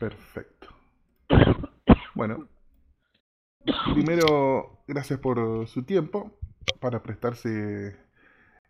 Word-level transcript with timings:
Perfecto. 0.00 0.68
Bueno, 2.12 2.48
primero, 3.94 4.82
gracias 4.86 5.18
por 5.20 5.66
su 5.68 5.84
tiempo 5.84 6.38
para 6.80 7.02
prestarse 7.02 7.96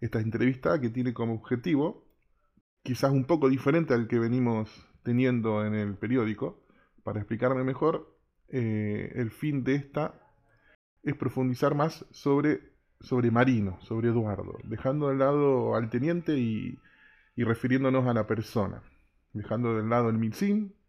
esta 0.00 0.20
entrevista 0.20 0.80
que 0.80 0.90
tiene 0.90 1.14
como 1.14 1.34
objetivo, 1.34 2.04
quizás 2.84 3.10
un 3.10 3.24
poco 3.24 3.48
diferente 3.48 3.94
al 3.94 4.06
que 4.06 4.18
venimos 4.18 4.70
teniendo 5.02 5.64
en 5.64 5.74
el 5.74 5.96
periódico, 5.96 6.62
para 7.02 7.20
explicarme 7.20 7.64
mejor, 7.64 8.14
eh, 8.48 9.12
el 9.16 9.30
fin 9.30 9.64
de 9.64 9.76
esta 9.76 10.20
es 11.02 11.16
profundizar 11.16 11.74
más 11.74 12.04
sobre, 12.10 12.60
sobre 13.00 13.30
Marino, 13.32 13.80
sobre 13.80 14.10
Eduardo, 14.10 14.58
dejando 14.64 15.08
de 15.08 15.16
lado 15.16 15.74
al 15.74 15.90
teniente 15.90 16.38
y, 16.38 16.78
y 17.34 17.42
refiriéndonos 17.42 18.06
a 18.06 18.14
la 18.14 18.26
persona, 18.26 18.82
dejando 19.32 19.74
de 19.74 19.88
lado 19.88 20.08
el 20.10 20.18
MILSIN 20.18 20.79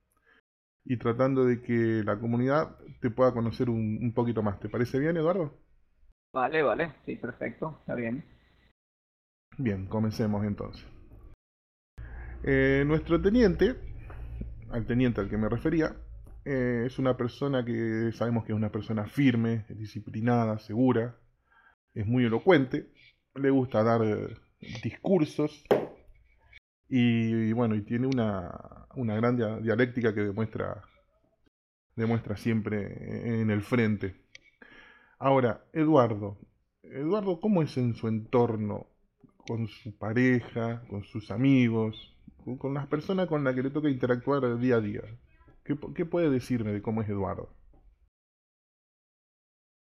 y 0.85 0.98
tratando 0.98 1.45
de 1.45 1.62
que 1.62 2.03
la 2.03 2.20
comunidad 2.20 2.77
te 2.99 3.09
pueda 3.09 3.34
conocer 3.34 3.70
un, 3.70 3.99
un 4.02 4.13
poquito 4.13 4.41
más. 4.44 4.59
¿Te 4.59 4.70
parece 4.70 4.99
bien, 4.99 5.17
Eduardo? 5.17 5.57
Vale, 6.34 6.63
vale, 6.63 6.94
sí, 7.05 7.16
perfecto, 7.16 7.77
está 7.81 7.95
bien. 7.95 8.23
Bien, 9.57 9.85
comencemos 9.88 10.45
entonces. 10.45 10.85
Eh, 12.44 12.84
nuestro 12.88 13.21
teniente, 13.21 13.76
al 14.71 14.85
teniente 14.85 15.21
al 15.21 15.30
que 15.30 15.38
me 15.38 15.49
refería, 15.49 15.95
eh, 16.45 16.85
es 16.88 16.98
una 16.98 17.16
persona 17.16 17.63
que 17.63 18.12
sabemos 18.13 18.45
que 18.45 18.54
es 18.54 18.57
una 18.57 18.71
persona 18.71 19.05
firme, 19.05 19.66
disciplinada, 19.70 20.57
segura, 20.57 21.18
es 21.93 22.07
muy 22.07 22.26
elocuente, 22.26 22.91
le 23.35 23.49
gusta 23.52 23.84
dar 23.84 24.02
eh, 24.04 24.35
discursos 24.82 25.63
y, 26.93 27.53
bueno, 27.53 27.75
y 27.75 27.81
tiene 27.83 28.05
una, 28.05 28.85
una 28.95 29.15
gran 29.15 29.37
dialéctica 29.63 30.13
que 30.13 30.21
demuestra, 30.21 30.83
demuestra 31.95 32.35
siempre 32.35 33.41
en 33.41 33.49
el 33.49 33.61
frente. 33.61 34.15
Ahora, 35.17 35.63
Eduardo, 35.71 36.37
Eduardo, 36.83 37.39
¿cómo 37.39 37.61
es 37.61 37.77
en 37.77 37.95
su 37.95 38.09
entorno? 38.09 38.87
Con 39.48 39.67
su 39.67 39.98
pareja, 39.98 40.83
con 40.89 41.05
sus 41.05 41.31
amigos, 41.31 42.13
con 42.59 42.73
las 42.73 42.87
personas 42.87 43.27
con 43.27 43.45
las 43.45 43.55
que 43.55 43.63
le 43.63 43.70
toca 43.70 43.89
interactuar 43.89 44.57
día 44.59 44.76
a 44.76 44.81
día. 44.81 45.01
¿Qué, 45.63 46.05
puede 46.05 46.29
decirme 46.29 46.73
de 46.73 46.81
cómo 46.81 47.01
es 47.01 47.09
Eduardo? 47.09 47.49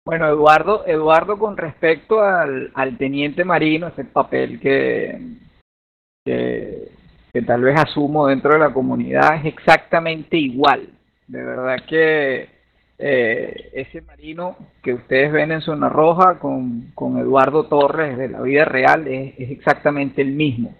Bueno, 0.04 0.28
Eduardo, 0.28 0.86
Eduardo 0.86 1.40
con 1.40 1.56
respecto 1.56 2.22
al, 2.22 2.72
al 2.74 2.98
teniente 2.98 3.46
marino, 3.46 3.88
ese 3.88 4.04
papel 4.04 4.60
que, 4.60 5.40
que, 6.26 6.90
tal 7.46 7.62
vez 7.62 7.80
asumo 7.80 8.28
dentro 8.28 8.54
de 8.54 8.60
la 8.60 8.74
comunidad, 8.74 9.36
es 9.36 9.46
exactamente 9.46 10.38
igual. 10.38 10.90
De 11.28 11.44
verdad 11.44 11.78
que 11.88 12.50
eh, 12.98 13.70
ese 13.74 14.02
marino 14.02 14.58
que 14.84 14.94
ustedes 14.94 15.32
ven 15.32 15.52
en 15.52 15.62
Zona 15.62 15.90
Roja 15.90 16.40
con, 16.40 16.92
con 16.94 17.18
Eduardo 17.18 17.66
Torres 17.66 18.18
de 18.18 18.30
la 18.30 18.42
vida 18.42 18.66
real 18.66 19.08
es, 19.08 19.34
es 19.38 19.52
exactamente 19.52 20.22
el 20.22 20.32
mismo. 20.34 20.76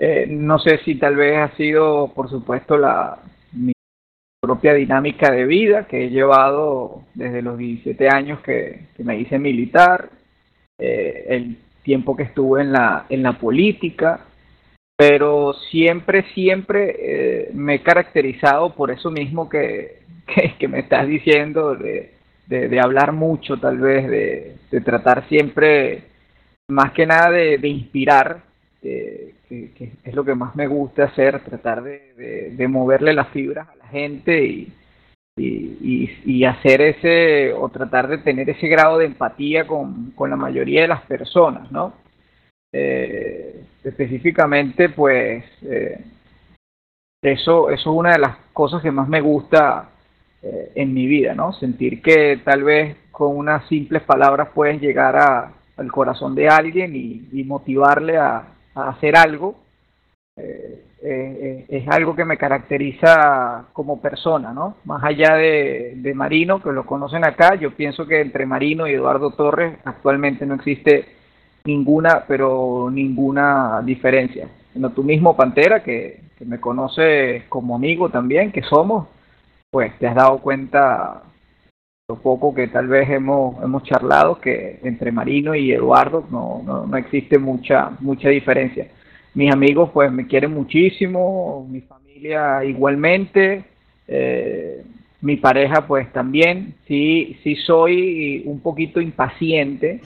Eh, 0.00 0.26
no 0.28 0.60
sé 0.60 0.78
si 0.84 0.94
tal 0.94 1.16
vez 1.16 1.36
ha 1.38 1.56
sido, 1.56 2.12
por 2.14 2.30
supuesto, 2.30 2.78
la, 2.78 3.18
propia 4.40 4.72
dinámica 4.72 5.32
de 5.32 5.44
vida 5.46 5.88
que 5.88 6.04
he 6.04 6.10
llevado 6.10 7.02
desde 7.14 7.42
los 7.42 7.58
17 7.58 8.08
años 8.08 8.40
que, 8.40 8.86
me 8.98 9.18
hice 9.18 9.38
militar, 9.38 10.10
eh, 10.78 11.26
el 11.28 11.58
tiempo 11.88 12.14
que 12.14 12.24
estuve 12.24 12.60
en 12.60 12.70
la, 12.70 13.06
en 13.08 13.22
la 13.22 13.38
política, 13.38 14.20
pero 14.94 15.54
siempre, 15.70 16.26
siempre 16.34 16.96
eh, 16.98 17.50
me 17.54 17.76
he 17.76 17.82
caracterizado 17.82 18.74
por 18.74 18.90
eso 18.90 19.10
mismo 19.10 19.48
que, 19.48 20.02
que, 20.58 20.68
me 20.68 20.80
estás 20.80 21.08
diciendo, 21.08 21.74
de, 21.74 22.12
de, 22.46 22.78
hablar 22.78 23.12
mucho 23.12 23.56
tal 23.56 23.78
vez, 23.78 24.06
de, 24.06 24.56
de, 24.70 24.80
tratar 24.82 25.26
siempre, 25.30 26.02
más 26.68 26.92
que 26.92 27.06
nada 27.06 27.30
de, 27.30 27.68
inspirar, 27.68 28.42
eh, 28.82 29.32
que, 29.48 29.92
es 30.04 30.14
lo 30.14 30.26
que 30.26 30.34
más 30.34 30.54
me 30.56 30.66
gusta 30.66 31.04
hacer, 31.04 31.40
tratar 31.40 31.82
de, 31.82 32.68
moverle 32.68 33.14
las 33.14 33.28
fibras 33.28 33.66
a 33.66 33.76
la 33.76 33.86
gente 33.86 34.44
y, 34.44 34.72
y, 35.38 36.10
y, 36.24 36.44
hacer 36.44 36.80
ese, 36.80 37.52
o 37.52 37.68
tratar 37.68 38.08
de 38.08 38.18
tener 38.18 38.50
ese 38.50 38.68
grado 38.68 38.98
de 38.98 39.06
empatía 39.06 39.66
con, 39.66 40.12
con 40.12 40.30
la 40.30 40.36
mayoría 40.36 40.82
de 40.82 40.88
las 40.88 41.02
personas, 41.02 41.70
¿no? 41.70 41.94
Eh, 42.72 43.64
específicamente, 43.84 44.88
pues, 44.90 45.44
eh, 45.62 46.04
eso, 47.22 47.70
eso 47.70 47.90
es 47.90 47.96
una 47.96 48.12
de 48.12 48.18
las 48.18 48.36
cosas 48.52 48.82
que 48.82 48.90
más 48.90 49.08
me 49.08 49.20
gusta 49.20 49.90
eh, 50.42 50.72
en 50.76 50.94
mi 50.94 51.06
vida, 51.06 51.34
¿no? 51.34 51.52
Sentir 51.52 52.00
que 52.02 52.40
tal 52.44 52.62
vez 52.62 52.96
con 53.10 53.36
unas 53.36 53.66
simples 53.68 54.02
palabras 54.02 54.50
puedes 54.54 54.80
llegar 54.80 55.16
a, 55.16 55.52
al 55.76 55.92
corazón 55.92 56.34
de 56.34 56.48
alguien 56.48 56.94
y, 56.94 57.42
motivarle 57.44 58.16
a, 58.18 58.54
hacer 58.74 59.16
algo, 59.16 59.56
eh, 60.36 60.84
eh, 61.02 61.66
es 61.68 61.88
algo 61.88 62.16
que 62.16 62.24
me 62.24 62.36
caracteriza 62.36 63.66
como 63.72 64.00
persona, 64.00 64.52
¿no? 64.52 64.76
Más 64.84 65.02
allá 65.04 65.34
de, 65.34 66.12
Marino, 66.14 66.62
que 66.62 66.72
lo 66.72 66.86
conocen 66.86 67.24
acá, 67.24 67.54
yo 67.54 67.74
pienso 67.74 68.06
que 68.06 68.20
entre 68.20 68.46
Marino 68.46 68.86
y 68.86 68.92
Eduardo 68.92 69.30
Torres 69.30 69.78
actualmente 69.84 70.46
no 70.46 70.54
existe 70.54 71.06
ninguna, 71.64 72.24
pero 72.26 72.88
ninguna 72.90 73.82
diferencia. 73.84 74.48
Sino 74.72 74.90
tú 74.90 75.02
mismo, 75.02 75.36
Pantera, 75.36 75.82
que, 75.82 76.20
que 76.38 76.44
me 76.44 76.60
conoce 76.60 77.44
como 77.48 77.76
amigo 77.76 78.08
también, 78.10 78.52
que 78.52 78.62
somos, 78.62 79.08
pues 79.70 79.96
te 79.98 80.06
has 80.06 80.14
dado 80.14 80.38
cuenta 80.38 81.22
lo 82.10 82.16
poco 82.22 82.54
que 82.54 82.68
tal 82.68 82.88
vez 82.88 83.10
hemos, 83.10 83.62
hemos 83.62 83.82
charlado, 83.82 84.40
que 84.40 84.80
entre 84.82 85.12
Marino 85.12 85.54
y 85.54 85.72
Eduardo 85.72 86.24
no, 86.30 86.62
no, 86.64 86.96
existe 86.96 87.38
mucha, 87.38 87.90
mucha 88.00 88.30
diferencia. 88.30 88.88
Mis 89.38 89.52
amigos 89.52 89.90
pues 89.94 90.10
me 90.10 90.26
quieren 90.26 90.52
muchísimo, 90.52 91.64
mi 91.70 91.80
familia 91.82 92.64
igualmente, 92.64 93.66
eh, 94.08 94.82
mi 95.20 95.36
pareja 95.36 95.86
pues 95.86 96.12
también, 96.12 96.74
sí, 96.88 97.38
sí 97.44 97.54
soy 97.54 98.42
un 98.46 98.58
poquito 98.58 99.00
impaciente, 99.00 100.00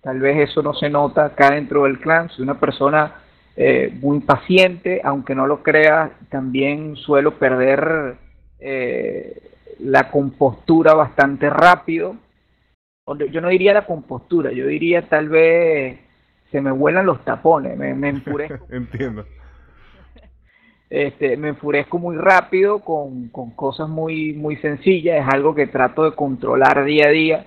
tal 0.00 0.20
vez 0.20 0.48
eso 0.48 0.62
no 0.62 0.72
se 0.72 0.88
nota 0.88 1.26
acá 1.26 1.50
dentro 1.50 1.84
del 1.84 1.98
clan, 2.00 2.30
soy 2.30 2.44
una 2.44 2.58
persona 2.58 3.16
eh, 3.54 3.92
muy 4.00 4.16
impaciente, 4.16 5.02
aunque 5.04 5.34
no 5.34 5.46
lo 5.46 5.62
crea, 5.62 6.12
también 6.30 6.96
suelo 6.96 7.38
perder 7.38 8.16
eh, 8.60 9.42
la 9.80 10.10
compostura 10.10 10.94
bastante 10.94 11.50
rápido. 11.50 12.16
Yo 13.30 13.42
no 13.42 13.50
diría 13.50 13.74
la 13.74 13.84
compostura, 13.84 14.52
yo 14.52 14.66
diría 14.66 15.06
tal 15.06 15.28
vez 15.28 16.07
se 16.50 16.60
me 16.60 16.70
vuelan 16.70 17.06
los 17.06 17.24
tapones, 17.24 17.76
me, 17.76 17.94
me 17.94 18.10
enfurezco. 18.10 18.66
Entiendo. 18.70 19.24
Este, 20.90 21.36
me 21.36 21.48
enfurezco 21.48 21.98
muy 21.98 22.16
rápido 22.16 22.78
con, 22.80 23.28
con, 23.28 23.50
cosas 23.50 23.88
muy, 23.88 24.32
muy 24.32 24.56
sencillas, 24.56 25.26
es 25.26 25.34
algo 25.34 25.54
que 25.54 25.66
trato 25.66 26.04
de 26.04 26.12
controlar 26.12 26.84
día 26.84 27.08
a 27.08 27.10
día, 27.10 27.46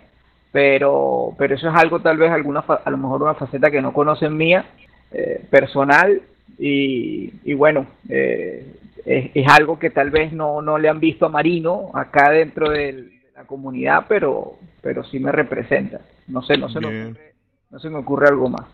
pero, 0.51 1.33
pero 1.39 1.55
eso 1.55 1.69
es 1.69 1.75
algo 1.75 2.01
tal 2.01 2.17
vez 2.17 2.29
alguna, 2.29 2.59
a 2.59 2.89
lo 2.91 2.97
mejor 2.97 3.23
una 3.23 3.33
faceta 3.33 3.71
que 3.71 3.81
no 3.81 3.93
conocen 3.93 4.37
mía, 4.37 4.65
eh, 5.11 5.43
personal, 5.49 6.21
y, 6.59 7.33
y 7.43 7.53
bueno, 7.55 7.87
eh, 8.09 8.75
es, 9.05 9.47
algo 9.47 9.79
que 9.79 9.89
tal 9.89 10.11
vez 10.11 10.31
no, 10.31 10.61
no 10.61 10.77
le 10.77 10.89
han 10.89 10.99
visto 10.99 11.25
a 11.25 11.29
Marino 11.29 11.89
acá 11.93 12.29
dentro 12.29 12.69
de 12.69 13.09
la 13.35 13.45
comunidad, 13.45 14.05
pero, 14.07 14.57
pero 14.81 15.03
sí 15.03 15.19
me 15.19 15.31
representa. 15.31 16.01
No 16.27 16.41
sé, 16.43 16.57
no 16.57 16.69
se, 16.69 16.79
me 16.79 16.87
ocurre, 16.87 17.33
no 17.71 17.79
se 17.79 17.89
me 17.89 17.97
ocurre 17.97 18.27
algo 18.27 18.49
más. 18.49 18.67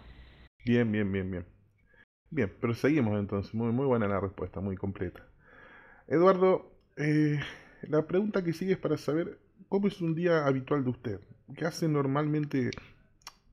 Bien, 0.68 0.92
bien, 0.92 1.10
bien, 1.10 1.32
bien. 1.32 1.46
Bien, 2.32 2.54
pero 2.62 2.74
seguimos 2.76 3.20
entonces. 3.20 3.54
Muy, 3.54 3.72
muy 3.72 3.86
buena 3.86 4.08
la 4.08 4.20
respuesta, 4.20 4.62
muy 4.62 4.75
completa. 4.78 5.25
Eduardo, 6.08 6.72
eh, 6.98 7.40
la 7.84 8.08
pregunta 8.08 8.44
que 8.44 8.54
sigue 8.54 8.74
es 8.74 8.80
para 8.80 8.98
saber 8.98 9.40
cómo 9.69 9.88
es 9.88 10.02
un 10.02 10.16
día 10.16 10.46
habitual 10.48 10.84
de 10.84 10.92
usted. 10.92 11.22
¿Qué 11.58 11.66
hace 11.66 11.88
normalmente 11.88 12.72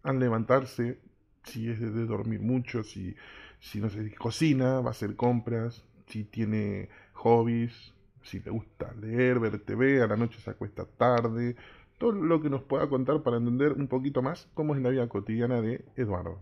al 0.02 0.20
levantarse? 0.20 1.00
Si 1.44 1.70
es 1.70 1.80
de 1.80 2.06
dormir 2.06 2.40
mucho, 2.40 2.84
si, 2.84 3.16
si 3.60 3.80
no 3.80 3.90
sé, 3.90 4.14
cocina, 4.16 4.80
va 4.80 4.88
a 4.88 4.92
hacer 4.92 5.16
compras, 5.16 5.84
si 6.08 6.24
tiene 6.24 6.88
hobbies, 7.14 7.94
si 8.22 8.40
le 8.40 8.50
gusta 8.50 8.92
leer, 8.94 9.40
ver 9.40 9.58
TV, 9.60 10.02
a 10.02 10.08
la 10.08 10.16
noche 10.16 10.40
se 10.40 10.50
acuesta 10.50 10.86
tarde, 10.86 11.56
todo 11.98 12.12
lo 12.12 12.42
que 12.42 12.50
nos 12.50 12.62
pueda 12.62 12.88
contar 12.88 13.22
para 13.22 13.38
entender 13.38 13.72
un 13.74 13.88
poquito 13.88 14.22
más 14.22 14.48
cómo 14.54 14.74
es 14.76 14.82
la 14.82 14.90
vida 14.90 15.08
cotidiana 15.08 15.60
de 15.62 15.84
Eduardo. 15.96 16.40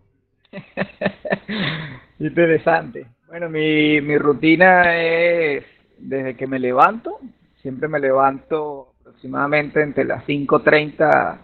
Interesante. 2.19 3.07
Bueno, 3.29 3.49
mi, 3.49 4.01
mi 4.01 4.19
rutina 4.19 4.97
es 4.97 5.65
desde 5.99 6.37
que 6.37 6.47
me 6.47 6.59
levanto, 6.59 7.19
siempre 7.61 7.89
me 7.89 7.99
levanto 7.99 8.95
aproximadamente 9.01 9.83
entre 9.83 10.05
las 10.05 10.25
5.30 10.27 11.39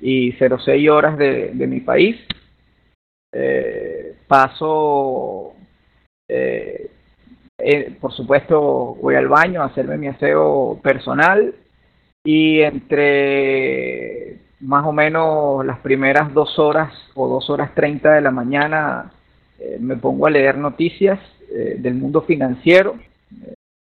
y 0.00 0.32
06 0.32 0.90
horas 0.90 1.16
de, 1.16 1.52
de 1.54 1.66
mi 1.66 1.80
país. 1.80 2.16
Eh, 3.32 4.16
paso 4.26 5.54
eh, 6.28 6.90
eh, 7.58 7.96
por 8.00 8.12
supuesto, 8.12 8.96
voy 9.00 9.16
al 9.16 9.28
baño 9.28 9.62
a 9.62 9.66
hacerme 9.66 9.98
mi 9.98 10.06
aseo 10.06 10.80
personal 10.82 11.54
y 12.24 12.60
entre 12.60 14.38
más 14.60 14.84
o 14.86 14.92
menos 14.92 15.64
las 15.64 15.78
primeras 15.78 16.32
dos 16.34 16.58
horas 16.58 16.92
o 17.14 17.28
dos 17.28 17.48
horas 17.50 17.74
treinta 17.74 18.12
de 18.12 18.20
la 18.20 18.30
mañana 18.30 19.10
eh, 19.58 19.78
me 19.80 19.96
pongo 19.96 20.26
a 20.26 20.30
leer 20.30 20.58
noticias 20.58 21.18
eh, 21.50 21.76
del 21.78 21.94
mundo 21.94 22.22
financiero, 22.22 22.96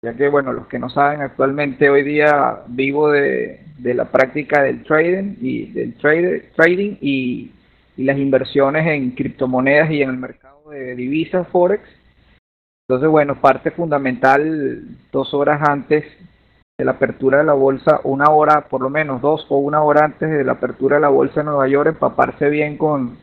ya 0.03 0.15
que, 0.15 0.29
bueno, 0.29 0.53
los 0.53 0.67
que 0.67 0.79
no 0.79 0.91
saben, 0.91 1.23
actualmente 1.23 1.89
hoy 1.89 2.03
día 2.03 2.63
vivo 2.67 3.11
de, 3.11 3.61
de 3.79 3.95
la 3.95 4.05
práctica 4.07 4.63
del 4.63 4.83
trading 4.83 5.37
y 5.41 5.67
del 5.73 5.95
trader, 5.95 6.51
trading 6.55 6.97
y, 7.01 7.53
y 7.97 8.05
las 8.05 8.19
inversiones 8.19 8.87
en 8.87 9.13
criptomonedas 9.13 9.91
y 9.91 10.03
en 10.03 10.11
el 10.11 10.17
mercado 10.17 10.71
de 10.71 10.95
divisas 10.95 11.49
forex. 11.49 11.83
Entonces, 12.87 13.09
bueno, 13.09 13.41
parte 13.41 13.71
fundamental 13.71 14.83
dos 15.11 15.33
horas 15.33 15.67
antes 15.67 16.05
de 16.77 16.85
la 16.85 16.93
apertura 16.93 17.39
de 17.39 17.45
la 17.45 17.53
bolsa, 17.53 18.01
una 18.03 18.31
hora, 18.31 18.63
por 18.69 18.81
lo 18.81 18.91
menos 18.91 19.23
dos 19.23 19.47
o 19.49 19.59
una 19.59 19.83
hora 19.83 20.07
antes 20.07 20.29
de 20.29 20.43
la 20.43 20.53
apertura 20.53 20.97
de 20.97 21.03
la 21.03 21.09
bolsa 21.09 21.41
de 21.41 21.45
Nueva 21.45 21.69
York, 21.69 21.91
empaparse 21.91 22.49
bien 22.49 22.77
con, 22.77 23.17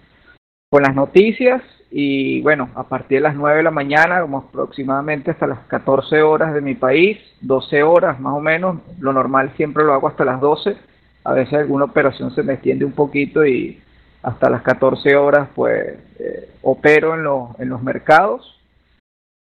con 0.70 0.84
las 0.84 0.96
noticias. 0.96 1.62
Y 1.90 2.42
bueno, 2.44 2.70
a 2.76 2.84
partir 2.84 3.18
de 3.18 3.24
las 3.24 3.36
9 3.36 3.58
de 3.58 3.64
la 3.64 3.72
mañana, 3.72 4.22
como 4.22 4.38
aproximadamente 4.38 5.32
hasta 5.32 5.48
las 5.48 5.60
14 5.68 6.22
horas 6.22 6.54
de 6.54 6.62
mi 6.62 6.76
país, 6.76 7.18
12 7.42 7.84
horas 7.84 8.22
más 8.22 8.34
o 8.34 8.40
menos, 8.40 8.78
lo 9.00 9.12
normal 9.12 9.52
siempre 9.58 9.84
lo 9.84 9.94
hago 9.94 10.08
hasta 10.08 10.24
las 10.24 10.40
12, 10.40 10.78
a 11.26 11.34
veces 11.34 11.56
alguna 11.56 11.86
operación 11.86 12.34
se 12.34 12.44
me 12.44 12.54
extiende 12.54 12.86
un 12.86 12.94
poquito 12.94 13.46
y 13.46 13.82
hasta 14.24 14.50
las 14.50 14.62
14 14.62 15.18
horas 15.18 15.50
pues 15.54 15.98
eh, 16.20 16.50
opero 16.62 17.16
en, 17.16 17.24
los 17.24 17.60
en 17.60 17.68
los 17.68 17.84
mercados, 17.84 18.61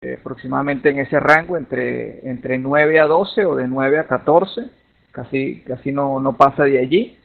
eh, 0.03 0.17
aproximadamente 0.19 0.89
en 0.89 0.99
ese 0.99 1.19
rango, 1.19 1.55
entre, 1.57 2.27
entre 2.29 2.57
9 2.57 2.99
a 2.99 3.05
12 3.05 3.45
o 3.45 3.55
de 3.55 3.67
9 3.67 3.99
a 3.99 4.07
14, 4.07 4.69
casi, 5.11 5.61
casi 5.61 5.91
no, 5.91 6.19
no 6.19 6.35
pasa 6.35 6.63
de 6.65 6.79
allí. 6.79 7.17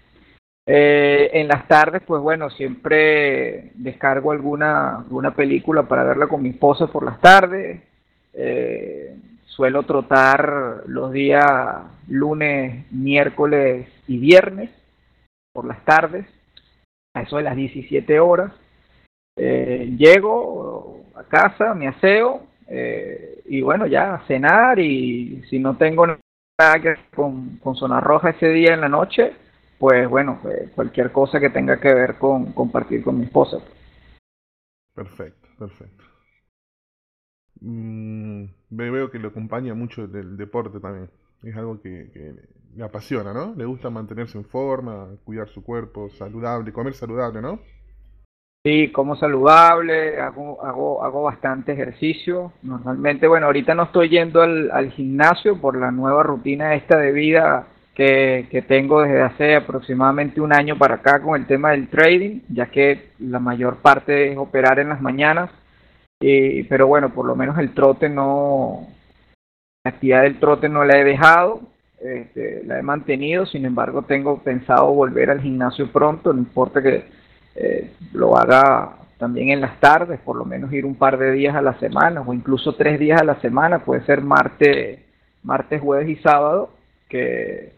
Eh, 0.70 1.30
en 1.32 1.48
las 1.48 1.66
tardes, 1.66 2.02
pues 2.06 2.20
bueno, 2.22 2.50
siempre 2.50 3.72
descargo 3.74 4.32
alguna, 4.32 4.98
alguna 4.98 5.34
película 5.34 5.84
para 5.84 6.04
verla 6.04 6.26
con 6.26 6.42
mi 6.42 6.50
esposa 6.50 6.86
por 6.86 7.04
las 7.04 7.20
tardes. 7.20 7.82
Eh, 8.34 9.16
suelo 9.46 9.82
trotar 9.84 10.82
los 10.86 11.10
días 11.10 11.46
lunes, 12.06 12.84
miércoles 12.92 13.88
y 14.06 14.18
viernes 14.18 14.70
por 15.52 15.64
las 15.64 15.84
tardes, 15.84 16.26
a 17.14 17.22
eso 17.22 17.38
de 17.38 17.42
las 17.44 17.56
17 17.56 18.20
horas. 18.20 18.52
Eh, 19.36 19.94
llego 19.96 21.06
a 21.14 21.24
casa, 21.24 21.74
me 21.74 21.88
aseo 21.88 22.47
eh, 22.68 23.42
y 23.46 23.62
bueno, 23.62 23.86
ya 23.86 24.22
cenar 24.26 24.78
y 24.78 25.42
si 25.48 25.58
no 25.58 25.76
tengo 25.76 26.06
nada 26.06 26.80
que 26.80 26.94
con, 27.14 27.56
con 27.58 27.74
zona 27.76 28.00
roja 28.00 28.30
ese 28.30 28.48
día 28.48 28.74
en 28.74 28.82
la 28.82 28.88
noche, 28.88 29.32
pues 29.78 30.08
bueno, 30.08 30.40
eh, 30.44 30.70
cualquier 30.74 31.12
cosa 31.12 31.40
que 31.40 31.50
tenga 31.50 31.78
que 31.80 31.94
ver 31.94 32.18
con 32.18 32.52
compartir 32.52 33.02
con 33.02 33.18
mi 33.18 33.24
esposa. 33.24 33.58
Perfecto, 34.94 35.48
perfecto. 35.58 36.04
Mm, 37.60 38.44
veo 38.70 39.10
que 39.10 39.18
lo 39.18 39.28
acompaña 39.28 39.74
mucho 39.74 40.06
del 40.06 40.36
deporte 40.36 40.80
también. 40.80 41.10
Es 41.42 41.56
algo 41.56 41.80
que, 41.80 42.10
que, 42.12 42.34
le 42.74 42.84
apasiona, 42.84 43.32
¿no? 43.32 43.54
Le 43.54 43.64
gusta 43.64 43.90
mantenerse 43.90 44.38
en 44.38 44.44
forma, 44.44 45.08
cuidar 45.24 45.48
su 45.48 45.62
cuerpo 45.62 46.10
saludable, 46.10 46.72
comer 46.72 46.94
saludable, 46.94 47.40
¿no? 47.40 47.60
Sí, 48.68 48.88
como 48.88 49.16
saludable, 49.16 50.20
hago, 50.20 50.62
hago, 50.62 51.02
hago 51.02 51.22
bastante 51.22 51.72
ejercicio. 51.72 52.52
Normalmente, 52.62 53.26
bueno, 53.26 53.46
ahorita 53.46 53.74
no 53.74 53.84
estoy 53.84 54.10
yendo 54.10 54.42
al, 54.42 54.90
gimnasio 54.90 55.58
por 55.58 55.74
la 55.74 55.90
nueva 55.90 56.22
rutina 56.22 56.74
esta 56.74 56.98
de 56.98 57.12
vida 57.12 57.66
que, 57.94 58.46
que, 58.50 58.60
tengo 58.60 59.00
desde 59.00 59.22
hace 59.22 59.56
aproximadamente 59.56 60.42
un 60.42 60.54
año 60.54 60.76
para 60.76 60.96
acá 60.96 61.22
con 61.22 61.40
el 61.40 61.46
tema 61.46 61.70
del 61.70 61.88
trading, 61.88 62.40
ya 62.50 62.66
que 62.66 63.12
la 63.20 63.38
mayor 63.38 63.78
parte 63.78 64.32
es 64.32 64.36
operar 64.36 64.78
en 64.80 64.90
las 64.90 65.00
mañanas. 65.00 65.48
Y, 66.20 66.64
pero 66.64 66.86
bueno, 66.86 67.08
por 67.14 67.24
lo 67.24 67.34
menos 67.34 67.58
el 67.58 67.72
trote 67.72 68.10
no, 68.10 68.86
la 69.82 69.92
actividad 69.92 70.24
del 70.24 70.38
trote 70.40 70.68
no 70.68 70.84
la 70.84 70.98
he 70.98 71.04
dejado, 71.04 71.62
este, 72.02 72.64
la 72.66 72.78
he 72.78 72.82
mantenido, 72.82 73.46
sin 73.46 73.64
embargo 73.64 74.02
tengo 74.02 74.42
pensado 74.42 74.92
volver 74.92 75.30
al 75.30 75.40
gimnasio 75.40 75.90
pronto, 75.90 76.34
no 76.34 76.40
importa 76.40 76.82
que 76.82 77.16
eh, 77.60 77.90
lo 78.12 78.36
haga 78.36 78.98
también 79.18 79.50
en 79.50 79.60
las 79.60 79.80
tardes, 79.80 80.20
por 80.20 80.36
lo 80.36 80.44
menos 80.44 80.72
ir 80.72 80.86
un 80.86 80.94
par 80.94 81.18
de 81.18 81.32
días 81.32 81.56
a 81.56 81.60
la 81.60 81.76
semana 81.80 82.20
o 82.20 82.32
incluso 82.32 82.76
tres 82.76 83.00
días 83.00 83.20
a 83.20 83.24
la 83.24 83.40
semana, 83.40 83.80
puede 83.80 84.04
ser 84.06 84.22
martes, 84.22 85.00
martes, 85.42 85.80
jueves 85.80 86.08
y 86.08 86.16
sábado, 86.22 86.70
que 87.08 87.72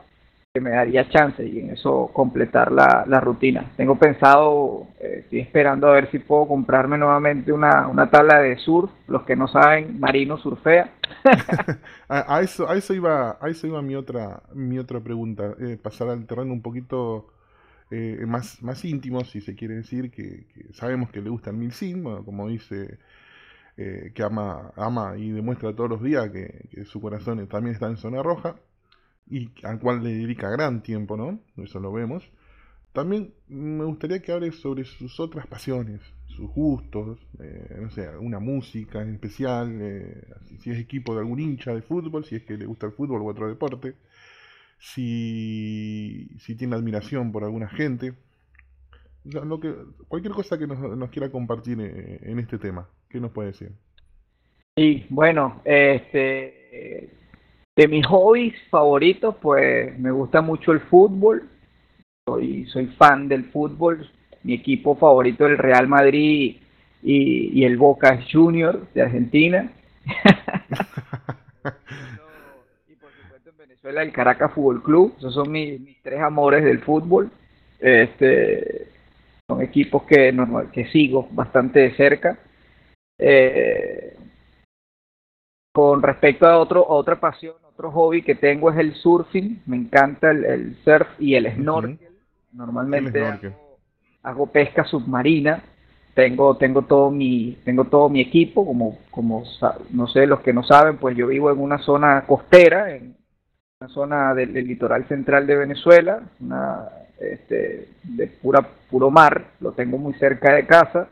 me 0.61 0.71
daría 0.71 1.09
chance 1.09 1.47
y 1.47 1.61
en 1.61 1.71
eso 1.71 2.11
completar 2.13 2.73
la, 2.73 3.21
rutina. 3.21 3.71
Tengo 3.77 3.97
pensado, 3.97 4.89
eh, 4.99 5.21
estoy 5.21 5.41
esperando 5.41 5.87
a 5.87 5.93
ver 5.93 6.11
si 6.11 6.19
puedo 6.19 6.47
comprarme 6.49 6.99
nuevamente 6.99 7.53
una, 7.53 8.11
tabla 8.11 8.41
de 8.41 8.59
surf. 8.59 8.91
Los 9.07 9.23
que 9.23 9.37
no 9.37 9.49
saben, 9.49 9.99
Marino 9.99 10.37
surfea. 10.39 10.93
a, 12.09 12.41
eso, 12.43 12.67
iba, 12.93 13.39
eso 13.47 13.67
iba 13.67 13.81
mi 13.81 13.95
otra, 13.95 14.43
mi 14.53 14.79
otra 14.79 15.01
pregunta, 15.01 15.55
eh, 15.61 15.79
pasar 15.81 16.09
al 16.09 16.27
terreno 16.27 16.53
un 16.53 16.63
poquito 16.63 17.27
eh, 17.91 18.25
más, 18.27 18.63
más 18.63 18.85
íntimo, 18.85 19.25
si 19.25 19.41
se 19.41 19.55
quiere 19.55 19.75
decir, 19.77 20.11
que, 20.11 20.47
sabemos 20.73 21.11
que 21.11 21.21
le 21.21 21.31
gusta 21.31 21.51
el 21.51 21.57
milsim, 21.57 22.03
bueno, 22.03 22.25
como 22.25 22.49
dice, 22.49 22.99
eh, 23.77 24.13
que 24.15 24.23
ama, 24.23 24.73
ama 24.77 25.17
y 25.17 25.31
demuestra 25.31 25.75
todos 25.75 25.91
los 25.91 26.03
días 26.03 26.31
que, 26.31 26.69
que 26.71 26.85
su 26.85 27.01
corazón 27.01 27.47
también 27.49 27.75
está 27.75 27.89
en 27.89 27.97
zona 27.97 28.23
roja 28.23 28.57
y 29.31 29.51
al 29.63 29.79
cual 29.79 30.03
le 30.03 30.11
dedica 30.15 30.51
gran 30.51 30.83
tiempo, 30.83 31.17
¿no? 31.17 31.41
Eso 31.57 31.81
lo 31.81 31.93
vemos. 31.93 32.29
También 32.93 33.33
me 33.49 33.85
gustaría 33.85 34.21
que 34.21 34.33
hable 34.33 34.51
sobre 34.51 34.85
sus 34.85 35.21
otras 35.21 35.47
pasiones, 35.47 36.01
sus 36.27 36.51
gustos, 36.51 37.21
eh, 37.39 37.79
no 37.81 37.91
sé, 37.91 38.09
una 38.19 38.41
música 38.41 39.01
en 39.01 39.15
especial, 39.15 39.79
eh, 39.81 40.25
si 40.59 40.71
es 40.71 40.79
equipo 40.79 41.15
de 41.15 41.21
algún 41.21 41.39
hincha 41.39 41.73
de 41.73 41.83
fútbol, 41.83 42.25
si 42.25 42.35
es 42.37 42.43
que 42.43 42.57
le 42.57 42.67
gusta 42.67 42.87
el 42.87 42.93
fútbol 42.93 43.23
u 43.23 43.29
otro 43.29 43.49
deporte, 43.49 43.95
si, 44.81 46.29
si 46.39 46.57
tiene 46.57 46.75
admiración 46.75 47.31
por 47.31 47.45
alguna 47.45 47.69
gente, 47.69 48.15
lo 49.25 49.61
que, 49.61 49.73
cualquier 50.09 50.35
cosa 50.35 50.59
que 50.59 50.67
nos, 50.67 50.79
nos 50.79 51.11
quiera 51.11 51.31
compartir 51.31 51.81
en, 51.81 52.19
en, 52.23 52.39
este 52.39 52.59
tema, 52.59 52.89
¿qué 53.09 53.21
nos 53.21 53.31
puede 53.31 53.49
decir? 53.49 53.71
Y 54.77 55.05
bueno, 55.11 55.61
este 55.65 57.11
de 57.81 57.89
mis 57.89 58.07
hobbies 58.07 58.55
favoritos, 58.69 59.37
pues 59.41 59.99
me 59.99 60.11
gusta 60.11 60.43
mucho 60.43 60.73
el 60.73 60.81
fútbol. 60.81 61.49
Soy, 62.29 62.67
soy 62.67 62.87
fan 62.89 63.27
del 63.29 63.47
fútbol. 63.47 64.07
Mi 64.43 64.53
equipo 64.55 64.97
favorito 64.97 65.47
es 65.47 65.53
el 65.53 65.59
Real 65.59 65.89
Madrid 65.89 66.57
y, 67.03 67.59
y 67.59 67.65
el 67.65 67.79
Boca 67.79 68.21
Junior 68.31 68.87
de 68.93 69.03
Argentina. 69.03 69.73
y 72.89 72.95
por 72.97 73.11
supuesto 73.13 73.51
en 73.63 73.70
Venezuela 73.83 74.03
el 74.03 74.13
Caracas 74.13 74.53
Fútbol 74.53 74.83
Club. 74.83 75.15
Esos 75.19 75.33
son 75.33 75.51
mis, 75.51 75.81
mis 75.81 76.03
tres 76.03 76.21
amores 76.21 76.63
del 76.65 76.81
fútbol. 76.81 77.31
Este, 77.79 78.89
son 79.49 79.63
equipos 79.63 80.03
que, 80.03 80.33
normal, 80.33 80.71
que 80.71 80.87
sigo 80.89 81.29
bastante 81.31 81.81
de 81.81 81.97
cerca. 81.97 82.39
Eh, 83.19 84.17
con 85.73 86.03
respecto 86.03 86.47
a 86.47 86.59
otro, 86.59 86.87
otra 86.87 87.19
pasión, 87.19 87.55
otro 87.65 87.91
hobby 87.91 88.23
que 88.23 88.35
tengo 88.35 88.71
es 88.71 88.79
el 88.79 88.95
surfing. 88.95 89.63
Me 89.65 89.77
encanta 89.77 90.31
el, 90.31 90.45
el 90.45 90.77
surf 90.85 91.09
y 91.19 91.35
el 91.35 91.51
snorkel. 91.55 91.99
Normalmente 92.53 93.19
el 93.19 93.25
snorkel. 93.25 93.51
Hago, 93.51 93.79
hago, 94.23 94.47
pesca 94.49 94.85
submarina. 94.85 95.63
Tengo, 96.13 96.57
tengo 96.59 96.83
todo 96.83 97.11
mi, 97.11 97.57
tengo 97.65 97.85
todo 97.85 98.11
mi 98.11 98.21
equipo, 98.21 98.67
como, 98.67 98.99
como 99.11 99.45
no 99.91 100.07
sé, 100.09 100.27
los 100.27 100.41
que 100.41 100.53
no 100.53 100.65
saben, 100.65 100.99
pues 100.99 101.17
yo 101.17 101.29
vivo 101.29 101.53
en 101.53 101.61
una 101.61 101.79
zona 101.79 102.27
costera, 102.27 102.95
en 102.95 103.15
una 103.83 103.95
zona 103.95 104.35
del, 104.35 104.53
litoral 104.53 105.09
central 105.09 105.47
de 105.47 105.57
Venezuela, 105.57 106.21
una, 106.41 106.87
este, 107.19 107.89
de 108.03 108.27
pura, 108.27 108.61
puro 108.91 109.11
mar, 109.11 109.53
lo 109.59 109.73
tengo 109.73 109.97
muy 109.97 110.13
cerca 110.15 110.53
de 110.53 110.67
casa 110.67 111.09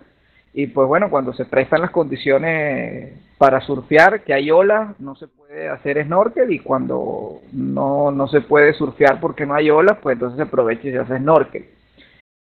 y 0.52 0.66
pues 0.66 0.86
bueno, 0.86 1.08
cuando 1.08 1.32
se 1.32 1.46
prestan 1.46 1.80
las 1.80 1.90
condiciones 1.90 3.14
para 3.38 3.62
surfear, 3.62 4.22
que 4.22 4.34
hay 4.34 4.50
olas, 4.50 5.00
no 5.00 5.16
se 5.16 5.28
puede 5.28 5.70
hacer 5.70 6.04
snorkel 6.04 6.52
y 6.52 6.58
cuando 6.58 7.40
no, 7.52 8.10
no 8.10 8.28
se 8.28 8.42
puede 8.42 8.74
surfear 8.74 9.18
porque 9.18 9.46
no 9.46 9.54
hay 9.54 9.70
olas, 9.70 9.96
pues 10.02 10.16
entonces 10.16 10.36
se 10.36 10.42
aprovecha 10.42 10.88
y 10.88 10.92
se 10.92 10.98
hace 10.98 11.16
snorkel. 11.16 11.64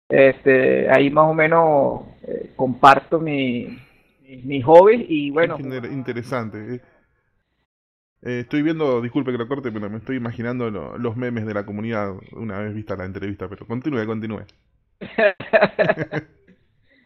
Este, 0.10 0.89
ahí 0.89 1.12
más 1.12 1.29
o 1.29 1.36
menos 1.36 2.01
eh, 2.24 2.50
comparto 2.55 3.20
mi, 3.20 3.77
mi, 4.24 4.38
mi, 4.38 4.62
hobby 4.63 5.05
y 5.08 5.29
bueno. 5.29 5.55
Interesante. 5.60 6.82
Eh, 8.25 8.39
estoy 8.39 8.63
viendo, 8.63 9.01
disculpe 9.01 9.32
que 9.32 9.38
lo 9.38 9.48
corte, 9.48 9.72
pero 9.72 9.88
me 9.88 9.98
estoy 9.98 10.17
imaginando 10.17 10.72
lo, 10.72 10.98
los 10.98 11.15
memes 11.15 11.46
de 11.46 11.53
la 11.53 11.63
comunidad 11.63 12.12
una 12.32 12.58
vez 12.60 12.74
vista 12.74 12.96
la 12.96 13.05
entrevista, 13.05 13.48
pero 13.48 13.67
continúe, 13.67 14.03
continúe. 14.08 14.41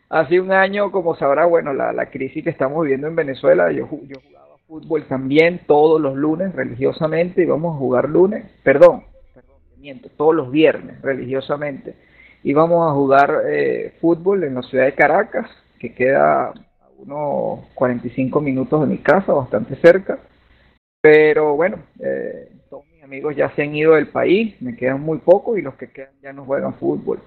hace 0.09 0.39
un 0.39 0.53
año, 0.53 0.93
como 0.93 1.15
sabrá, 1.17 1.45
bueno, 1.45 1.73
la, 1.73 1.91
la, 1.91 2.09
crisis 2.09 2.41
que 2.41 2.49
estamos 2.49 2.83
viviendo 2.83 3.07
en 3.07 3.17
Venezuela, 3.17 3.69
yo, 3.69 3.89
yo 4.03 4.21
jugaba 4.25 4.55
fútbol 4.65 5.07
también 5.09 5.59
todos 5.67 5.99
los 5.99 6.15
lunes 6.15 6.55
religiosamente, 6.55 7.43
íbamos 7.43 7.75
a 7.75 7.79
jugar 7.79 8.07
lunes, 8.07 8.45
perdón, 8.63 9.03
perdón, 9.33 9.57
miento, 9.77 10.07
todos 10.15 10.33
los 10.33 10.49
viernes 10.49 11.01
religiosamente. 11.01 11.95
Íbamos 12.43 12.89
a 12.89 12.93
jugar 12.93 13.41
eh, 13.49 13.93
fútbol 13.99 14.45
en 14.45 14.55
la 14.55 14.61
ciudad 14.61 14.85
de 14.85 14.95
Caracas, 14.95 15.49
que 15.79 15.93
queda 15.93 16.45
a 16.45 16.53
unos 16.97 17.67
45 17.73 18.39
minutos 18.39 18.79
de 18.79 18.87
mi 18.87 18.99
casa, 18.99 19.33
bastante 19.33 19.75
cerca. 19.81 20.19
Pero 21.01 21.55
bueno, 21.55 21.81
eh, 21.99 22.51
todos 22.69 22.85
mis 22.87 23.01
amigos 23.03 23.35
ya 23.35 23.49
se 23.55 23.63
han 23.63 23.73
ido 23.73 23.95
del 23.95 24.09
país, 24.09 24.61
me 24.61 24.75
quedan 24.75 25.01
muy 25.01 25.19
pocos 25.19 25.57
y 25.57 25.61
los 25.61 25.75
que 25.75 25.91
quedan 25.91 26.13
ya 26.21 26.33
no 26.33 26.43
juegan 26.45 26.73
fútbol. 26.75 27.21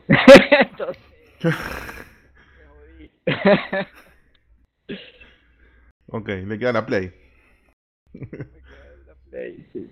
Entonces, 0.61 1.03
ok, 6.07 6.29
le 6.29 6.59
queda 6.59 6.73
la 6.73 6.85
play. 6.85 7.13
la 8.13 9.15
play 9.31 9.67
sí. 9.73 9.91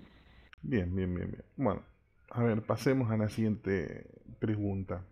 Bien, 0.61 0.95
bien, 0.95 1.15
bien, 1.15 1.31
bien. 1.31 1.43
Bueno, 1.55 1.83
a 2.29 2.43
ver, 2.43 2.61
pasemos 2.61 3.09
a 3.09 3.17
la 3.17 3.29
siguiente 3.29 4.05
pregunta. 4.39 5.03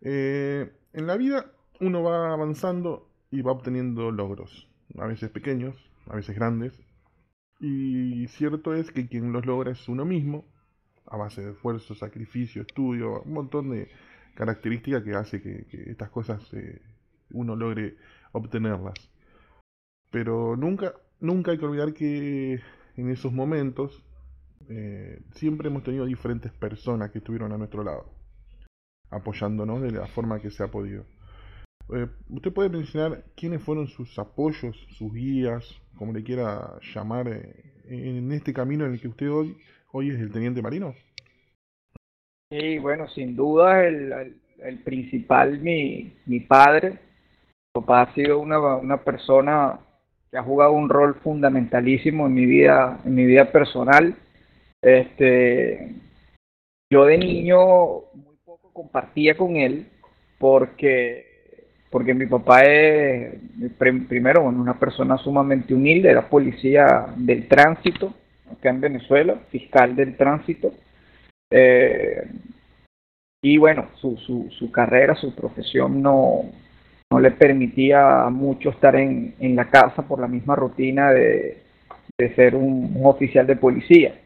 Eh, 0.00 0.72
en 0.92 1.06
la 1.06 1.16
vida 1.16 1.52
uno 1.80 2.02
va 2.02 2.32
avanzando 2.32 3.08
y 3.30 3.42
va 3.42 3.52
obteniendo 3.52 4.10
logros, 4.10 4.68
a 4.98 5.06
veces 5.06 5.30
pequeños, 5.30 5.76
a 6.08 6.16
veces 6.16 6.34
grandes, 6.34 6.80
y 7.60 8.26
cierto 8.28 8.74
es 8.74 8.90
que 8.90 9.06
quien 9.06 9.32
los 9.32 9.46
logra 9.46 9.72
es 9.72 9.88
uno 9.88 10.04
mismo, 10.04 10.44
a 11.06 11.16
base 11.16 11.42
de 11.42 11.52
esfuerzo, 11.52 11.94
sacrificio, 11.94 12.62
estudio, 12.62 13.22
un 13.22 13.32
montón 13.32 13.70
de 13.70 13.88
características 14.34 15.02
que 15.02 15.14
hace 15.14 15.40
que, 15.40 15.66
estas 15.86 16.10
cosas 16.10 16.42
eh, 16.54 16.80
uno 17.30 17.56
logre 17.56 17.96
obtenerlas. 18.32 18.94
Pero 20.10 20.56
nunca, 20.56 20.94
nunca 21.20 21.52
hay 21.52 21.58
que 21.58 21.66
olvidar 21.66 21.92
que 21.92 22.60
en 22.96 23.10
esos 23.10 23.32
momentos 23.32 24.04
eh, 24.68 25.22
siempre 25.32 25.68
hemos 25.68 25.82
tenido 25.82 26.06
diferentes 26.06 26.52
personas 26.52 27.10
que 27.10 27.18
estuvieron 27.18 27.52
a 27.52 27.58
nuestro 27.58 27.84
lado, 27.84 28.10
apoyándonos 29.10 29.82
de 29.82 29.92
la 29.92 30.06
forma 30.06 30.40
que 30.40 30.50
se 30.50 30.62
ha 30.62 30.68
podido. 30.68 31.04
Eh, 31.92 32.06
¿Usted 32.30 32.52
puede 32.52 32.70
mencionar 32.70 33.24
quiénes 33.36 33.62
fueron 33.62 33.86
sus 33.88 34.18
apoyos, 34.18 34.76
sus 34.96 35.12
guías, 35.12 35.64
como 35.96 36.12
le 36.12 36.22
quiera 36.22 36.78
llamar, 36.94 37.28
eh, 37.28 37.74
en 37.88 38.32
este 38.32 38.52
camino 38.52 38.86
en 38.86 38.92
el 38.92 39.00
que 39.00 39.08
usted 39.08 39.30
hoy, 39.30 39.56
hoy 39.92 40.10
es 40.10 40.18
el 40.18 40.32
teniente 40.32 40.62
marino? 40.62 40.94
Sí, 42.50 42.78
bueno, 42.78 43.08
sin 43.08 43.36
duda 43.36 43.86
el, 43.86 44.36
el, 44.62 44.78
principal, 44.82 45.58
mi, 45.58 46.14
mi 46.26 46.40
padre. 46.40 46.90
Mi 46.90 47.80
papá 47.80 48.02
ha 48.02 48.14
sido 48.14 48.38
una, 48.38 48.76
una 48.76 49.02
persona 49.02 49.78
que 50.30 50.38
ha 50.38 50.42
jugado 50.42 50.72
un 50.72 50.88
rol 50.88 51.16
fundamentalísimo 51.16 52.26
en 52.26 52.34
mi 52.34 52.46
vida, 52.46 53.00
en 53.04 53.14
mi 53.14 53.26
vida 53.26 53.50
personal. 53.50 54.16
Este, 54.80 55.94
yo 56.90 57.04
de 57.04 57.18
niño 57.18 57.58
muy 58.14 58.36
poco 58.44 58.72
compartía 58.72 59.36
con 59.36 59.56
él 59.56 59.88
porque 60.38 61.33
porque 61.94 62.12
mi 62.12 62.26
papá 62.26 62.62
es, 62.62 63.34
primero, 64.08 64.42
una 64.42 64.76
persona 64.80 65.16
sumamente 65.16 65.72
humilde, 65.72 66.10
era 66.10 66.28
policía 66.28 67.06
del 67.14 67.46
tránsito 67.46 68.12
acá 68.50 68.70
en 68.70 68.80
Venezuela, 68.80 69.36
fiscal 69.52 69.94
del 69.94 70.16
tránsito. 70.16 70.74
Eh, 71.52 72.28
y 73.44 73.58
bueno, 73.58 73.90
su, 74.00 74.16
su, 74.16 74.50
su, 74.58 74.72
carrera, 74.72 75.14
su 75.14 75.36
profesión 75.36 76.02
no, 76.02 76.46
no 77.12 77.20
le 77.20 77.30
permitía 77.30 78.28
mucho 78.28 78.70
estar 78.70 78.96
en, 78.96 79.36
en 79.38 79.54
la 79.54 79.70
casa 79.70 80.02
por 80.02 80.18
la 80.18 80.26
misma 80.26 80.56
rutina 80.56 81.12
de, 81.12 81.62
de 82.18 82.34
ser 82.34 82.56
un 82.56 83.02
oficial 83.04 83.46
de 83.46 83.54
policía. 83.54 84.20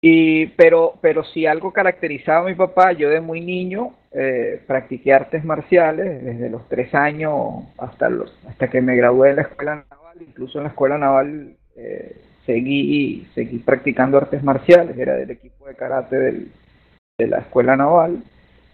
Y, 0.00 0.46
pero, 0.48 0.94
pero 1.00 1.24
si 1.24 1.46
algo 1.46 1.72
caracterizaba 1.72 2.46
a 2.46 2.48
mi 2.48 2.54
papá, 2.54 2.92
yo 2.92 3.08
de 3.10 3.20
muy 3.20 3.40
niño 3.40 3.94
eh, 4.12 4.62
practiqué 4.66 5.12
artes 5.12 5.44
marciales 5.44 6.22
desde 6.22 6.50
los 6.50 6.68
tres 6.68 6.94
años 6.94 7.64
hasta, 7.78 8.08
los, 8.08 8.32
hasta 8.46 8.70
que 8.70 8.80
me 8.80 8.94
gradué 8.96 9.30
en 9.30 9.36
la 9.36 9.42
escuela 9.42 9.84
naval, 9.90 10.18
incluso 10.20 10.58
en 10.58 10.64
la 10.64 10.70
escuela 10.70 10.98
naval 10.98 11.56
eh, 11.76 12.16
seguí, 12.46 13.26
seguí 13.34 13.58
practicando 13.58 14.18
artes 14.18 14.42
marciales, 14.42 14.96
era 14.96 15.14
del 15.14 15.32
equipo 15.32 15.66
de 15.66 15.74
karate 15.74 16.16
de 16.16 17.26
la 17.26 17.38
escuela 17.38 17.76
naval. 17.76 18.22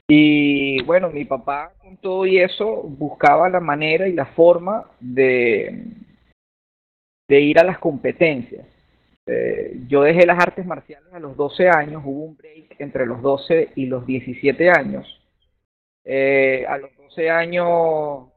Y 0.07 0.83
bueno, 0.83 1.09
mi 1.09 1.25
papá 1.25 1.73
con 1.79 1.97
todo 1.97 2.27
y 2.27 2.39
eso 2.39 2.83
buscaba 2.83 3.49
la 3.49 3.61
manera 3.61 4.07
y 4.07 4.13
la 4.13 4.27
forma 4.27 4.85
de, 5.01 5.87
de 7.29 7.41
ir 7.41 7.59
a 7.59 7.65
las 7.65 7.79
competencias. 7.79 8.67
Eh, 9.27 9.81
yo 9.89 10.03
dejé 10.03 10.27
las 10.27 10.39
artes 10.39 10.67
marciales 10.67 11.13
a 11.13 11.19
los 11.19 11.37
12 11.37 11.69
años, 11.69 12.03
hubo 12.05 12.25
un 12.25 12.37
break 12.37 12.77
entre 12.79 13.07
los 13.07 13.23
12 13.23 13.71
y 13.75 13.87
los 13.87 14.07
17 14.07 14.71
años. 14.71 15.07
Eh, 16.05 16.67
a 16.69 16.77
los 16.77 16.91
12 16.99 17.31
años 17.31 18.29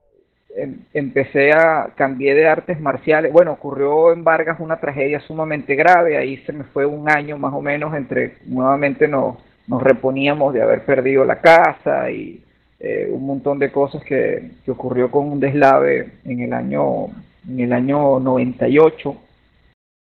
em, 0.55 0.79
empecé 0.93 1.51
a 1.51 1.93
cambiar 1.95 2.37
de 2.37 2.47
artes 2.47 2.79
marciales. 2.79 3.33
Bueno, 3.33 3.53
ocurrió 3.53 4.13
en 4.13 4.23
Vargas 4.23 4.59
una 4.59 4.79
tragedia 4.79 5.19
sumamente 5.19 5.75
grave, 5.75 6.17
ahí 6.17 6.37
se 6.45 6.53
me 6.53 6.63
fue 6.65 6.85
un 6.85 7.09
año 7.09 7.37
más 7.37 7.53
o 7.53 7.61
menos 7.61 7.93
entre 7.93 8.37
nuevamente 8.45 9.07
nos, 9.07 9.37
nos 9.67 9.83
reponíamos 9.83 10.53
de 10.53 10.61
haber 10.61 10.85
perdido 10.85 11.25
la 11.25 11.41
casa 11.41 12.09
y 12.11 12.43
eh, 12.79 13.09
un 13.11 13.25
montón 13.25 13.59
de 13.59 13.71
cosas 13.71 14.03
que, 14.03 14.51
que 14.63 14.71
ocurrió 14.71 15.11
con 15.11 15.29
un 15.31 15.39
deslave 15.39 16.13
en 16.25 16.41
el 16.41 16.53
año 16.53 17.07
en 17.47 17.59
el 17.61 17.73
año 17.73 18.19
98 18.19 19.26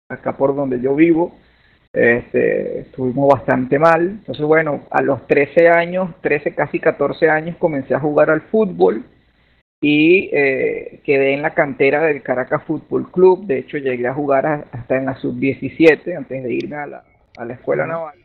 acá 0.09 0.35
por 0.35 0.55
donde 0.55 0.81
yo 0.81 0.95
vivo, 0.95 1.35
este, 1.93 2.79
estuvimos 2.79 3.29
bastante 3.29 3.77
mal. 3.77 4.01
Entonces, 4.01 4.43
bueno, 4.43 4.81
a 4.89 5.01
los 5.01 5.25
13 5.27 5.69
años, 5.69 6.09
13, 6.21 6.55
casi 6.55 6.79
14 6.79 7.29
años, 7.29 7.57
comencé 7.57 7.93
a 7.93 7.99
jugar 7.99 8.31
al 8.31 8.41
fútbol 8.41 9.05
y 9.81 10.29
eh, 10.33 11.01
quedé 11.05 11.33
en 11.33 11.43
la 11.43 11.53
cantera 11.53 12.01
del 12.01 12.23
Caracas 12.23 12.63
Fútbol 12.63 13.11
Club. 13.11 13.45
De 13.45 13.59
hecho, 13.59 13.77
llegué 13.77 14.07
a 14.07 14.13
jugar 14.13 14.67
hasta 14.71 14.97
en 14.97 15.05
la 15.05 15.15
sub-17 15.15 16.17
antes 16.17 16.43
de 16.43 16.53
irme 16.53 16.75
a 16.75 16.87
la, 16.87 17.03
a 17.37 17.45
la 17.45 17.53
escuela 17.53 17.85
naval. 17.85 18.17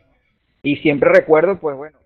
Y 0.63 0.77
siempre 0.77 1.11
recuerdo, 1.11 1.59
pues 1.59 1.77
bueno, 1.77 1.97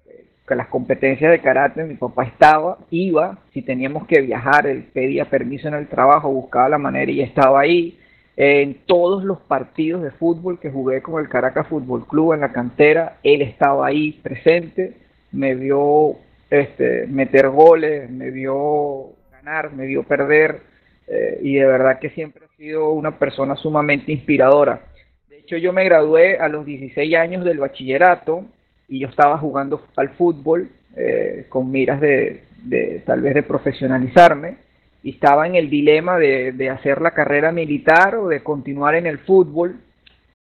que 0.45 0.55
las 0.55 0.67
competencias 0.67 1.31
de 1.31 1.39
karate 1.39 1.85
mi 1.85 1.95
papá 1.95 2.25
estaba, 2.25 2.79
iba, 2.89 3.37
si 3.53 3.61
teníamos 3.61 4.05
que 4.07 4.19
viajar, 4.19 4.67
él 4.67 4.89
pedía 4.91 5.29
permiso 5.29 5.69
en 5.69 5.75
el 5.75 5.87
trabajo, 5.87 6.29
buscaba 6.29 6.67
la 6.67 6.77
manera 6.77 7.11
y 7.11 7.21
estaba 7.21 7.61
ahí 7.61 7.97
en 8.41 8.85
todos 8.85 9.25
los 9.25 9.37
partidos 9.41 10.01
de 10.01 10.11
fútbol 10.11 10.61
que 10.61 10.71
jugué 10.71 11.01
con 11.01 11.21
el 11.21 11.27
Caracas 11.27 11.67
Fútbol 11.67 12.07
Club 12.07 12.31
en 12.31 12.39
la 12.39 12.53
cantera, 12.53 13.17
él 13.21 13.41
estaba 13.41 13.85
ahí 13.85 14.13
presente, 14.13 14.93
me 15.33 15.55
vio 15.55 16.15
este, 16.49 17.05
meter 17.07 17.49
goles, 17.49 18.09
me 18.09 18.31
vio 18.31 19.07
ganar, 19.29 19.73
me 19.73 19.85
vio 19.85 20.03
perder, 20.03 20.61
eh, 21.05 21.37
y 21.41 21.55
de 21.55 21.65
verdad 21.65 21.99
que 21.99 22.11
siempre 22.11 22.45
ha 22.45 22.55
sido 22.55 22.93
una 22.93 23.19
persona 23.19 23.57
sumamente 23.57 24.13
inspiradora. 24.13 24.83
De 25.27 25.39
hecho, 25.39 25.57
yo 25.57 25.73
me 25.73 25.83
gradué 25.83 26.37
a 26.37 26.47
los 26.47 26.65
16 26.65 27.13
años 27.15 27.43
del 27.43 27.57
bachillerato 27.57 28.45
y 28.87 28.99
yo 28.99 29.09
estaba 29.09 29.37
jugando 29.37 29.85
al 29.97 30.11
fútbol 30.11 30.69
eh, 30.95 31.45
con 31.49 31.69
miras 31.69 31.99
de, 31.99 32.43
de 32.63 33.03
tal 33.05 33.19
vez 33.19 33.33
de 33.33 33.43
profesionalizarme 33.43 34.68
y 35.01 35.11
estaba 35.11 35.47
en 35.47 35.55
el 35.55 35.69
dilema 35.69 36.17
de, 36.17 36.69
hacer 36.69 37.01
la 37.01 37.11
carrera 37.11 37.51
militar 37.51 38.15
o 38.15 38.27
de 38.27 38.43
continuar 38.43 38.95
en 38.95 39.07
el 39.07 39.19
fútbol. 39.19 39.79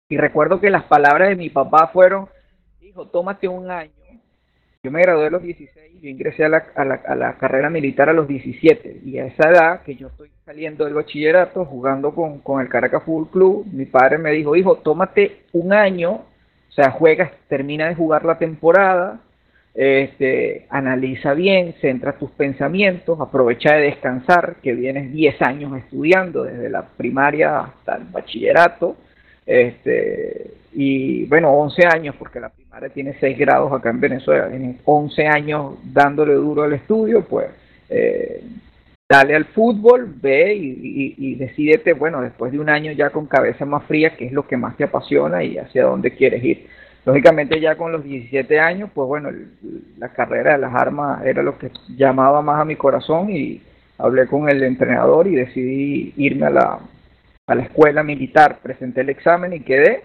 Y 0.09 0.17
recuerdo 0.17 0.59
que 0.59 0.69
las 0.69 0.83
palabras 0.85 1.29
de 1.29 1.35
mi 1.35 1.49
papá 1.49 1.87
fueron, 1.93 2.27
hijo, 2.81 3.07
tómate 3.07 3.47
un 3.47 3.69
año. 3.69 3.91
Yo 4.81 4.91
me 4.91 5.01
gradué 5.01 5.27
a 5.27 5.29
los 5.29 5.43
16, 5.43 6.01
yo 6.01 6.09
ingresé 6.09 6.45
a 6.45 6.49
la, 6.49 6.65
a 6.73 6.85
la, 6.85 6.95
a 6.95 7.15
la 7.15 7.37
carrera 7.37 7.69
militar 7.69 8.09
a 8.09 8.13
los 8.13 8.27
17. 8.27 9.01
Y 9.03 9.19
a 9.19 9.25
esa 9.25 9.49
edad, 9.49 9.83
que 9.83 9.95
yo 9.95 10.07
estoy 10.07 10.31
saliendo 10.45 10.85
del 10.85 10.93
bachillerato, 10.93 11.65
jugando 11.65 12.15
con, 12.15 12.39
con 12.39 12.61
el 12.61 12.69
Caracas 12.69 13.03
Fútbol 13.03 13.29
Club, 13.29 13.65
mi 13.71 13.85
padre 13.85 14.17
me 14.17 14.31
dijo, 14.31 14.55
hijo, 14.55 14.77
tómate 14.77 15.41
un 15.51 15.73
año, 15.73 16.11
o 16.11 16.71
sea, 16.71 16.91
juegas, 16.91 17.31
termina 17.49 17.89
de 17.89 17.95
jugar 17.95 18.23
la 18.23 18.37
temporada, 18.37 19.19
este, 19.81 20.65
analiza 20.69 21.33
bien, 21.33 21.73
centra 21.79 22.17
tus 22.17 22.29
pensamientos, 22.31 23.17
aprovecha 23.21 23.75
de 23.75 23.83
descansar, 23.83 24.57
que 24.61 24.73
vienes 24.73 25.13
10 25.13 25.41
años 25.41 25.77
estudiando, 25.77 26.43
desde 26.43 26.69
la 26.69 26.85
primaria 26.85 27.61
hasta 27.61 27.95
el 27.95 28.03
bachillerato, 28.11 28.97
este, 29.45 30.51
y 30.73 31.23
bueno, 31.27 31.51
11 31.51 31.87
años, 31.87 32.15
porque 32.19 32.41
la 32.41 32.49
primaria 32.49 32.89
tiene 32.89 33.15
6 33.21 33.37
grados 33.37 33.71
acá 33.71 33.91
en 33.91 34.01
Venezuela, 34.01 34.49
tienes 34.49 34.81
11 34.83 35.27
años 35.27 35.75
dándole 35.81 36.33
duro 36.33 36.63
al 36.63 36.73
estudio, 36.73 37.23
pues 37.23 37.47
eh, 37.89 38.43
dale 39.07 39.33
al 39.33 39.45
fútbol, 39.45 40.13
ve 40.21 40.55
y, 40.55 40.67
y, 40.67 41.15
y 41.31 41.35
decídete, 41.35 41.93
bueno, 41.93 42.21
después 42.21 42.51
de 42.51 42.59
un 42.59 42.69
año 42.69 42.91
ya 42.91 43.11
con 43.11 43.27
cabeza 43.27 43.63
más 43.63 43.85
fría, 43.85 44.17
qué 44.17 44.25
es 44.25 44.33
lo 44.33 44.45
que 44.45 44.57
más 44.57 44.75
te 44.75 44.83
apasiona 44.83 45.41
y 45.41 45.57
hacia 45.57 45.85
dónde 45.85 46.11
quieres 46.11 46.43
ir. 46.43 46.67
Lógicamente 47.05 47.59
ya 47.59 47.75
con 47.75 47.91
los 47.91 48.03
17 48.03 48.59
años, 48.59 48.89
pues 48.93 49.07
bueno, 49.07 49.29
la 49.97 50.09
carrera 50.09 50.53
de 50.53 50.59
las 50.59 50.73
armas 50.73 51.25
era 51.25 51.41
lo 51.41 51.57
que 51.57 51.71
llamaba 51.95 52.41
más 52.41 52.61
a 52.61 52.65
mi 52.65 52.75
corazón 52.75 53.29
y 53.29 53.61
hablé 53.97 54.27
con 54.27 54.49
el 54.49 54.63
entrenador 54.63 55.27
y 55.27 55.35
decidí 55.35 56.13
irme 56.17 56.47
a 56.47 56.49
la, 56.49 56.79
a 57.47 57.55
la 57.55 57.63
escuela 57.63 58.03
militar, 58.03 58.59
presenté 58.61 59.01
el 59.01 59.09
examen 59.09 59.53
y 59.53 59.61
quedé. 59.61 60.03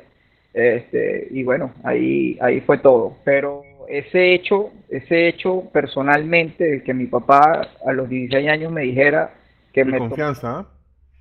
Este, 0.53 1.29
y 1.31 1.43
bueno, 1.43 1.73
ahí, 1.83 2.39
ahí 2.41 2.61
fue 2.61 2.79
todo. 2.79 3.17
Pero 3.25 3.63
ese 3.89 4.35
hecho, 4.35 4.71
ese 4.89 5.29
hecho 5.29 5.65
personalmente, 5.73 6.83
que 6.85 6.95
mi 6.95 7.07
papá 7.07 7.69
a 7.85 7.93
los 7.93 8.09
16 8.09 8.49
años 8.49 8.73
me 8.73 8.83
dijera 8.83 9.35
que 9.73 9.85
me, 9.85 9.99
confianza, 9.99 10.61
¿ah? 10.61 10.67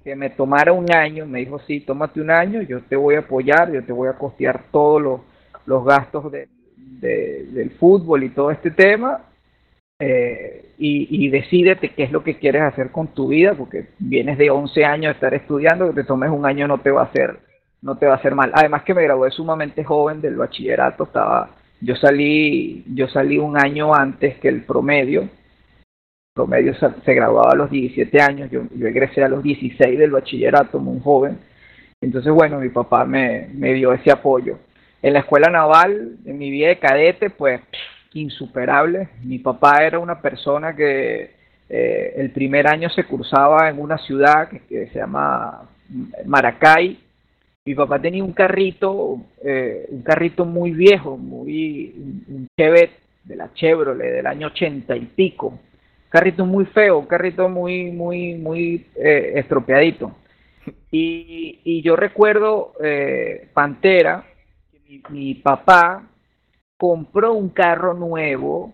que 0.04 0.16
me 0.16 0.30
tomara 0.30 0.72
un 0.72 0.92
año, 0.94 1.26
me 1.26 1.40
dijo, 1.40 1.60
sí, 1.60 1.80
tómate 1.80 2.22
un 2.22 2.30
año, 2.30 2.62
yo 2.62 2.82
te 2.82 2.96
voy 2.96 3.16
a 3.16 3.20
apoyar, 3.20 3.72
yo 3.72 3.84
te 3.84 3.92
voy 3.92 4.08
a 4.08 4.14
costear 4.14 4.66
todos 4.72 5.02
los, 5.02 5.22
los 5.66 5.86
gastos 5.86 6.32
de, 6.32 6.48
del 7.52 7.72
fútbol 7.72 8.24
y 8.24 8.30
todo 8.30 8.52
este 8.52 8.72
tema, 8.72 9.22
eh, 10.00 10.74
y, 10.78 11.26
y 11.26 11.30
decídete 11.30 11.90
qué 11.90 12.04
es 12.04 12.12
lo 12.12 12.24
que 12.24 12.38
quieres 12.38 12.64
hacer 12.64 12.92
con 12.92 13.08
tu 13.08 13.30
vida, 13.30 13.54
porque 13.54 13.88
vienes 14.00 14.38
de 14.38 14.50
11 14.50 14.86
años 14.86 15.06
de 15.06 15.14
estar 15.14 15.34
estudiando, 15.34 15.88
que 15.88 16.02
te 16.02 16.04
tomes 16.04 16.30
un 16.30 16.46
año 16.46 16.68
no 16.68 16.80
te 16.80 16.92
va 16.92 17.02
a 17.02 17.06
hacer, 17.06 17.40
no 17.82 17.98
te 17.98 18.06
va 18.06 18.14
a 18.14 18.18
hacer 18.18 18.36
mal. 18.36 18.52
Además 18.54 18.84
que 18.84 18.94
me 18.94 19.04
gradué 19.04 19.32
sumamente 19.32 19.84
joven 19.84 20.22
del 20.22 20.36
bachillerato, 20.36 21.04
estaba, 21.04 21.52
yo 21.80 21.96
salí, 21.96 22.84
yo 22.94 23.08
salí 23.08 23.38
un 23.38 23.58
año 23.58 23.94
antes 23.94 24.38
que 24.40 24.50
el 24.50 24.64
promedio, 24.64 25.30
promedio 26.34 26.74
se, 26.76 27.14
graduaba 27.14 27.52
a 27.52 27.56
los 27.56 27.70
17 27.70 28.22
años, 28.22 28.50
yo, 28.50 28.64
yo 28.76 28.88
egresé 28.88 29.24
a 29.24 29.30
los 29.30 29.44
16 29.44 30.00
del 30.00 30.12
bachillerato, 30.12 30.80
muy 30.80 31.00
joven, 31.02 31.38
entonces 32.02 32.34
bueno, 32.34 32.60
mi 32.60 32.70
papá 32.70 33.06
me, 33.06 33.50
me 33.54 33.74
dio 33.74 33.94
ese 33.94 34.12
apoyo. 34.12 34.58
En 35.04 35.12
la 35.12 35.20
escuela 35.20 35.50
naval, 35.50 36.16
en 36.26 36.38
mi 36.38 36.50
vida 36.50 36.70
de 36.70 36.80
cadete, 36.80 37.30
pues 37.30 37.60
insuperable. 38.14 39.10
Mi 39.22 39.38
papá 39.38 39.84
era 39.84 40.00
una 40.00 40.22
persona 40.22 40.74
que 40.74 41.32
eh, 41.68 42.14
el 42.16 42.30
primer 42.32 42.68
año 42.68 42.90
se 42.90 43.04
cursaba 43.04 43.68
en 43.68 43.82
una 43.82 43.98
ciudad 43.98 44.48
que, 44.70 44.88
se 44.88 45.00
llama 45.00 45.70
Maracay. 46.26 46.98
Mi 47.66 47.76
papá 47.76 48.00
tenía 48.00 48.24
un 48.24 48.32
carrito, 48.32 49.18
eh, 49.44 49.88
un 49.90 50.04
carrito 50.04 50.46
muy 50.46 50.72
viejo, 50.72 51.18
muy 51.18 51.94
un 52.30 52.48
Chevette 52.58 52.98
de 53.26 53.36
la 53.36 53.54
Chevrolet 53.54 54.10
del 54.10 54.28
año 54.28 54.48
ochenta 54.48 54.96
y 54.96 55.02
pico. 55.02 55.48
Un 55.48 56.10
carrito 56.10 56.46
muy 56.46 56.64
feo, 56.68 57.00
un 57.00 57.08
carrito 57.08 57.50
muy, 57.50 57.92
muy, 57.92 58.36
muy 58.36 58.86
eh, 58.96 59.34
estropeadito. 59.36 60.16
Y, 60.92 61.60
y, 61.66 61.82
yo 61.82 61.98
recuerdo 61.98 62.72
Pantera, 63.54 64.24
que 64.24 64.33
mi, 64.94 65.02
mi 65.10 65.36
papá 65.36 66.08
compró 66.78 67.34
un 67.34 67.50
carro 67.50 67.94
nuevo, 67.94 68.74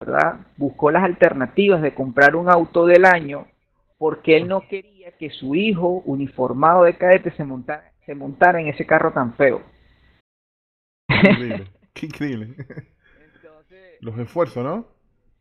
¿verdad? 0.00 0.46
Buscó 0.56 0.90
las 0.90 1.04
alternativas 1.04 1.82
de 1.82 1.94
comprar 1.94 2.36
un 2.36 2.48
auto 2.48 2.86
del 2.86 3.04
año 3.04 3.46
porque 3.98 4.36
él 4.36 4.48
no 4.48 4.66
quería 4.68 5.12
que 5.12 5.30
su 5.30 5.54
hijo 5.54 6.02
uniformado 6.04 6.84
de 6.84 6.96
cadete 6.96 7.30
se 7.32 7.44
montara, 7.44 7.92
se 8.04 8.14
montara 8.14 8.60
en 8.60 8.68
ese 8.68 8.86
carro 8.86 9.12
tan 9.12 9.34
feo. 9.34 9.62
Increíble, 11.08 11.70
qué 11.94 12.06
increíble. 12.06 12.54
los 14.00 14.18
esfuerzos, 14.18 14.64
¿no? 14.64 14.95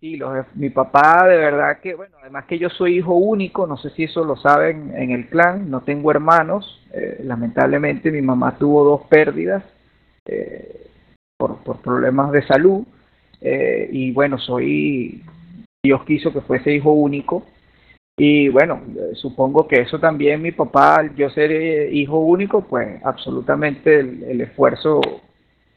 Sí, 0.06 0.18
los, 0.18 0.46
mi 0.54 0.70
papá 0.70 1.28
de 1.28 1.36
verdad 1.36 1.80
que, 1.80 1.96
bueno, 1.96 2.18
además 2.22 2.46
que 2.46 2.60
yo 2.60 2.70
soy 2.70 3.00
hijo 3.00 3.16
único, 3.16 3.66
no 3.66 3.76
sé 3.76 3.90
si 3.90 4.04
eso 4.04 4.24
lo 4.24 4.36
saben 4.36 4.94
en 4.96 5.10
el 5.10 5.28
clan, 5.30 5.72
no 5.72 5.82
tengo 5.82 6.12
hermanos, 6.12 6.80
eh, 6.94 7.22
lamentablemente 7.24 8.12
mi 8.12 8.22
mamá 8.22 8.56
tuvo 8.60 8.84
dos 8.84 9.02
pérdidas, 9.10 9.64
eh, 10.28 10.86
por, 11.40 11.58
por 11.64 11.82
problemas 11.82 12.32
de 12.32 12.46
salud. 12.46 12.84
Eh, 13.42 13.90
y 13.92 14.12
bueno, 14.12 14.38
soy, 14.38 15.24
Dios 15.84 16.06
quiso 16.06 16.32
que 16.32 16.42
fuese 16.42 16.72
hijo 16.72 16.92
único. 16.92 17.44
Y 18.16 18.50
bueno, 18.50 18.82
supongo 19.16 19.68
que 19.68 19.82
eso 19.82 20.00
también 20.00 20.40
mi 20.40 20.52
papá, 20.52 21.10
yo 21.16 21.32
ser 21.32 21.92
hijo 21.92 22.20
único, 22.20 22.62
pues 22.62 23.04
absolutamente 23.04 24.02
el, 24.02 24.40
esfuerzo 24.40 25.02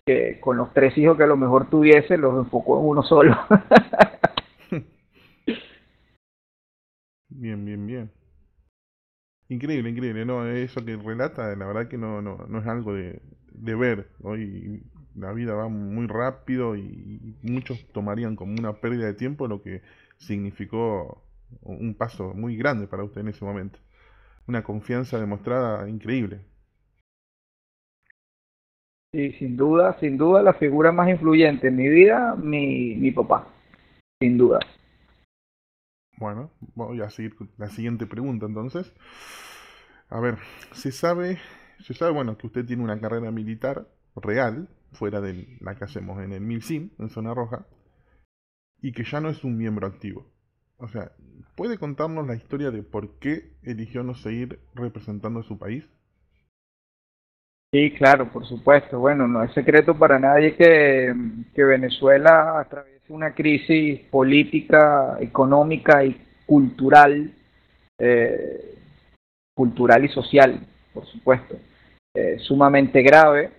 que 0.08 0.40
con 0.40 0.56
los 0.56 0.72
tres 0.72 0.96
hijos 0.96 1.18
que 1.18 1.24
a 1.24 1.26
lo 1.26 1.36
mejor 1.36 1.68
tuviese, 1.68 2.16
los 2.16 2.34
enfocó 2.34 2.80
en 2.80 2.86
uno 2.86 3.02
solo. 3.02 3.36
bien, 7.28 7.62
bien, 7.66 7.86
bien. 7.86 8.10
Increíble, 9.50 9.90
increíble, 9.90 10.24
no, 10.24 10.46
eso 10.46 10.82
que 10.82 10.96
relata, 10.96 11.54
la 11.56 11.66
verdad 11.66 11.88
que 11.88 11.98
no, 11.98 12.22
no, 12.22 12.38
no 12.48 12.58
es 12.58 12.66
algo 12.66 12.94
de, 12.94 13.20
de 13.52 13.74
ver, 13.74 14.08
hoy 14.22 14.82
la 15.14 15.32
vida 15.32 15.54
va 15.54 15.68
muy 15.68 16.06
rápido 16.06 16.74
y 16.74 17.36
muchos 17.42 17.86
tomarían 17.92 18.34
como 18.34 18.52
una 18.52 18.80
pérdida 18.80 19.06
de 19.06 19.14
tiempo 19.14 19.46
lo 19.46 19.62
que 19.62 19.82
significó 20.16 21.22
un 21.60 21.94
paso 21.94 22.32
muy 22.34 22.56
grande 22.56 22.86
para 22.86 23.04
usted 23.04 23.20
en 23.20 23.28
ese 23.28 23.44
momento. 23.44 23.78
Una 24.46 24.62
confianza 24.62 25.20
demostrada 25.20 25.86
increíble. 25.88 26.40
Sí, 29.12 29.32
sin 29.32 29.56
duda, 29.56 29.98
sin 30.00 30.18
duda 30.18 30.42
la 30.42 30.52
figura 30.52 30.92
más 30.92 31.08
influyente 31.08 31.68
en 31.68 31.76
mi 31.76 31.88
vida, 31.88 32.36
mi, 32.36 32.94
mi 32.96 33.10
papá, 33.10 33.48
sin 34.20 34.36
duda. 34.36 34.60
Bueno, 36.18 36.50
voy 36.74 37.00
a 37.00 37.08
seguir 37.08 37.34
con 37.34 37.50
la 37.56 37.68
siguiente 37.70 38.06
pregunta 38.06 38.44
entonces. 38.44 38.92
A 40.10 40.20
ver, 40.20 40.36
se 40.72 40.92
sabe, 40.92 41.38
se 41.80 41.94
sabe, 41.94 42.12
bueno, 42.12 42.36
que 42.36 42.48
usted 42.48 42.66
tiene 42.66 42.82
una 42.82 43.00
carrera 43.00 43.30
militar 43.30 43.88
real, 44.16 44.68
fuera 44.92 45.20
de 45.20 45.56
la 45.60 45.76
que 45.76 45.84
hacemos 45.84 46.20
en 46.22 46.32
el 46.32 46.40
MILSIM, 46.42 46.90
en 46.98 47.08
Zona 47.08 47.32
Roja, 47.32 47.66
y 48.82 48.92
que 48.92 49.04
ya 49.04 49.20
no 49.20 49.30
es 49.30 49.42
un 49.44 49.56
miembro 49.56 49.86
activo. 49.86 50.26
O 50.76 50.88
sea, 50.88 51.12
¿puede 51.56 51.78
contarnos 51.78 52.26
la 52.26 52.36
historia 52.36 52.70
de 52.70 52.82
por 52.82 53.18
qué 53.18 53.56
eligió 53.62 54.02
no 54.02 54.14
seguir 54.14 54.60
representando 54.74 55.40
a 55.40 55.44
su 55.44 55.58
país? 55.58 55.88
Sí, 57.72 57.90
claro, 57.92 58.30
por 58.32 58.46
supuesto. 58.46 58.98
Bueno, 58.98 59.28
no 59.28 59.42
es 59.42 59.52
secreto 59.52 59.94
para 59.94 60.18
nadie 60.18 60.56
que, 60.56 61.14
Venezuela 61.54 62.60
atraviesa 62.60 63.04
una 63.08 63.34
crisis 63.34 64.00
política, 64.10 65.18
económica 65.20 66.04
y 66.04 66.18
cultural, 66.46 67.30
eh, 67.98 68.74
cultural 69.54 70.04
y 70.04 70.08
social, 70.08 70.60
por 70.94 71.04
supuesto, 71.06 71.56
eh, 72.14 72.38
sumamente 72.38 73.02
grave 73.02 73.50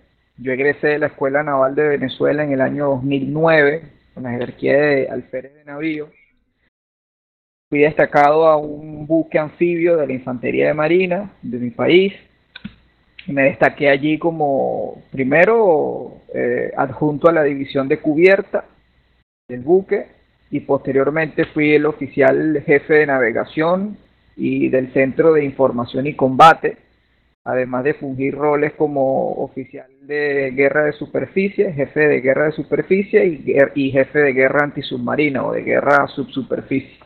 yo 0.42 0.52
egresé 0.52 0.86
de 0.86 0.98
la 0.98 1.08
Escuela 1.08 1.42
Naval 1.42 1.74
de 1.74 1.86
Venezuela 1.86 2.42
en 2.42 2.52
el 2.52 2.62
año 2.62 2.86
2009 2.86 3.82
con 4.14 4.22
la 4.22 4.30
jerarquía 4.30 4.72
de 4.74 5.08
alférez 5.10 5.52
de 5.52 5.64
navío. 5.66 6.08
Fui 7.68 7.80
destacado 7.80 8.46
a 8.46 8.56
un 8.56 9.06
buque 9.06 9.38
anfibio 9.38 9.98
de 9.98 10.06
la 10.06 10.14
Infantería 10.14 10.68
de 10.68 10.74
Marina 10.74 11.30
de 11.42 11.58
mi 11.58 11.70
país. 11.70 12.14
Me 13.26 13.42
destaqué 13.42 13.88
allí 13.88 14.18
como 14.18 15.02
primero 15.10 16.22
eh, 16.34 16.72
adjunto 16.76 17.28
a 17.28 17.32
la 17.32 17.44
división 17.44 17.88
de 17.88 18.00
cubierta 18.00 18.64
del 19.48 19.60
buque 19.60 20.06
y 20.50 20.60
posteriormente 20.60 21.44
fui 21.46 21.74
el 21.74 21.86
oficial 21.86 22.62
jefe 22.66 22.94
de 22.94 23.06
navegación 23.06 23.98
y 24.36 24.68
del 24.68 24.92
Centro 24.92 25.32
de 25.32 25.44
Información 25.44 26.06
y 26.06 26.14
Combate 26.14 26.78
además 27.44 27.84
de 27.84 27.94
fungir 27.94 28.34
roles 28.34 28.74
como 28.74 29.32
oficial 29.42 29.88
de 30.02 30.50
guerra 30.52 30.84
de 30.84 30.92
superficie, 30.92 31.72
jefe 31.72 32.00
de 32.00 32.20
guerra 32.20 32.46
de 32.46 32.52
superficie 32.52 33.24
y, 33.74 33.90
jefe 33.90 34.18
de 34.18 34.32
guerra 34.32 34.64
antisubmarina 34.64 35.44
o 35.44 35.52
de 35.52 35.62
guerra 35.62 36.06
subsuperficie. 36.08 36.98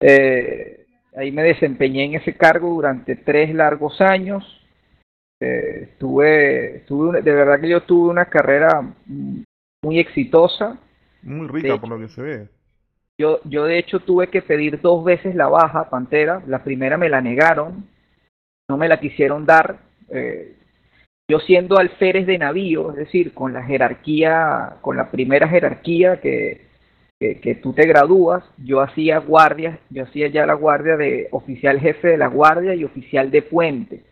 Eh, 0.00 0.84
ahí 1.16 1.30
me 1.32 1.42
desempeñé 1.42 2.04
en 2.04 2.14
ese 2.14 2.34
cargo 2.34 2.70
durante 2.70 3.16
tres 3.16 3.54
largos 3.54 4.00
años. 4.00 4.44
Eh, 5.44 5.94
tuve, 5.98 6.84
de 7.22 7.32
verdad 7.32 7.60
que 7.60 7.68
yo 7.68 7.82
tuve 7.82 8.10
una 8.10 8.26
carrera 8.26 8.94
muy 9.82 9.98
exitosa. 9.98 10.78
Muy 11.22 11.48
rica 11.48 11.80
por 11.80 11.88
lo 11.88 11.98
que 11.98 12.08
se 12.08 12.22
ve. 12.22 12.48
Yo, 13.18 13.40
yo 13.44 13.64
de 13.64 13.78
hecho 13.78 14.00
tuve 14.00 14.28
que 14.28 14.42
pedir 14.42 14.80
dos 14.80 15.04
veces 15.04 15.34
la 15.34 15.48
baja, 15.48 15.90
Pantera. 15.90 16.42
La 16.46 16.62
primera 16.62 16.96
me 16.96 17.08
la 17.08 17.20
negaron 17.20 17.86
no 18.72 18.78
me 18.78 18.88
la 18.88 18.98
quisieron 18.98 19.44
dar. 19.44 19.80
Eh, 20.08 20.56
yo 21.28 21.38
siendo 21.40 21.78
alférez 21.78 22.26
de 22.26 22.38
navío, 22.38 22.90
es 22.90 22.96
decir, 22.96 23.34
con 23.34 23.52
la 23.52 23.62
jerarquía, 23.62 24.76
con 24.80 24.96
la 24.96 25.10
primera 25.10 25.46
jerarquía 25.46 26.20
que, 26.20 26.62
que, 27.18 27.54
tú 27.62 27.72
te 27.74 27.86
gradúas, 27.86 28.42
yo 28.56 28.80
hacía 28.80 29.18
guardias, 29.18 29.78
yo 29.90 30.04
hacía 30.04 30.28
ya 30.28 30.46
la 30.46 30.54
guardia 30.54 30.96
de 30.96 31.28
oficial 31.30 31.78
jefe 31.80 32.08
de 32.08 32.16
la 32.16 32.28
guardia 32.28 32.74
y 32.74 32.84
oficial 32.84 33.30
de 33.30 33.42
puente. 33.42 34.04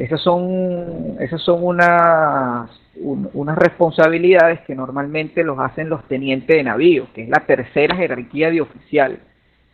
Esas 0.00 0.22
son, 0.22 1.18
esas 1.20 1.42
son 1.42 1.62
unas, 1.62 2.70
unas 2.96 3.58
responsabilidades 3.58 4.60
que 4.62 4.74
normalmente 4.74 5.44
los 5.44 5.58
hacen 5.58 5.90
los 5.90 6.02
tenientes 6.08 6.56
de 6.56 6.62
navío, 6.62 7.08
que 7.12 7.24
es 7.24 7.28
la 7.28 7.44
tercera 7.44 7.94
jerarquía 7.94 8.50
de 8.50 8.62
oficial. 8.62 9.18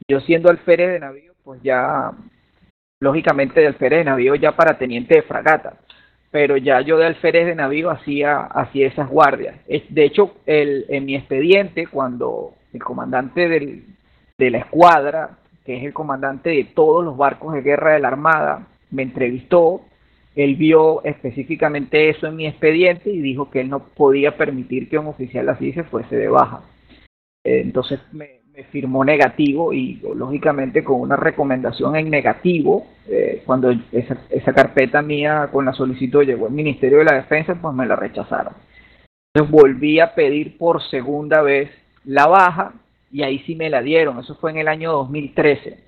Yo 0.09 0.19
siendo 0.19 0.51
alférez 0.51 0.91
de 0.91 0.99
navío, 0.99 1.33
pues 1.45 1.62
ya 1.62 2.11
lógicamente 3.01 3.61
de 3.61 3.69
alférez 3.69 4.01
de 4.01 4.05
navío 4.05 4.35
ya 4.35 4.57
para 4.57 4.79
teniente 4.79 5.15
de 5.15 5.23
fragata, 5.23 5.75
pero 6.33 6.57
ya 6.57 6.81
yo 6.81 6.99
de 6.99 7.07
alférez 7.07 7.47
de 7.47 7.55
navío 7.55 7.89
hacía, 7.89 8.47
hacía 8.47 8.89
esas 8.89 9.09
guardias. 9.09 9.55
De 9.69 10.05
hecho, 10.05 10.35
el, 10.45 10.87
en 10.89 11.05
mi 11.05 11.15
expediente, 11.15 11.87
cuando 11.87 12.55
el 12.73 12.83
comandante 12.83 13.49
de 13.49 14.51
la 14.51 14.59
escuadra, 14.59 15.39
que 15.65 15.77
es 15.77 15.85
el 15.85 15.93
comandante 15.93 16.51
de 16.51 16.65
todos 16.65 17.05
los 17.05 17.17
barcos 17.17 17.55
de 17.55 17.62
guerra 17.62 17.93
de 17.93 18.01
la 18.01 18.09
Armada, 18.09 18.67
me 18.91 19.05
entrevistó, 19.05 19.83
él 20.37 20.57
vio 20.57 21.03
específicamente 21.03 22.11
eso 22.11 22.27
en 22.27 22.37
mi 22.37 22.46
expediente 22.46 23.11
y 23.11 23.22
dijo 23.22 23.51
que 23.51 23.62
él 23.62 23.70
no 23.70 23.88
podía 23.88 24.37
permitir 24.37 24.88
que 24.88 24.99
un 24.99 25.07
oficial 25.07 25.49
así 25.49 25.72
se 25.72 25.85
fuese 25.85 26.14
de 26.14 26.29
baja. 26.29 26.62
Eh, 27.42 27.62
entonces 27.62 27.99
me, 28.12 28.37
firmó 28.70 29.05
negativo 29.05 29.75
y 29.75 30.01
lógicamente 30.14 30.83
con 30.83 30.99
una 30.99 31.16
recomendación 31.16 31.94
en 31.94 32.09
negativo, 32.09 32.87
eh, 33.07 33.42
cuando 33.44 33.70
esa, 33.92 34.16
esa, 34.31 34.55
carpeta 34.55 35.03
mía 35.03 35.51
con 35.53 35.66
la 35.66 35.75
solicitud 35.75 36.25
llegó 36.25 36.46
al 36.46 36.53
Ministerio 36.53 36.99
de 36.99 37.05
la 37.05 37.16
Defensa, 37.16 37.55
pues 37.61 37.75
me 37.75 37.85
la 37.85 37.96
rechazaron. 37.96 38.55
Entonces 39.35 39.53
volví 39.53 40.01
a 40.01 40.14
pedir 40.14 40.57
por 40.57 40.83
segunda 40.85 41.42
vez 41.42 41.70
la 42.07 42.27
baja 42.29 42.72
y 43.12 43.25
ahí 43.25 43.40
sí 43.40 43.57
me 43.57 43.68
la 43.68 43.83
dieron, 43.83 44.20
eso 44.20 44.37
fue 44.37 44.53
en 44.53 44.57
el 44.57 44.68
año 44.68 44.92
2013. 44.92 45.85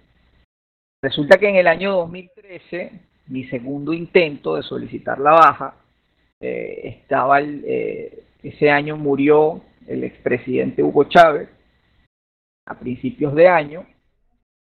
Resulta 1.02 1.38
que 1.38 1.48
en 1.48 1.56
el 1.56 1.68
año 1.68 1.92
2013, 1.92 3.07
mi 3.28 3.44
segundo 3.44 3.92
intento 3.92 4.56
de 4.56 4.62
solicitar 4.62 5.18
la 5.18 5.32
baja, 5.32 5.74
eh, 6.40 6.80
estaba 6.84 7.40
eh, 7.40 8.22
ese 8.42 8.70
año 8.70 8.96
murió 8.96 9.60
el 9.86 10.04
expresidente 10.04 10.82
Hugo 10.82 11.04
Chávez 11.04 11.48
a 12.66 12.78
principios 12.78 13.34
de 13.34 13.48
año 13.48 13.86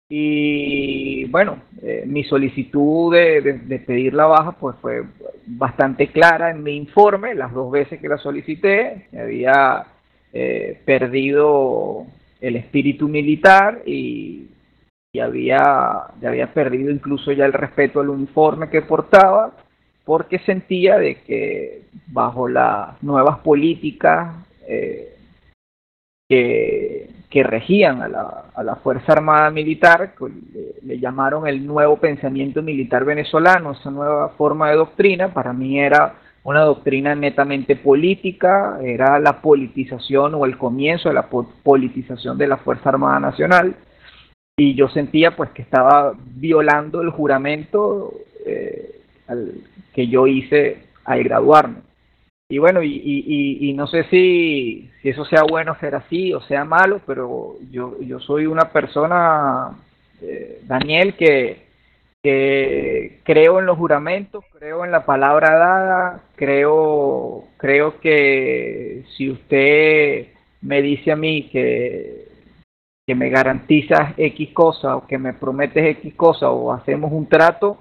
y 0.08 1.26
bueno, 1.26 1.62
eh, 1.82 2.04
mi 2.06 2.24
solicitud 2.24 3.14
de, 3.14 3.80
pedir 3.86 4.14
la 4.14 4.26
baja 4.26 4.52
pues 4.54 4.76
fue 4.82 5.04
bastante 5.48 6.08
clara 6.12 6.52
en 6.52 6.64
mi 6.64 6.76
informe, 6.76 7.34
las 7.34 7.52
dos 7.54 7.72
veces 7.72 8.00
que 8.00 8.08
la 8.08 8.18
solicité, 8.18 9.08
había 9.18 9.88
perdido 10.86 12.06
el 12.42 12.58
espíritu 12.58 13.08
militar 13.08 13.84
y, 13.86 14.48
había, 15.20 16.08
había 16.26 16.54
perdido 16.54 16.92
incluso 16.92 17.32
ya 17.32 17.46
el 17.46 17.54
respeto 17.54 18.00
al 18.00 18.10
uniforme 18.10 18.70
que 18.70 18.82
portaba 18.82 19.52
porque 20.06 20.40
sentía 20.40 20.98
de 20.98 21.16
que 21.22 21.82
bajo 22.08 22.48
las 22.48 23.02
nuevas 23.02 23.40
políticas 23.40 24.36
eh, 24.68 25.16
que, 26.30 27.10
que, 27.30 27.44
regían 27.44 28.02
a 28.02 28.08
la, 28.08 28.46
a 28.54 28.64
la, 28.64 28.76
Fuerza 28.78 29.14
Armada 29.14 29.50
Militar, 29.50 30.14
le, 30.20 30.88
le, 30.88 31.00
llamaron 31.00 31.48
el 31.48 31.66
nuevo 31.66 31.98
pensamiento 31.98 32.62
militar 32.62 33.04
venezolano, 33.04 33.74
esa 33.74 33.92
nueva 33.92 34.30
forma 34.30 34.70
de 34.70 34.76
doctrina, 34.76 35.34
para 35.34 35.54
mí 35.54 35.80
era 35.80 36.16
una 36.46 36.62
doctrina 36.62 37.16
netamente 37.16 37.76
política, 37.76 38.80
era 38.84 39.20
la 39.20 39.42
politización 39.42 40.36
o 40.36 40.46
el 40.46 40.58
comienzo 40.58 41.10
de 41.10 41.16
la 41.16 41.28
politización 41.28 42.38
de 42.38 42.48
la 42.48 42.58
Fuerza 42.58 42.90
Armada 42.90 43.20
Nacional, 43.20 43.76
y 44.58 44.74
yo 44.76 44.88
sentía 44.90 45.36
pues 45.36 45.50
que 45.52 45.62
estaba 45.62 46.14
violando 46.18 47.02
el 47.02 47.10
juramento 47.10 48.14
eh, 48.46 49.02
que 49.94 50.08
yo 50.08 50.28
hice 50.28 50.84
al 51.04 51.24
graduarme. 51.24 51.80
Y 52.48 52.60
bueno, 52.60 52.82
y, 52.84 53.74
no 53.76 53.88
sé 53.88 54.04
si, 54.04 54.90
si, 55.02 55.10
eso 55.10 55.26
sea 55.26 55.44
bueno 55.44 55.76
ser 55.80 55.96
así 55.96 56.32
o 56.32 56.42
sea 56.42 56.64
malo, 56.64 57.02
pero 57.08 57.56
yo, 57.72 58.00
yo 58.02 58.20
soy 58.20 58.46
una 58.46 58.72
persona, 58.72 59.72
eh, 60.22 60.62
Daniel, 60.68 61.16
que, 61.16 61.66
que 62.22 63.20
creo 63.24 63.60
en 63.60 63.66
los 63.66 63.78
juramentos, 63.78 64.46
creo 64.60 64.86
en 64.86 64.92
la 64.92 65.06
palabra 65.06 65.56
dada, 65.56 66.24
creo, 66.36 67.46
creo 67.58 68.00
que 68.00 69.06
si 69.18 69.32
usted 69.32 70.28
me 70.62 70.84
dice 70.84 71.12
a 71.12 71.16
mí 71.16 71.50
que, 71.52 72.25
que 73.08 73.16
me 73.16 73.30
garantizas 73.30 74.14
X 74.18 74.52
cosa 74.54 74.98
o 74.98 75.06
que 75.06 75.18
me 75.18 75.34
prometes 75.34 75.98
X 75.98 76.14
cosa 76.16 76.50
o 76.50 76.74
hacemos 76.74 77.12
un 77.12 77.28
trato, 77.28 77.78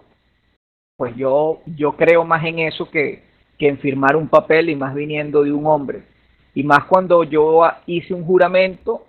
pues 0.96 1.16
yo, 1.16 1.62
yo 1.66 1.96
creo 1.96 2.24
más 2.24 2.44
en 2.44 2.58
eso 2.60 2.90
que, 2.90 3.22
que 3.58 3.68
en 3.68 3.78
firmar 3.78 4.16
un 4.16 4.28
papel 4.28 4.68
y 4.68 4.76
más 4.76 4.94
viniendo 4.94 5.42
de 5.42 5.52
un 5.52 5.66
hombre. 5.66 6.02
Y 6.54 6.62
más 6.62 6.84
cuando 6.84 7.24
yo 7.24 7.62
hice 7.86 8.14
un 8.14 8.24
juramento, 8.24 9.06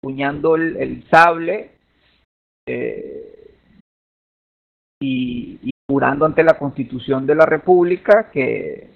puñando 0.00 0.54
el, 0.56 1.04
sable, 1.10 1.70
eh, 2.66 3.56
y, 5.00 5.58
jurando 5.90 6.24
ante 6.24 6.44
la 6.44 6.58
Constitución 6.58 7.26
de 7.26 7.34
la 7.34 7.44
República 7.44 8.30
que, 8.30 8.88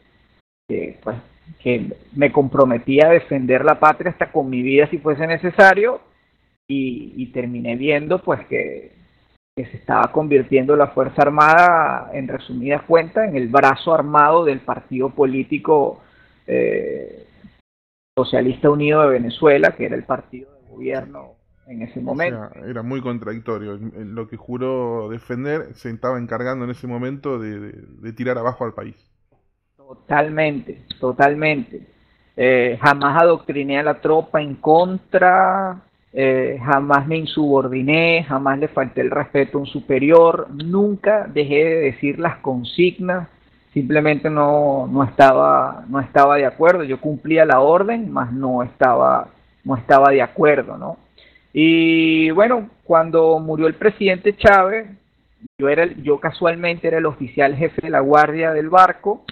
pues, 1.02 1.16
que 1.62 1.92
me 2.14 2.32
comprometía 2.32 3.08
a 3.08 3.12
defender 3.12 3.64
la 3.64 3.78
patria 3.78 4.12
hasta 4.12 4.30
con 4.30 4.48
mi 4.48 4.62
vida 4.62 4.88
si 4.88 4.98
fuese 4.98 5.26
necesario 5.26 6.00
y, 6.68 7.26
terminé 7.32 7.76
viendo 7.76 8.20
pues 8.22 8.46
que, 8.46 8.94
se 9.54 9.62
estaba 9.62 10.12
convirtiendo 10.12 10.76
la 10.76 10.88
Fuerza 10.88 11.22
Armada, 11.22 12.10
en 12.12 12.28
resumidas 12.28 12.82
cuentas, 12.82 13.26
en 13.26 13.36
el 13.36 13.48
brazo 13.48 13.94
armado 13.94 14.44
del 14.44 14.60
partido 14.60 15.08
político 15.08 16.02
eh, 16.46 17.26
Socialista 18.14 18.68
Unido 18.68 19.00
de 19.00 19.08
Venezuela, 19.08 19.74
que 19.74 19.86
era 19.86 19.96
el 19.96 20.04
partido 20.04 20.52
de 20.52 20.68
gobierno 20.68 21.36
en 21.66 21.82
ese 21.82 22.00
momento. 22.00 22.50
era 22.66 22.82
muy 22.82 23.00
contradictorio. 23.00 23.78
Lo 23.78 24.28
que 24.28 24.36
juró 24.36 25.08
defender 25.08 25.74
se 25.74 25.90
estaba 25.90 26.18
encargando 26.18 26.66
en 26.66 26.72
ese 26.72 26.86
momento 26.86 27.38
de, 27.38 28.12
tirar 28.12 28.36
abajo 28.36 28.64
al 28.64 28.74
país. 28.74 28.96
Totalmente, 29.76 30.84
totalmente. 31.00 31.86
Eh, 32.36 32.78
jamás 32.82 33.22
adoctriné 33.22 33.78
a 33.78 33.82
la 33.82 34.00
tropa 34.00 34.42
en 34.42 34.56
contra, 34.56 35.82
eh, 36.18 36.58
jamás 36.64 37.06
me 37.06 37.18
insubordiné, 37.18 38.24
jamás 38.24 38.58
le 38.58 38.68
falté 38.68 39.02
el 39.02 39.10
respeto 39.10 39.58
a 39.58 39.60
un 39.60 39.66
superior, 39.66 40.48
nunca 40.50 41.26
dejé 41.26 41.56
de 41.56 41.80
decir 41.92 42.18
las 42.18 42.38
consignas, 42.38 43.28
simplemente 43.74 44.30
no, 44.30 44.86
no, 44.86 45.04
estaba, 45.04 45.84
no 45.88 46.00
estaba 46.00 46.36
de 46.36 46.46
acuerdo. 46.46 46.84
Yo 46.84 47.02
cumplía 47.02 47.44
la 47.44 47.60
orden, 47.60 48.10
mas 48.10 48.32
no 48.32 48.62
estaba, 48.62 49.28
no 49.62 49.76
estaba 49.76 50.10
de 50.10 50.22
acuerdo, 50.22 50.78
¿no? 50.78 50.96
Y 51.52 52.30
bueno, 52.30 52.70
cuando 52.84 53.38
murió 53.38 53.66
el 53.66 53.74
presidente 53.74 54.34
Chávez, 54.38 54.86
yo, 55.58 55.68
era, 55.68 55.86
yo 56.02 56.18
casualmente 56.18 56.88
era 56.88 56.96
el 56.96 57.04
oficial 57.04 57.54
jefe 57.56 57.82
de 57.82 57.90
la 57.90 58.00
guardia 58.00 58.52
del 58.54 58.70
barco 58.70 59.22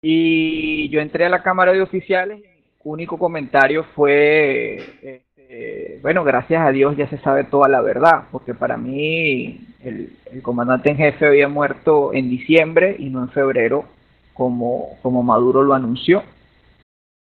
y 0.00 0.88
yo 0.90 1.00
entré 1.00 1.24
a 1.24 1.28
la 1.28 1.42
Cámara 1.42 1.72
de 1.72 1.82
Oficiales 1.82 2.38
y 2.38 2.42
mi 2.42 2.62
único 2.84 3.18
comentario 3.18 3.84
fue, 3.96 5.22
este, 5.52 5.98
bueno, 6.00 6.24
gracias 6.24 6.66
a 6.66 6.70
Dios 6.70 6.96
ya 6.96 7.06
se 7.08 7.18
sabe 7.18 7.44
toda 7.44 7.68
la 7.68 7.82
verdad, 7.82 8.24
porque 8.30 8.54
para 8.54 8.78
mí 8.78 9.60
el, 9.84 10.12
comandante 10.42 10.90
en 10.90 10.96
jefe 10.96 11.26
había 11.26 11.48
muerto 11.48 12.14
en 12.14 12.30
diciembre 12.30 12.96
y 12.98 13.10
no 13.10 13.22
en 13.22 13.28
febrero, 13.30 13.84
como, 14.32 14.98
como 15.02 15.22
Maduro 15.22 15.62
lo 15.62 15.74
anunció. 15.74 16.22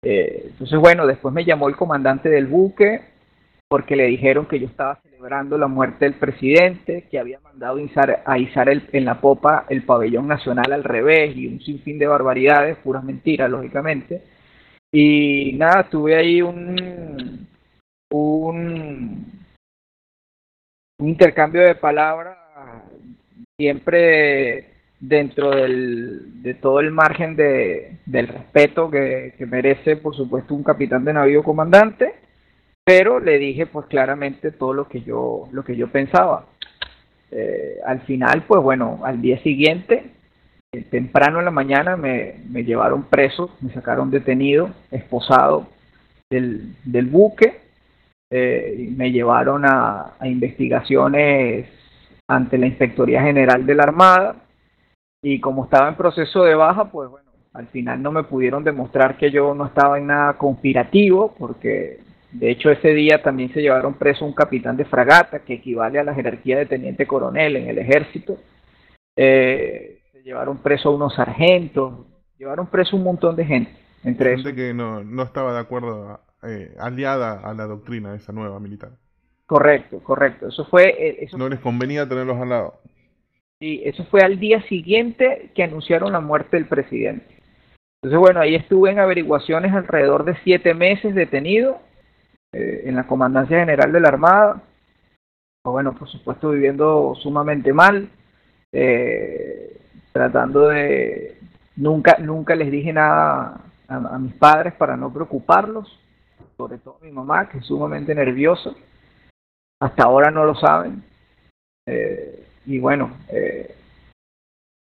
Eh, 0.04 0.44
entonces, 0.50 0.78
bueno, 0.78 1.06
después 1.06 1.34
me 1.34 1.44
llamó 1.44 1.68
el 1.68 1.76
comandante 1.76 2.28
del 2.28 2.46
buque, 2.46 3.00
porque 3.68 3.96
le 3.96 4.06
dijeron 4.06 4.46
que 4.46 4.60
yo 4.60 4.66
estaba 4.66 5.00
celebrando 5.02 5.58
la 5.58 5.66
muerte 5.66 6.04
del 6.04 6.14
presidente, 6.14 7.08
que 7.10 7.18
había 7.18 7.40
mandado 7.40 7.78
a 8.24 8.38
izar 8.38 8.68
en 8.68 9.04
la 9.04 9.20
popa 9.20 9.66
el 9.68 9.82
pabellón 9.82 10.28
nacional 10.28 10.72
al 10.72 10.84
revés 10.84 11.36
y 11.36 11.48
un 11.48 11.60
sinfín 11.60 11.98
de 11.98 12.06
barbaridades, 12.06 12.76
puras 12.78 13.02
mentiras, 13.02 13.50
lógicamente. 13.50 14.22
Y 14.92 15.54
nada, 15.54 15.88
tuve 15.88 16.16
ahí 16.16 16.42
un, 16.42 17.48
un, 18.12 19.42
intercambio 20.98 21.62
de 21.62 21.74
palabras 21.74 22.38
siempre 23.58 24.70
dentro 25.00 25.50
del, 25.50 26.42
de 26.42 26.54
todo 26.54 26.78
el 26.80 26.92
margen 26.92 27.34
de, 27.34 27.98
del 28.06 28.28
respeto 28.28 28.88
que, 28.88 29.34
que 29.36 29.46
merece, 29.46 29.96
por 29.96 30.14
supuesto, 30.14 30.54
un 30.54 30.62
capitán 30.62 31.04
de 31.04 31.12
navío 31.12 31.42
comandante 31.42 32.14
pero 32.84 33.20
le 33.20 33.38
dije 33.38 33.66
pues 33.66 33.86
claramente 33.86 34.50
todo 34.50 34.72
lo 34.72 34.88
que 34.88 35.02
yo, 35.02 35.48
lo 35.52 35.64
que 35.64 35.76
yo 35.76 35.88
pensaba. 35.88 36.46
Eh, 37.30 37.78
al 37.86 38.00
final, 38.02 38.44
pues 38.46 38.62
bueno, 38.62 39.00
al 39.04 39.22
día 39.22 39.40
siguiente, 39.42 40.10
eh, 40.72 40.82
temprano 40.90 41.38
en 41.38 41.44
la 41.44 41.50
mañana, 41.50 41.96
me, 41.96 42.40
me, 42.50 42.64
llevaron 42.64 43.04
preso, 43.04 43.56
me 43.60 43.72
sacaron 43.72 44.10
detenido, 44.10 44.70
esposado 44.90 45.68
del, 46.28 46.74
del 46.84 47.06
buque, 47.06 47.60
eh, 48.32 48.88
me 48.96 49.12
llevaron 49.12 49.64
a, 49.64 50.14
a 50.18 50.26
investigaciones 50.26 51.68
ante 52.26 52.58
la 52.58 52.66
Inspectoría 52.66 53.22
General 53.22 53.64
de 53.64 53.74
la 53.74 53.82
Armada, 53.84 54.36
y 55.22 55.38
como 55.38 55.64
estaba 55.64 55.88
en 55.88 55.96
proceso 55.96 56.42
de 56.42 56.54
baja, 56.54 56.90
pues 56.90 57.08
bueno, 57.08 57.30
al 57.52 57.68
final 57.68 58.02
no 58.02 58.10
me 58.10 58.24
pudieron 58.24 58.64
demostrar 58.64 59.16
que 59.16 59.30
yo 59.30 59.54
no 59.54 59.66
estaba 59.66 59.98
en 59.98 60.08
nada 60.08 60.38
conspirativo, 60.38 61.34
porque 61.38 62.00
de 62.32 62.50
hecho, 62.50 62.70
ese 62.70 62.88
día 62.94 63.22
también 63.22 63.52
se 63.52 63.60
llevaron 63.60 63.94
preso 63.94 64.24
un 64.24 64.32
capitán 64.32 64.76
de 64.78 64.86
fragata, 64.86 65.40
que 65.40 65.54
equivale 65.54 65.98
a 65.98 66.04
la 66.04 66.14
jerarquía 66.14 66.58
de 66.58 66.66
teniente 66.66 67.06
coronel 67.06 67.56
en 67.56 67.68
el 67.68 67.78
ejército. 67.78 68.38
Eh, 69.14 70.00
se 70.10 70.22
llevaron 70.22 70.56
preso 70.58 70.88
a 70.88 70.94
unos 70.94 71.14
sargentos, 71.14 72.06
llevaron 72.38 72.68
preso 72.68 72.96
un 72.96 73.04
montón 73.04 73.36
de 73.36 73.44
gente. 73.44 73.72
Entre 74.02 74.36
gente 74.36 74.54
que 74.54 74.72
no, 74.72 75.04
no, 75.04 75.22
estaba 75.22 75.52
de 75.52 75.60
acuerdo, 75.60 76.20
eh, 76.42 76.74
aliada 76.78 77.40
a 77.40 77.54
la 77.54 77.66
doctrina 77.66 78.12
de 78.12 78.18
esa 78.18 78.32
nueva 78.32 78.58
militar. 78.60 78.92
Correcto, 79.46 80.00
correcto. 80.02 80.48
Eso 80.48 80.64
fue. 80.66 80.88
Eh, 80.88 81.16
eso 81.24 81.38
no 81.38 81.48
les 81.48 81.60
convenía 81.60 82.08
tenerlos 82.08 82.40
al 82.40 82.48
lado. 82.48 82.80
Sí, 83.60 83.80
eso 83.84 84.04
fue 84.06 84.22
al 84.22 84.40
día 84.40 84.60
siguiente 84.62 85.50
que 85.54 85.62
anunciaron 85.62 86.12
la 86.12 86.20
muerte 86.20 86.56
del 86.56 86.66
presidente. 86.66 87.42
Entonces, 88.02 88.18
bueno, 88.18 88.40
ahí 88.40 88.56
estuve 88.56 88.90
en 88.90 88.98
averiguaciones 88.98 89.72
alrededor 89.72 90.24
de 90.24 90.36
siete 90.42 90.74
meses 90.74 91.14
detenido 91.14 91.80
eh, 92.52 92.82
en 92.86 92.96
la 92.96 93.06
Comandancia 93.06 93.60
General 93.60 93.92
de 93.92 94.00
la 94.00 94.08
Armada. 94.08 94.62
Bueno, 95.64 95.94
por 95.94 96.08
supuesto, 96.08 96.50
viviendo 96.50 97.14
sumamente 97.22 97.72
mal, 97.72 98.08
eh, 98.72 99.80
tratando 100.12 100.68
de... 100.68 101.38
Nunca, 101.76 102.16
nunca 102.18 102.56
les 102.56 102.70
dije 102.70 102.92
nada 102.92 103.60
a, 103.86 104.18
mis 104.18 104.34
padres 104.34 104.74
para 104.74 104.96
no 104.96 105.12
preocuparlos, 105.12 105.98
sobre 106.62 106.78
todo 106.78 106.98
mi 107.02 107.10
mamá, 107.10 107.48
que 107.48 107.58
es 107.58 107.66
sumamente 107.66 108.14
nerviosa. 108.14 108.70
Hasta 109.80 110.04
ahora 110.04 110.30
no 110.30 110.44
lo 110.44 110.54
saben. 110.54 111.02
Eh, 111.88 112.44
y 112.66 112.78
bueno, 112.78 113.16
eh, 113.30 113.74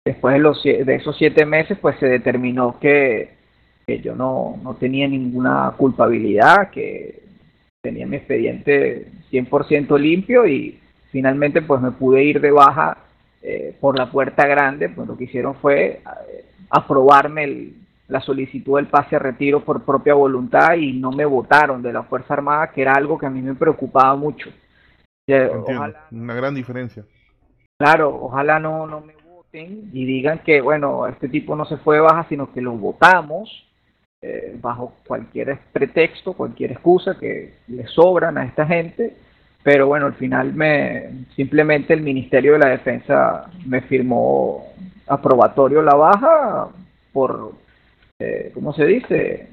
después 0.03 0.33
de, 0.33 0.39
los, 0.39 0.63
de 0.63 0.95
esos 0.95 1.15
siete 1.15 1.45
meses, 1.45 1.77
pues 1.79 1.99
se 1.99 2.07
determinó 2.07 2.79
que, 2.79 3.29
que 3.85 3.99
yo 3.99 4.15
no, 4.15 4.59
no 4.63 4.73
tenía 4.73 5.07
ninguna 5.07 5.71
culpabilidad, 5.77 6.71
que 6.71 7.21
tenía 7.83 8.07
mi 8.07 8.17
expediente 8.17 9.11
100% 9.31 9.99
limpio 9.99 10.47
y 10.47 10.79
finalmente 11.11 11.61
pues 11.61 11.79
me 11.79 11.91
pude 11.91 12.23
ir 12.23 12.41
de 12.41 12.49
baja 12.49 12.97
eh, 13.43 13.75
por 13.79 13.95
la 13.95 14.09
puerta 14.09 14.47
grande, 14.47 14.89
pues 14.89 15.07
lo 15.07 15.15
que 15.15 15.25
hicieron 15.25 15.53
fue 15.55 16.01
aprobarme 16.71 17.43
el, 17.43 17.87
la 18.07 18.21
solicitud 18.21 18.77
del 18.77 18.87
pase 18.87 19.15
a 19.15 19.19
retiro 19.19 19.63
por 19.63 19.83
propia 19.83 20.13
voluntad 20.13 20.75
y 20.75 20.93
no 20.93 21.11
me 21.11 21.25
votaron 21.25 21.81
de 21.81 21.91
la 21.91 22.03
Fuerza 22.03 22.33
Armada, 22.33 22.71
que 22.71 22.81
era 22.81 22.93
algo 22.93 23.17
que 23.17 23.25
a 23.25 23.29
mí 23.29 23.41
me 23.41 23.55
preocupaba 23.55 24.15
mucho. 24.15 24.49
una 25.27 26.33
gran 26.33 26.55
diferencia. 26.55 27.03
Claro, 27.77 28.17
ojalá 28.21 28.59
no, 28.59 28.87
no 28.87 29.01
me 29.01 29.13
voten 29.29 29.89
y 29.93 30.05
digan 30.05 30.39
que, 30.39 30.61
bueno, 30.61 31.05
este 31.07 31.29
tipo 31.29 31.55
no 31.55 31.65
se 31.65 31.77
fue 31.77 31.95
de 31.95 32.01
baja, 32.01 32.25
sino 32.29 32.51
que 32.51 32.61
lo 32.61 32.71
votamos 32.73 33.67
eh, 34.21 34.57
bajo 34.59 34.93
cualquier 35.05 35.59
pretexto, 35.71 36.33
cualquier 36.33 36.71
excusa 36.71 37.19
que 37.19 37.53
le 37.67 37.85
sobran 37.87 38.37
a 38.37 38.45
esta 38.45 38.65
gente. 38.65 39.15
Pero 39.63 39.87
bueno, 39.87 40.05
al 40.05 40.15
final 40.15 40.53
me 40.53 41.25
simplemente 41.35 41.93
el 41.93 42.01
Ministerio 42.01 42.53
de 42.53 42.59
la 42.59 42.69
Defensa 42.69 43.49
me 43.65 43.81
firmó 43.81 44.65
aprobatorio 45.07 45.81
la 45.81 45.95
baja 45.95 46.67
por 47.11 47.53
eh, 48.19 48.51
¿cómo 48.53 48.73
se 48.73 48.86
dice? 48.86 49.49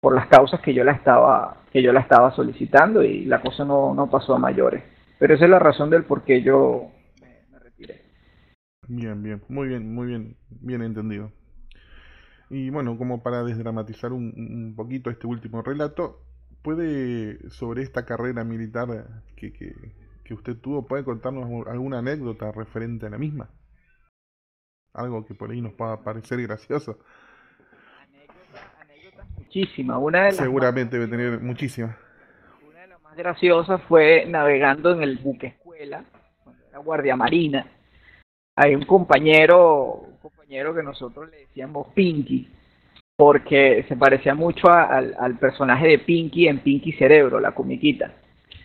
Por 0.00 0.14
las 0.14 0.28
causas 0.28 0.60
que 0.60 0.74
yo 0.74 0.84
la 0.84 0.92
estaba, 0.92 1.64
que 1.72 1.82
yo 1.82 1.92
la 1.92 2.00
estaba 2.00 2.34
solicitando 2.34 3.02
y 3.02 3.24
la 3.24 3.40
cosa 3.40 3.64
no, 3.64 3.94
no 3.94 4.10
pasó 4.10 4.34
a 4.34 4.38
mayores. 4.38 4.84
Pero 5.18 5.34
esa 5.34 5.44
es 5.44 5.50
la 5.50 5.58
razón 5.58 5.90
del 5.90 6.04
por 6.04 6.24
qué 6.24 6.42
yo 6.42 6.90
me, 7.20 7.58
retiré. 7.58 8.02
Bien, 8.88 9.22
bien, 9.22 9.42
muy 9.48 9.68
bien, 9.68 9.94
muy 9.94 10.08
bien, 10.08 10.36
bien 10.48 10.82
entendido. 10.82 11.32
Y 12.50 12.68
bueno, 12.68 12.98
como 12.98 13.22
para 13.22 13.42
desdramatizar 13.42 14.12
un, 14.12 14.34
un 14.36 14.74
poquito 14.76 15.08
este 15.08 15.26
último 15.26 15.62
relato, 15.62 16.20
¿puede 16.62 17.48
sobre 17.50 17.82
esta 17.82 18.04
carrera 18.04 18.44
militar 18.44 18.88
que, 19.36 19.52
que, 19.54 19.74
que 20.22 20.34
usted 20.34 20.56
tuvo, 20.58 20.86
puede 20.86 21.04
contarnos 21.04 21.66
alguna 21.66 22.00
anécdota 22.00 22.52
referente 22.52 23.06
a 23.06 23.10
la 23.10 23.18
misma? 23.18 23.48
Algo 24.92 25.24
que 25.24 25.34
por 25.34 25.50
ahí 25.50 25.62
nos 25.62 25.72
pueda 25.72 26.04
parecer 26.04 26.42
gracioso 26.42 26.98
muchísimas. 29.54 29.98
Una 30.00 30.24
de 30.24 30.32
Seguramente 30.32 30.98
debe 30.98 31.10
tener 31.10 31.40
muchísimas. 31.40 31.96
Una 32.68 32.80
de 32.80 32.86
las 32.88 33.02
más 33.02 33.16
graciosas 33.16 33.80
fue 33.82 34.26
navegando 34.26 34.92
en 34.92 35.02
el 35.02 35.18
buque 35.18 35.48
escuela, 35.48 36.04
cuando 36.42 36.64
era 36.68 36.78
guardia 36.78 37.16
marina. 37.16 37.66
Hay 38.56 38.74
un 38.74 38.84
compañero, 38.84 40.06
un 40.08 40.16
compañero 40.18 40.74
que 40.74 40.82
nosotros 40.82 41.30
le 41.30 41.38
decíamos 41.38 41.88
Pinky, 41.94 42.48
porque 43.16 43.84
se 43.88 43.96
parecía 43.96 44.34
mucho 44.34 44.68
al, 44.70 45.14
al 45.18 45.38
personaje 45.38 45.88
de 45.88 45.98
Pinky 45.98 46.48
en 46.48 46.60
Pinky 46.60 46.92
Cerebro, 46.92 47.40
la 47.40 47.52
comiquita. 47.52 48.12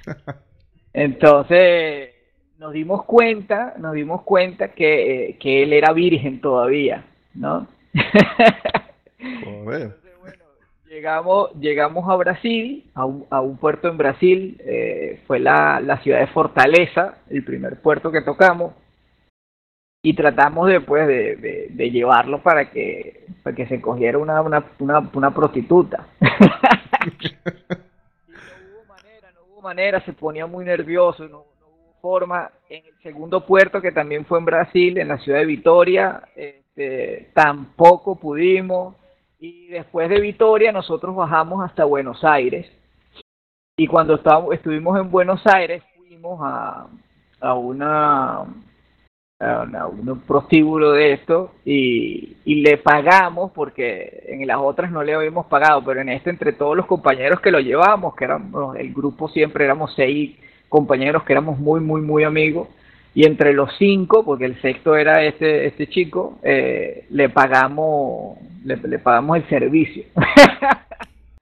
Entonces 0.93 2.15
nos 2.57 2.73
dimos 2.73 3.05
cuenta, 3.05 3.75
nos 3.77 3.93
dimos 3.93 4.23
cuenta 4.23 4.69
que, 4.69 5.37
que 5.39 5.63
él 5.63 5.73
era 5.73 5.93
virgen 5.93 6.41
todavía, 6.41 7.05
¿no? 7.33 7.67
Joder. 9.43 10.08
Llegamos, 10.99 11.53
llegamos 11.53 12.09
a 12.09 12.15
Brasil, 12.17 12.83
a 12.93 13.05
un, 13.05 13.25
a 13.29 13.39
un 13.39 13.55
puerto 13.55 13.87
en 13.87 13.95
Brasil, 13.97 14.61
eh, 14.65 15.21
fue 15.27 15.39
la, 15.39 15.79
la, 15.79 16.03
ciudad 16.03 16.19
de 16.19 16.27
Fortaleza, 16.27 17.19
el 17.29 17.45
primer 17.45 17.81
puerto 17.81 18.11
que 18.11 18.21
tocamos, 18.21 18.73
y 20.03 20.13
tratamos 20.13 20.67
después 20.67 21.07
de, 21.07 21.69
de, 21.69 21.91
llevarlo 21.91 22.43
para 22.43 22.69
que, 22.69 23.27
para 23.43 23.55
que 23.55 23.65
se 23.67 23.79
cogiera 23.79 24.17
una, 24.17 24.41
una, 24.41 24.65
una, 25.13 25.33
prostituta. 25.33 26.05
no 26.19 26.27
hubo 28.73 28.85
manera, 28.89 29.31
no 29.31 29.41
hubo 29.53 29.61
manera, 29.61 30.01
se 30.01 30.11
ponía 30.11 30.47
muy 30.47 30.65
nervioso, 30.65 31.23
no, 31.29 31.45
no, 31.61 31.67
hubo 31.67 31.93
forma. 32.01 32.51
En 32.69 32.85
el 32.85 33.01
segundo 33.01 33.45
puerto, 33.45 33.81
que 33.81 33.93
también 33.93 34.25
fue 34.25 34.39
en 34.39 34.45
Brasil, 34.45 34.97
en 34.97 35.07
la 35.07 35.17
ciudad 35.19 35.39
de 35.39 35.45
Vitoria, 35.45 36.23
este, 36.35 37.29
tampoco 37.33 38.19
pudimos 38.19 38.95
y 39.39 39.67
después 39.67 40.09
de 40.09 40.19
Vitoria 40.19 40.71
nosotros 40.71 41.15
bajamos 41.15 41.63
hasta 41.63 41.85
Buenos 41.85 42.23
Aires. 42.23 42.69
Y 43.77 43.87
cuando 43.87 44.15
estábamos, 44.15 44.53
estuvimos 44.53 44.99
en 44.99 45.09
Buenos 45.09 45.41
Aires 45.47 45.81
fuimos 45.97 46.39
a, 46.43 46.87
a 47.39 47.53
una 47.53 48.45
a 49.41 49.87
un 49.87 50.19
prostíbulo 50.27 50.91
de 50.91 51.13
esto 51.13 51.53
y, 51.63 52.35
y, 52.43 52.55
le 52.55 52.77
pagamos 52.77 53.51
porque 53.53 54.25
en 54.27 54.45
las 54.45 54.57
otras 54.57 54.91
no 54.91 55.01
le 55.01 55.13
habíamos 55.13 55.45
pagado, 55.45 55.81
pero 55.85 56.01
en 56.01 56.09
este 56.09 56.29
entre 56.29 56.51
todos 56.51 56.75
los 56.75 56.85
compañeros 56.85 57.39
que 57.39 57.49
lo 57.49 57.61
llevamos, 57.61 58.15
que 58.15 58.25
éramos 58.25 58.75
el 58.75 58.93
grupo 58.93 59.29
siempre 59.29 59.63
éramos 59.63 59.93
seis 59.95 60.37
compañeros 60.67 61.23
que 61.23 61.31
éramos 61.31 61.57
muy 61.57 61.79
muy 61.79 62.01
muy 62.01 62.25
amigos, 62.25 62.67
y 63.19 63.25
entre 63.25 63.51
los 63.51 63.69
cinco, 63.77 64.23
porque 64.23 64.45
el 64.45 64.61
sexto 64.61 64.95
era 64.95 65.25
este, 65.25 65.65
este 65.65 65.87
chico, 65.87 66.39
eh, 66.41 67.05
le 67.09 67.27
pagamos 67.27 68.37
le, 68.63 68.77
pagamos 68.97 69.35
el 69.35 69.49
servicio. 69.49 70.05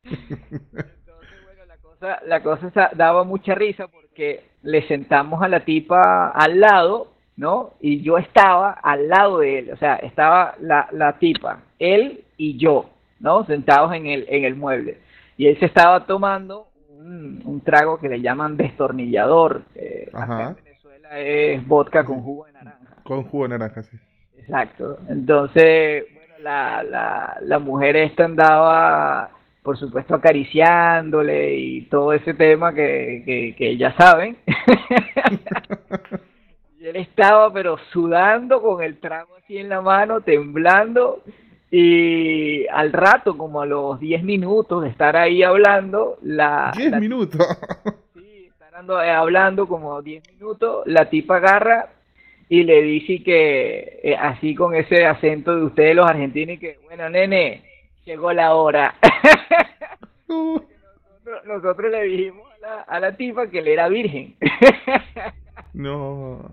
Entonces, 0.04 1.38
bueno, 1.44 1.66
la 1.68 1.78
cosa, 1.78 2.20
la 2.26 2.42
cosa 2.42 2.90
daba 2.96 3.24
mucha 3.26 3.54
risa 3.54 3.88
porque 3.90 4.46
le 4.64 4.88
sentamos 4.88 5.44
a 5.44 5.48
la 5.48 5.66
tipa 5.66 6.30
al 6.30 6.60
lado, 6.60 7.12
¿no? 7.36 7.74
Y 7.80 8.02
yo 8.02 8.18
estaba 8.18 8.72
al 8.72 9.08
lado 9.08 9.38
de 9.38 9.60
él, 9.60 9.70
o 9.72 9.78
sea, 9.78 9.98
estaba 9.98 10.56
la, 10.60 10.88
la 10.94 11.20
tipa, 11.20 11.60
él 11.78 12.24
y 12.38 12.58
yo, 12.58 12.90
¿no? 13.20 13.46
Sentados 13.46 13.94
en 13.94 14.08
el, 14.08 14.26
en 14.30 14.46
el 14.46 14.56
mueble. 14.56 14.98
Y 15.38 15.46
él 15.46 15.60
se 15.60 15.68
estaba 15.68 16.08
tomando 16.08 16.70
un, 16.90 17.44
un 17.46 17.62
trago 17.62 18.00
que 18.00 18.10
le 18.10 18.20
llaman 18.20 18.58
destornillador. 18.58 19.62
Eh, 19.76 20.10
es 21.12 21.66
vodka 21.68 22.04
con 22.04 22.22
jugo 22.22 22.46
de 22.46 22.54
naranja. 22.54 22.96
Con 23.04 23.24
jugo 23.24 23.44
de 23.44 23.50
naranja, 23.50 23.84
sí. 23.84 23.98
Exacto. 24.38 24.98
Entonces, 25.10 26.06
bueno, 26.14 26.34
la, 26.42 26.84
la, 26.84 27.38
la 27.42 27.60
mujer 27.60 27.96
esta 27.98 28.26
andaba, 28.26 29.30
por 29.64 29.78
supuesto, 29.78 30.16
acariciándole 30.16 31.56
y 31.56 31.82
todo 31.84 32.14
ese 32.14 32.34
tema 32.34 32.74
que, 32.74 33.24
que, 33.26 33.56
que 33.58 33.78
ya 33.78 33.96
saben. 33.98 34.38
y 36.80 36.86
él 36.86 36.96
estaba, 36.96 37.52
pero 37.52 37.78
sudando 37.92 38.62
con 38.62 38.84
el 38.84 39.00
trago 39.00 39.36
así 39.36 39.58
en 39.58 39.70
la 39.70 39.82
mano, 39.82 40.22
temblando. 40.22 41.24
Y 41.70 42.66
al 42.68 42.94
rato, 42.94 43.38
como 43.38 43.62
a 43.62 43.66
los 43.66 44.00
10 44.00 44.24
minutos 44.24 44.84
de 44.84 44.90
estar 44.90 45.18
ahí 45.18 45.44
hablando, 45.44 46.18
la... 46.22 46.72
10 46.76 47.00
minutos. 47.00 47.46
Eh, 48.80 49.10
hablando 49.10 49.68
como 49.68 50.00
10 50.04 50.34
minutos, 50.34 50.86
la 50.86 51.10
tipa 51.10 51.38
agarra 51.38 51.90
y 52.48 52.62
le 52.64 52.84
dice 52.84 53.24
que, 53.24 54.00
eh, 54.04 54.16
así 54.16 54.54
con 54.54 54.76
ese 54.76 55.04
acento 55.04 55.56
de 55.56 55.64
ustedes 55.64 55.96
los 55.96 56.08
argentinos, 56.08 56.60
que, 56.60 56.78
bueno, 56.86 57.10
nene, 57.10 57.64
llegó 58.06 58.32
la 58.34 58.54
hora. 58.54 58.94
nosotros, 60.28 61.92
le 61.92 62.04
dijimos 62.04 62.48
a 62.52 62.60
la, 62.60 62.82
a 62.82 63.00
la 63.00 63.18
tipa 63.18 63.48
que 63.48 63.60
él 63.60 63.68
era 63.68 63.90
virgen. 63.90 64.36
no. 65.74 66.52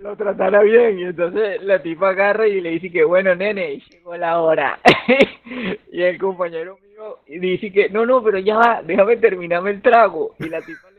Lo 0.00 0.16
tratara 0.16 0.62
bien. 0.62 0.98
Y 0.98 1.04
entonces 1.04 1.62
la 1.62 1.80
tipa 1.80 2.08
agarra 2.08 2.48
y 2.48 2.60
le 2.60 2.70
dice 2.70 2.90
que, 2.90 3.04
bueno, 3.04 3.32
nene, 3.36 3.80
llegó 3.90 4.16
la 4.16 4.40
hora. 4.40 4.80
y 5.92 6.02
el 6.02 6.18
compañero 6.18 6.78
mío 6.82 7.18
dice 7.28 7.70
que, 7.70 7.90
no, 7.90 8.04
no, 8.04 8.24
pero 8.24 8.38
ya 8.40 8.56
va, 8.56 8.82
déjame 8.82 9.18
terminarme 9.18 9.70
el 9.70 9.82
trago. 9.82 10.34
Y 10.40 10.48
la 10.48 10.60
tipa 10.62 10.89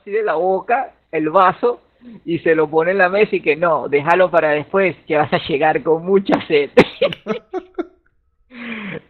así 0.00 0.10
de 0.10 0.22
la 0.22 0.34
boca 0.34 0.92
el 1.12 1.30
vaso 1.30 1.80
y 2.24 2.38
se 2.40 2.54
lo 2.54 2.68
pone 2.68 2.92
en 2.92 2.98
la 2.98 3.08
mesa 3.08 3.36
y 3.36 3.40
que 3.40 3.56
no, 3.56 3.88
déjalo 3.88 4.30
para 4.30 4.50
después, 4.50 4.96
que 5.06 5.16
vas 5.16 5.32
a 5.32 5.40
llegar 5.46 5.82
con 5.82 6.04
mucha 6.04 6.40
sed. 6.46 6.70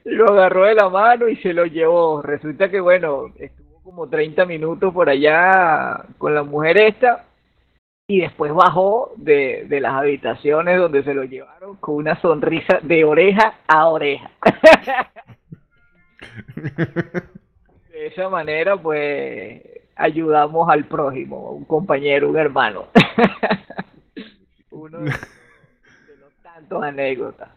lo 0.05 0.33
agarró 0.33 0.65
de 0.65 0.75
la 0.75 0.89
mano 0.89 1.29
y 1.29 1.37
se 1.37 1.53
lo 1.53 1.67
llevó. 1.67 2.23
Resulta 2.23 2.69
que, 2.69 2.81
bueno, 2.81 3.27
estuvo 3.39 3.81
como 3.83 4.09
30 4.09 4.45
minutos 4.47 4.93
por 4.93 5.09
allá 5.09 6.05
con 6.19 6.35
la 6.35 6.43
mujer 6.43 6.81
esta 6.81 7.27
y 8.09 8.23
después 8.23 8.53
bajó 8.53 9.13
de, 9.17 9.67
de 9.69 9.81
las 9.81 9.95
habitaciones 9.95 10.79
donde 10.79 11.05
se 11.05 11.15
lo 11.15 11.23
llevaron 11.23 11.77
con 11.77 11.95
una 11.95 12.21
sonrisa 12.21 12.81
de 12.83 13.05
oreja 13.05 13.61
a 13.69 13.89
oreja. 13.89 14.31
de 17.93 18.07
esa 18.07 18.29
manera, 18.29 18.77
pues, 18.77 19.63
ayudamos 20.01 20.69
al 20.69 20.87
prójimo, 20.87 21.53
un 21.53 21.65
compañero, 21.65 22.31
un 22.31 22.37
hermano. 22.37 22.87
Uno 24.71 25.01
de, 25.01 25.11
los 25.11 26.35
tantos 26.43 26.83
anécdotas. 26.83 27.51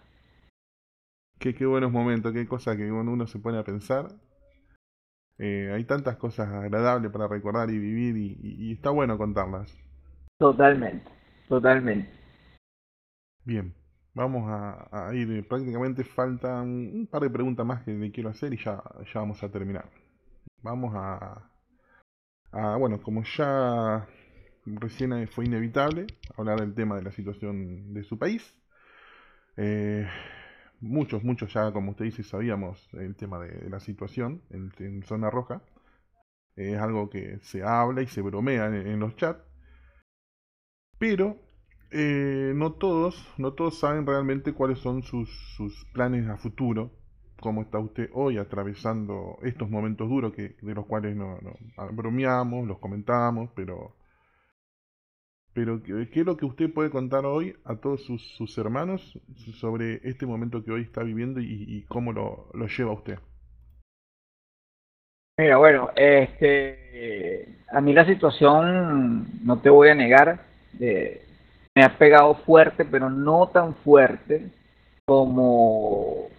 Qué, 1.39 1.53
qué 1.53 1.65
buenos 1.65 1.91
momentos, 1.91 2.33
qué 2.33 2.47
cosas 2.47 2.77
que 2.77 2.91
uno 2.91 3.27
se 3.27 3.39
pone 3.39 3.57
a 3.59 3.63
pensar. 3.63 4.07
Eh, 5.37 5.71
hay 5.73 5.83
tantas 5.85 6.17
cosas 6.17 6.47
agradables 6.49 7.11
para 7.11 7.27
recordar 7.27 7.69
y 7.69 7.79
vivir 7.79 8.15
y 8.17 8.71
está 8.71 8.91
bueno 8.91 9.17
contarlas. 9.17 9.75
Totalmente, 10.37 11.09
totalmente. 11.47 12.09
Bien, 13.45 13.73
vamos 14.13 14.45
a, 14.47 15.13
ir, 15.13 15.47
prácticamente 15.47 16.03
faltan 16.03 16.67
un 16.67 17.07
par 17.07 17.21
de 17.21 17.29
preguntas 17.29 17.65
más 17.65 17.83
que 17.83 17.91
le 17.91 18.11
quiero 18.11 18.29
hacer 18.29 18.53
y 18.53 18.57
ya, 18.57 18.81
ya 19.13 19.19
vamos 19.19 19.43
a 19.43 19.51
terminar. 19.51 19.89
Vamos 20.61 20.93
a, 20.95 21.49
a, 22.53 22.77
bueno, 22.77 23.01
como 23.01 23.23
ya 23.23 24.07
recién 24.65 25.27
fue 25.27 25.45
inevitable 25.45 26.07
hablar 26.37 26.59
del 26.61 26.73
tema 26.73 26.95
de 26.95 27.03
la 27.03 27.11
situación 27.11 27.93
de 27.93 28.03
su 28.03 28.17
país. 28.17 28.55
Eh, 29.57 30.07
muchos, 30.79 31.23
muchos 31.23 31.53
ya, 31.53 31.71
como 31.71 31.91
usted 31.91 32.05
dice, 32.05 32.23
sabíamos 32.23 32.89
el 32.93 33.15
tema 33.15 33.39
de, 33.39 33.69
la 33.69 33.79
situación 33.79 34.41
en, 34.49 35.03
zona 35.03 35.29
roja. 35.29 35.61
es 36.55 36.77
algo 36.79 37.09
que 37.09 37.39
se 37.41 37.63
habla 37.63 38.01
y 38.01 38.07
se 38.07 38.21
bromea 38.21 38.67
en 38.67 38.99
los 38.99 39.15
chats. 39.15 39.43
Pero 40.99 41.37
eh, 41.91 42.53
no 42.55 42.73
todos, 42.73 43.31
no 43.37 43.53
todos 43.53 43.79
saben 43.79 44.07
realmente 44.07 44.53
cuáles 44.53 44.79
son 44.79 45.03
sus, 45.03 45.29
sus 45.55 45.85
planes 45.93 46.27
a 46.27 46.37
futuro, 46.37 46.91
cómo 47.39 47.61
está 47.61 47.79
usted 47.79 48.09
hoy 48.13 48.37
atravesando 48.37 49.37
estos 49.43 49.69
momentos 49.69 50.09
duros 50.09 50.33
que, 50.33 50.55
de 50.61 50.73
los 50.73 50.85
cuales 50.85 51.15
no, 51.15 51.37
bromeamos, 51.91 52.67
los 52.67 52.79
comentamos, 52.79 53.49
pero 53.55 53.95
pero 55.53 55.83
¿qué, 55.83 56.09
es 56.11 56.25
lo 56.25 56.35
que 56.35 56.45
usted 56.45 56.73
puede 56.73 56.89
contar 56.89 57.25
hoy 57.25 57.55
a 57.63 57.75
todos 57.75 58.03
sus, 58.03 58.57
hermanos 58.57 59.19
sobre 59.59 60.01
este 60.03 60.25
momento 60.25 60.63
que 60.63 60.71
hoy 60.71 60.81
está 60.81 61.03
viviendo 61.03 61.39
y, 61.39 61.85
cómo 61.87 62.11
lo, 62.11 62.49
lleva 62.67 62.93
usted? 62.93 63.19
Mira, 65.37 65.57
bueno, 65.57 65.91
este, 65.95 67.59
a 67.71 67.81
mí 67.81 67.93
la 67.93 68.05
situación, 68.05 69.27
no 69.43 69.59
te 69.59 69.69
voy 69.69 69.89
a 69.89 69.95
negar, 69.95 70.39
me 70.79 71.83
ha 71.83 71.97
pegado 71.97 72.33
fuerte, 72.35 72.83
pero 72.83 73.11
no 73.11 73.47
tan 73.47 73.75
fuerte 73.75 74.49
como, 75.05 76.29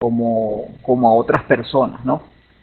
como, 0.00 0.74
como 0.82 1.08
a 1.08 1.14
otras 1.14 1.44
personas, 1.44 2.04
¿no? 2.04 2.22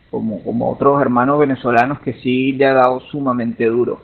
Como, 0.10 0.44
como 0.44 0.66
a 0.66 0.70
otros 0.72 1.00
hermanos 1.02 1.40
venezolanos 1.40 2.00
que 2.00 2.14
sí 2.14 2.54
le 2.54 2.66
ha 2.66 2.74
dado 2.74 3.00
sumamente 3.02 3.66
duro. 3.66 4.02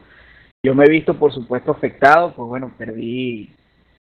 Yo 0.63 0.76
me 0.76 0.86
he 0.86 0.89
visto, 0.89 1.15
por 1.15 1.34
supuesto, 1.34 1.72
afectado, 1.72 2.34
pues 2.36 2.48
bueno, 2.48 2.72
perdí, 2.78 3.50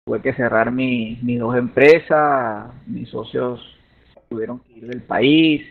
tuve 0.04 0.20
que 0.20 0.34
cerrar 0.34 0.70
mi, 0.70 1.18
mis 1.22 1.40
dos 1.40 1.56
empresas, 1.56 2.70
mis 2.86 3.08
socios 3.08 3.60
tuvieron 4.28 4.60
que 4.60 4.72
ir 4.74 4.86
del 4.86 5.02
país, 5.02 5.62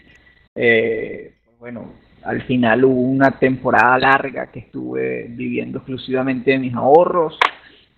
eh, 0.55 1.33
pues 1.45 1.59
bueno, 1.59 1.93
al 2.23 2.41
final 2.43 2.85
hubo 2.85 3.01
una 3.01 3.31
temporada 3.31 3.97
larga 3.99 4.47
que 4.47 4.59
estuve 4.59 5.27
viviendo 5.29 5.77
exclusivamente 5.79 6.51
de 6.51 6.59
mis 6.59 6.73
ahorros. 6.73 7.37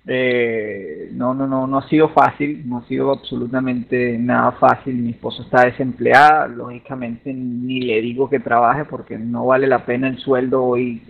Eh, 0.07 1.09
no, 1.13 1.33
no, 1.33 1.47
no, 1.47 1.65
no 1.65 1.79
ha 1.79 1.89
sido 1.89 2.09
fácil, 2.09 2.67
no 2.67 2.77
ha 2.77 2.87
sido 2.87 3.11
absolutamente 3.11 4.17
nada 4.17 4.51
fácil. 4.53 4.95
Mi 4.95 5.11
esposa 5.11 5.43
está 5.43 5.65
desempleada, 5.65 6.47
lógicamente 6.47 7.33
ni 7.33 7.81
le 7.81 8.01
digo 8.01 8.29
que 8.29 8.39
trabaje 8.39 8.85
porque 8.85 9.17
no 9.17 9.47
vale 9.47 9.67
la 9.67 9.85
pena 9.85 10.07
el 10.07 10.17
sueldo 10.19 10.63
hoy 10.63 11.01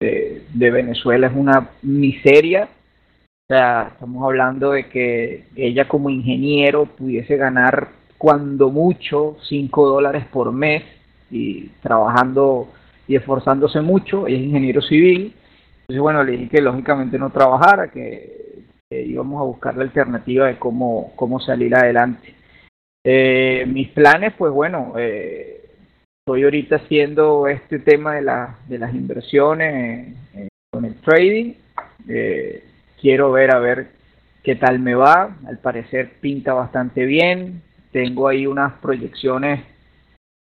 eh, 0.00 0.46
de, 0.52 0.70
Venezuela, 0.70 1.28
es 1.28 1.32
una 1.34 1.70
miseria. 1.82 2.64
O 2.64 3.46
sea, 3.48 3.88
estamos 3.92 4.22
hablando 4.24 4.72
de 4.72 4.88
que 4.90 5.44
ella 5.56 5.88
como 5.88 6.10
ingeniero 6.10 6.84
pudiese 6.84 7.36
ganar 7.36 7.88
cuando 8.18 8.70
mucho 8.70 9.38
5 9.48 9.88
dólares 9.88 10.26
por 10.30 10.52
mes 10.52 10.82
y 11.30 11.68
trabajando 11.82 12.68
y 13.06 13.16
esforzándose 13.16 13.80
mucho, 13.80 14.26
ella 14.26 14.36
es 14.36 14.44
ingeniero 14.44 14.82
civil, 14.82 15.32
entonces 15.88 16.02
bueno, 16.02 16.22
le 16.22 16.32
dije 16.32 16.48
que 16.50 16.60
lógicamente 16.60 17.18
no 17.18 17.30
trabajara, 17.30 17.88
que, 17.88 18.36
íbamos 18.90 19.40
a 19.40 19.44
buscar 19.44 19.76
la 19.76 19.84
alternativa 19.84 20.46
de 20.46 20.58
cómo, 20.58 21.12
cómo 21.16 21.40
salir 21.40 21.74
adelante. 21.74 22.34
Eh, 23.04 23.64
mis 23.66 23.88
planes, 23.88 24.34
pues 24.36 24.52
bueno, 24.52 24.94
eh, 24.98 25.62
estoy 26.20 26.44
ahorita 26.44 26.76
haciendo 26.76 27.48
este 27.48 27.78
tema 27.78 28.16
de, 28.16 28.22
la, 28.22 28.58
de 28.66 28.78
las 28.78 28.94
inversiones 28.94 30.14
con 30.70 30.84
el 30.84 30.94
trading, 31.00 31.54
eh, 32.06 32.64
quiero 33.00 33.32
ver 33.32 33.50
a 33.54 33.58
ver 33.58 33.88
qué 34.42 34.56
tal 34.56 34.78
me 34.80 34.94
va, 34.94 35.36
al 35.46 35.58
parecer 35.58 36.20
pinta 36.20 36.52
bastante 36.52 37.06
bien, 37.06 37.62
tengo 37.92 38.28
ahí 38.28 38.46
unas 38.46 38.74
proyecciones 38.74 39.64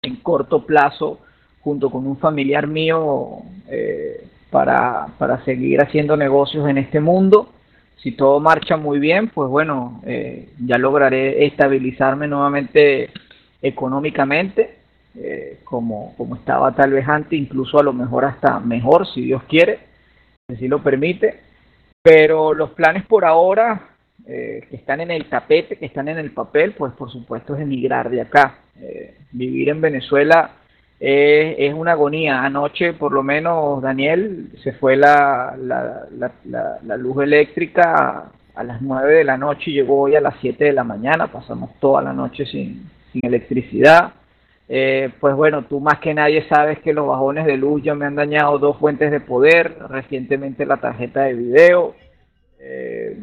en 0.02 0.16
corto 0.16 0.66
plazo 0.66 1.20
junto 1.60 1.90
con 1.90 2.06
un 2.06 2.18
familiar 2.18 2.66
mío 2.66 3.42
eh, 3.68 4.26
para, 4.50 5.08
para, 5.18 5.44
seguir 5.44 5.80
haciendo 5.80 6.16
negocios 6.16 6.68
en 6.68 6.78
este 6.78 7.00
mundo. 7.00 7.52
Si 7.96 8.12
todo 8.12 8.40
marcha 8.40 8.76
muy 8.76 8.98
bien, 8.98 9.28
pues 9.28 9.50
bueno, 9.50 10.00
eh, 10.06 10.50
ya 10.64 10.78
lograré 10.78 11.46
estabilizarme 11.46 12.28
nuevamente 12.28 13.10
económicamente, 13.60 14.76
eh, 15.16 15.58
como, 15.64 16.14
como 16.16 16.36
estaba 16.36 16.74
tal 16.74 16.92
vez 16.92 17.08
antes, 17.08 17.38
incluso 17.38 17.78
a 17.78 17.82
lo 17.82 17.92
mejor 17.92 18.24
hasta 18.24 18.60
mejor, 18.60 19.06
si 19.06 19.22
Dios 19.22 19.42
quiere, 19.44 19.80
si 20.58 20.68
lo 20.68 20.82
permite. 20.82 21.40
Pero 22.02 22.54
los 22.54 22.70
planes 22.70 23.04
por 23.04 23.24
ahora 23.24 23.88
que 24.26 24.68
están 24.72 25.00
en 25.00 25.10
el 25.10 25.24
tapete, 25.30 25.76
que 25.76 25.86
están 25.86 26.06
en 26.08 26.18
el 26.18 26.32
papel, 26.32 26.72
pues 26.72 26.92
por 26.92 27.10
supuesto 27.10 27.54
es 27.54 27.62
emigrar 27.62 28.10
de 28.10 28.20
acá. 28.20 28.58
Eh, 28.80 29.16
vivir 29.32 29.70
en 29.70 29.80
Venezuela 29.80 30.52
es 31.00 31.74
una 31.74 31.92
agonía. 31.92 32.42
Anoche, 32.42 32.92
por 32.92 33.12
lo 33.12 33.22
menos, 33.22 33.82
Daniel, 33.82 34.50
se 34.62 34.72
fue 34.72 34.96
la, 34.96 35.56
la, 35.58 36.96
luz 36.96 37.22
eléctrica 37.22 38.30
a 38.54 38.64
las 38.64 38.82
9 38.82 39.14
de 39.14 39.24
la 39.24 39.36
noche 39.36 39.70
y 39.70 39.74
llegó 39.74 40.00
hoy 40.02 40.16
a 40.16 40.20
las 40.20 40.34
7 40.40 40.64
de 40.64 40.72
la 40.72 40.84
mañana. 40.84 41.28
Pasamos 41.28 41.70
toda 41.80 42.02
la 42.02 42.12
noche 42.12 42.44
sin, 42.46 42.90
sin 43.12 43.24
electricidad. 43.24 44.12
Eh, 44.70 45.10
pues 45.18 45.34
bueno, 45.34 45.64
tú 45.64 45.80
más 45.80 45.98
que 45.98 46.12
nadie 46.12 46.46
sabes 46.48 46.78
que 46.80 46.92
los 46.92 47.06
bajones 47.06 47.46
de 47.46 47.56
luz 47.56 47.82
ya 47.82 47.94
me 47.94 48.04
han 48.04 48.14
dañado 48.14 48.58
dos 48.58 48.76
fuentes 48.76 49.10
de 49.10 49.20
poder, 49.20 49.78
recientemente 49.88 50.66
la 50.66 50.76
tarjeta 50.76 51.22
de 51.22 51.32
video, 51.32 51.94
eh, 52.60 53.16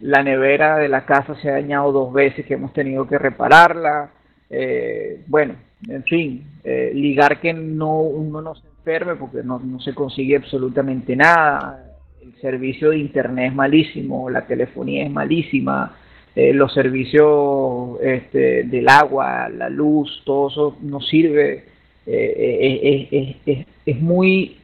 la 0.00 0.22
nevera 0.22 0.76
de 0.76 0.88
la 0.88 1.06
casa 1.06 1.34
se 1.36 1.48
ha 1.48 1.52
dañado 1.52 1.90
dos 1.90 2.12
veces 2.12 2.44
que 2.44 2.54
hemos 2.54 2.74
tenido 2.74 3.06
que 3.06 3.16
repararla, 3.16 4.10
eh, 4.50 5.22
bueno, 5.26 5.54
en 5.88 6.04
fin, 6.04 6.44
eh, 6.64 6.92
ligar 6.94 7.40
que 7.40 7.52
no 7.52 8.00
uno 8.00 8.40
no 8.40 8.54
se 8.54 8.66
enferme 8.66 9.16
porque 9.16 9.42
no, 9.42 9.60
se 9.80 9.94
consigue 9.94 10.36
absolutamente 10.36 11.16
nada, 11.16 11.96
el 12.22 12.34
servicio 12.40 12.90
de 12.90 12.98
internet 12.98 13.50
es 13.50 13.54
malísimo, 13.54 14.28
la 14.28 14.46
telefonía 14.46 15.04
es 15.04 15.10
malísima, 15.10 15.96
eh, 16.34 16.52
los 16.52 16.72
servicios 16.72 17.98
este, 18.02 18.64
del 18.64 18.88
agua, 18.88 19.48
la 19.48 19.68
luz, 19.68 20.22
todo 20.24 20.48
eso 20.48 20.78
no 20.82 21.00
sirve, 21.00 21.64
es, 22.06 24.00
muy 24.00 24.56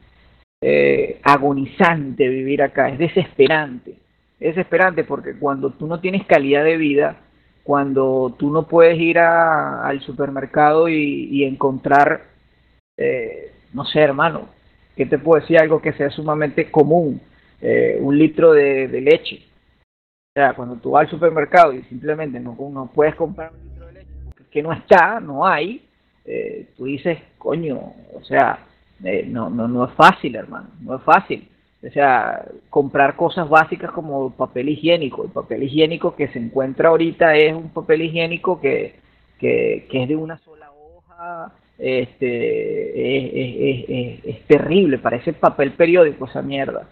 agonizante 1.23 2.27
vivir 2.27 2.61
acá, 2.61 2.89
es 2.89 2.97
desesperante, 2.97 3.91
es 4.39 4.55
desesperante 4.55 5.03
porque 5.03 5.37
cuando 5.37 5.71
tú 5.71 5.87
no 5.87 5.99
tienes 5.99 6.25
calidad 6.25 6.63
de 6.63 6.77
vida, 6.77 7.17
cuando 7.67 8.33
tú 8.39 8.49
no 8.49 8.65
puedes 8.65 8.97
ir 8.97 9.19
al 9.19 9.99
supermercado 9.99 10.87
y, 10.87 11.43
encontrar, 11.43 12.21
eh, 12.95 13.51
no 13.73 13.83
sé, 13.83 13.99
hermano, 13.99 14.47
¿qué 14.95 15.05
te 15.05 15.17
puedo 15.17 15.41
decir? 15.41 15.59
Algo 15.59 15.81
que 15.81 15.91
sea 15.91 16.09
sumamente 16.09 16.71
común, 16.71 17.19
eh, 17.59 17.97
un 17.99 18.17
litro 18.17 18.53
de, 18.53 18.87
leche. 19.01 19.41
O 19.81 20.39
sea, 20.39 20.53
cuando 20.53 20.77
tú 20.77 20.91
vas 20.91 21.03
al 21.03 21.09
supermercado 21.09 21.73
y 21.73 21.83
simplemente 21.83 22.39
no, 22.39 22.55
puedes 22.95 23.15
comprar 23.15 23.51
un 23.51 23.67
litro 23.67 23.87
de 23.87 23.93
leche 23.95 24.13
porque 24.23 24.45
que 24.49 24.63
no 24.63 24.71
está, 24.71 25.19
no 25.19 25.45
hay, 25.45 25.85
eh, 26.23 26.69
tú 26.77 26.85
dices, 26.85 27.19
coño, 27.37 27.79
o 28.13 28.23
sea, 28.23 28.59
no, 29.25 29.49
no, 29.49 29.67
no 29.67 29.83
es 29.83 29.93
fácil, 29.95 30.37
hermano, 30.37 30.69
no 30.79 30.95
es 30.95 31.03
fácil. 31.03 31.49
O 31.85 31.91
sea, 31.91 32.43
comprar 32.69 33.15
cosas 33.15 33.47
básicas 33.47 33.91
como 33.91 34.31
papel 34.31 34.69
higiénico. 34.69 35.23
El 35.23 35.31
papel 35.31 35.63
higiénico 35.63 36.15
que 36.15 36.27
se 36.29 36.39
encuentra 36.39 36.89
ahorita 36.89 37.35
es 37.35 37.53
un 37.53 37.69
papel 37.69 38.01
higiénico 38.01 38.59
que, 38.59 38.95
que, 39.39 39.87
es 39.91 40.07
de 40.07 40.15
una 40.15 40.37
sola 40.39 40.71
hoja. 40.71 41.53
Este, 41.77 43.27
es, 43.27 43.85
es, 43.87 44.25
es, 44.25 44.47
terrible, 44.47 44.97
parece 44.97 45.33
papel 45.33 45.73
periódico 45.73 46.25
esa 46.25 46.41
mierda. 46.41 46.87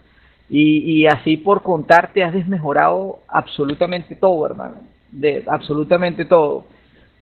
Y, 0.48 1.06
así 1.06 1.36
por 1.36 1.62
contarte, 1.62 2.22
has 2.22 2.32
desmejorado 2.32 3.18
absolutamente 3.26 4.14
todo, 4.14 4.46
hermano. 4.46 4.76
De, 5.10 5.42
absolutamente 5.48 6.24
todo. 6.24 6.66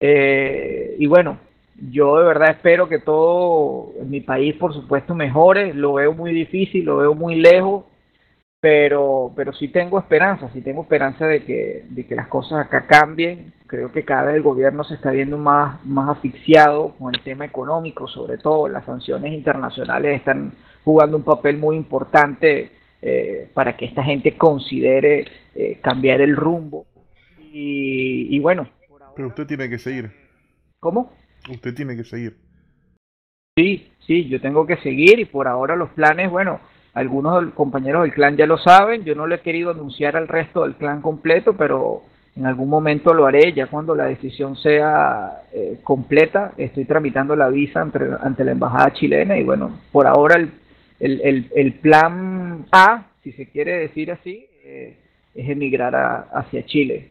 Eh, 0.01 0.97
y 0.99 1.07
bueno, 1.07 1.39
yo 1.77 2.19
de 2.19 2.25
verdad 2.25 2.51
espero 2.51 2.89
que 2.89 2.99
todo 2.99 3.93
en 4.01 4.11
mi 4.11 4.21
país, 4.21 4.55
por 4.57 4.75
supuesto, 4.75 5.15
mejore. 5.15 5.75
Lo 5.75 5.95
veo 5.95 6.13
muy 6.13 6.33
difícil, 6.33 6.85
lo 6.85 6.99
veo 6.99 7.15
muy 7.15 7.37
lejos, 7.37 7.85
pero, 8.61 9.33
pero 9.35 9.53
sí 9.53 9.69
tengo 9.69 9.99
esperanza, 9.99 10.51
sí 10.53 10.61
tengo 10.61 10.83
esperanza 10.83 11.27
de 11.27 11.45
que, 11.45 11.85
de 11.89 12.07
que 12.07 12.15
las 12.15 12.29
cosas 12.29 12.67
acá 12.67 12.87
cambien. 12.87 13.53
Creo 13.67 13.91
que 13.91 14.05
cada 14.05 14.25
vez 14.25 14.37
el 14.37 14.43
gobierno 14.43 14.85
se 14.85 14.95
está 14.95 15.11
viendo 15.11 15.39
más, 15.39 15.85
más 15.87 16.11
asfixiado 16.11 16.95
con 16.99 17.15
el 17.15 17.23
tema 17.23 17.47
económico, 17.47 18.07
sobre 18.07 18.39
todo 18.39 18.69
las 18.69 18.85
sanciones 18.85 19.33
internacionales 19.33 20.17
están 20.17 20.53
jugando 20.85 21.17
un 21.17 21.25
papel 21.25 21.57
muy 21.57 21.77
importante 21.77 22.71
eh, 23.01 23.51
para 23.55 23.77
que 23.77 23.87
esta 23.87 24.05
gente 24.05 24.37
considere 24.37 25.27
eh, 25.55 25.81
cambiar 25.83 26.21
el 26.21 26.37
rumbo. 26.37 26.87
Y, 27.41 28.35
y 28.35 28.39
bueno. 28.41 28.69
Pero 29.17 29.29
usted 29.29 29.47
tiene 29.47 29.69
que 29.69 29.79
seguir. 29.79 30.11
¿Cómo? 30.79 31.13
Usted 31.49 31.75
tiene 31.75 31.97
que 31.97 32.05
seguir. 32.05 32.37
Sí, 33.57 33.91
sí, 34.07 34.29
yo 34.29 34.41
tengo 34.41 34.67
que 34.67 34.77
seguir 34.79 35.19
y 35.19 35.25
por 35.27 35.47
ahora 35.47 35.77
los 35.77 35.91
planes, 35.91 36.31
bueno, 36.31 36.61
algunos 36.95 37.53
compañeros 37.55 38.03
del 38.03 38.15
clan 38.15 38.37
ya 38.37 38.47
lo 38.47 38.59
saben, 38.59 39.05
yo 39.05 39.15
no 39.15 39.27
le 39.27 39.37
he 39.37 39.41
querido 39.41 39.71
anunciar 39.71 40.17
al 40.17 40.29
resto 40.29 40.63
del 40.63 40.77
clan 40.77 41.03
completo, 41.03 41.55
pero 41.57 42.03
en 42.35 42.47
algún 42.47 42.69
momento 42.69 43.13
lo 43.13 43.27
haré, 43.27 43.53
ya 43.53 43.67
cuando 43.67 43.95
la 43.95 44.05
decisión 44.05 44.57
sea 44.57 45.43
eh, 45.53 45.81
completa, 45.83 46.55
estoy 46.57 46.87
tramitando 46.87 47.37
la 47.37 47.49
visa 47.49 47.83
ante, 47.83 48.45
la 48.45 48.53
embajada 48.53 48.93
chilena 48.95 49.37
y 49.37 49.45
bueno, 49.45 49.81
por 49.91 50.07
ahora 50.07 50.37
el, 50.37 50.51
el, 50.99 51.51
el, 51.55 51.75
plan 51.75 52.67
A, 52.73 53.11
si 53.23 53.33
se 53.33 53.51
quiere 53.51 53.79
decir 53.79 54.13
así, 54.13 54.47
eh, 54.65 54.97
es 55.35 55.49
emigrar 55.49 55.95
hacia 56.33 56.65
Chile. 56.65 57.11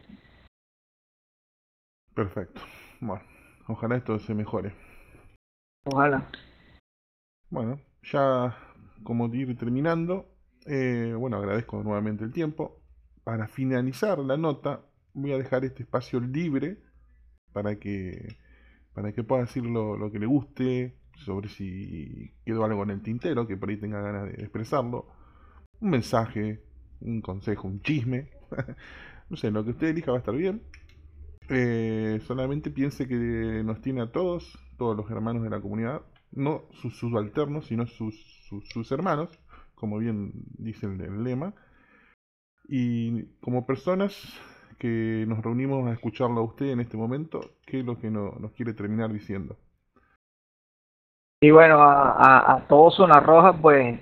Perfecto, 2.15 2.61
bueno. 2.99 3.30
Ojalá 3.71 3.95
esto 3.95 4.19
se 4.19 4.35
mejore. 4.35 4.73
Ojalá. 5.85 6.27
Bueno, 7.49 7.79
ya 8.03 8.57
como 9.01 9.33
ir 9.33 9.57
terminando, 9.57 10.27
eh, 10.65 11.15
bueno, 11.17 11.37
agradezco 11.37 11.81
nuevamente 11.81 12.25
el 12.25 12.33
tiempo. 12.33 12.81
Para 13.23 13.47
finalizar 13.47 14.19
la 14.19 14.35
nota, 14.35 14.81
voy 15.13 15.31
a 15.31 15.37
dejar 15.37 15.63
este 15.63 15.83
espacio 15.83 16.19
libre 16.19 16.79
para 17.53 17.77
que, 17.77 18.37
para 18.93 19.13
que 19.13 19.23
pueda 19.23 19.43
decir 19.43 19.65
lo, 19.65 20.11
que 20.11 20.19
le 20.19 20.25
guste, 20.25 20.97
sobre 21.15 21.47
si 21.47 22.33
quedó 22.45 22.65
algo 22.65 22.83
en 22.83 22.89
el 22.89 23.01
tintero, 23.01 23.47
que 23.47 23.55
por 23.55 23.69
ahí 23.69 23.77
tenga 23.77 24.01
ganas 24.01 24.25
de 24.25 24.43
expresarlo. 24.43 25.07
Un 25.79 25.91
mensaje, 25.91 26.61
un 26.99 27.21
consejo, 27.21 27.69
un 27.69 27.81
chisme. 27.81 28.31
no 29.29 29.37
sé, 29.37 29.49
lo 29.49 29.63
que 29.63 29.71
usted 29.71 29.87
elija 29.87 30.11
va 30.11 30.17
a 30.17 30.19
estar 30.19 30.35
bien. 30.35 30.61
Eh, 31.53 32.21
solamente 32.27 32.71
piense 32.71 33.09
que 33.09 33.61
nos 33.65 33.81
tiene 33.81 34.01
a 34.01 34.11
todos, 34.13 34.57
todos 34.77 34.95
los 34.95 35.11
hermanos 35.11 35.43
de 35.43 35.49
la 35.49 35.59
comunidad, 35.59 36.01
no 36.31 36.61
sus 36.81 36.97
subalternos, 36.97 37.65
sino 37.65 37.87
sus, 37.87 38.89
hermanos, 38.89 39.37
como 39.75 39.97
bien 39.97 40.31
dice 40.57 40.85
el, 40.85 41.25
lema, 41.25 41.53
y 42.69 43.25
como 43.41 43.65
personas 43.65 44.13
que 44.79 45.25
nos 45.27 45.43
reunimos 45.43 45.89
a 45.89 45.93
escucharlo 45.93 46.39
a 46.39 46.45
usted 46.45 46.67
en 46.67 46.79
este 46.79 46.95
momento, 46.95 47.41
¿qué 47.65 47.81
es 47.81 47.85
lo 47.85 47.99
que 47.99 48.09
nos 48.09 48.53
quiere 48.53 48.73
terminar 48.73 49.11
diciendo? 49.11 49.57
Y 51.41 51.51
bueno, 51.51 51.81
a, 51.81 52.53
a, 52.55 52.67
todos 52.69 52.95
Zona 52.95 53.19
Roja, 53.19 53.51
pues 53.51 53.99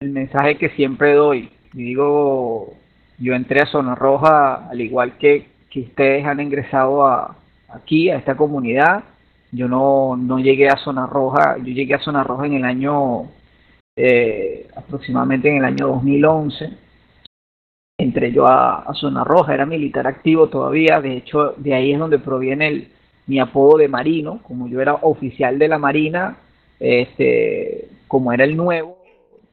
el 0.00 0.12
mensaje 0.12 0.56
que 0.56 0.70
siempre 0.70 1.12
doy, 1.12 1.50
digo, 1.74 2.72
yo 3.18 3.34
entré 3.34 3.60
a 3.60 3.66
Zona 3.66 3.94
Roja 3.94 4.66
al 4.70 4.80
igual 4.80 5.18
que 5.18 5.55
que 5.70 5.80
ustedes 5.80 6.24
han 6.24 6.40
ingresado 6.40 7.06
a, 7.06 7.36
aquí, 7.68 8.10
a 8.10 8.16
esta 8.16 8.36
comunidad. 8.36 9.04
Yo 9.52 9.68
no, 9.68 10.16
no 10.16 10.38
llegué 10.38 10.68
a 10.68 10.76
Zona 10.76 11.06
Roja, 11.06 11.56
yo 11.58 11.72
llegué 11.72 11.94
a 11.94 12.00
Zona 12.00 12.24
Roja 12.24 12.46
en 12.46 12.54
el 12.54 12.64
año, 12.64 13.30
eh, 13.96 14.68
aproximadamente 14.76 15.48
en 15.48 15.58
el 15.58 15.64
año 15.64 15.88
2011. 15.88 16.70
Entré 17.98 18.32
yo 18.32 18.46
a, 18.46 18.92
Zona 18.94 19.24
Roja, 19.24 19.54
era 19.54 19.64
militar 19.64 20.06
activo 20.06 20.48
todavía, 20.48 21.00
de 21.00 21.16
hecho 21.16 21.54
de 21.56 21.74
ahí 21.74 21.92
es 21.92 21.98
donde 21.98 22.18
proviene 22.18 22.68
el, 22.68 22.88
mi 23.26 23.40
apodo 23.40 23.78
de 23.78 23.88
marino, 23.88 24.40
como 24.42 24.68
yo 24.68 24.80
era 24.80 24.94
oficial 24.94 25.58
de 25.58 25.68
la 25.68 25.78
Marina, 25.78 26.36
este, 26.78 27.88
como 28.06 28.32
era 28.32 28.44
el 28.44 28.56
nuevo, 28.56 28.95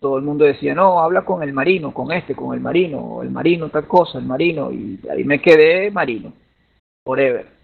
todo 0.04 0.18
el 0.18 0.26
mundo 0.26 0.44
decía, 0.44 0.76
no, 0.76 1.00
habla 1.00 1.22
con 1.22 1.42
el 1.44 1.54
marino, 1.54 1.94
con 1.94 2.12
este, 2.12 2.36
con 2.36 2.54
el 2.54 2.60
marino, 2.60 3.24
el 3.24 3.32
marino, 3.32 3.70
tal 3.70 3.88
cosa, 3.88 4.18
el 4.18 4.26
marino, 4.26 4.70
y 4.70 5.00
ahí 5.10 5.24
me 5.24 5.40
quedé 5.40 5.90
marino, 5.92 6.34
forever. 7.06 7.46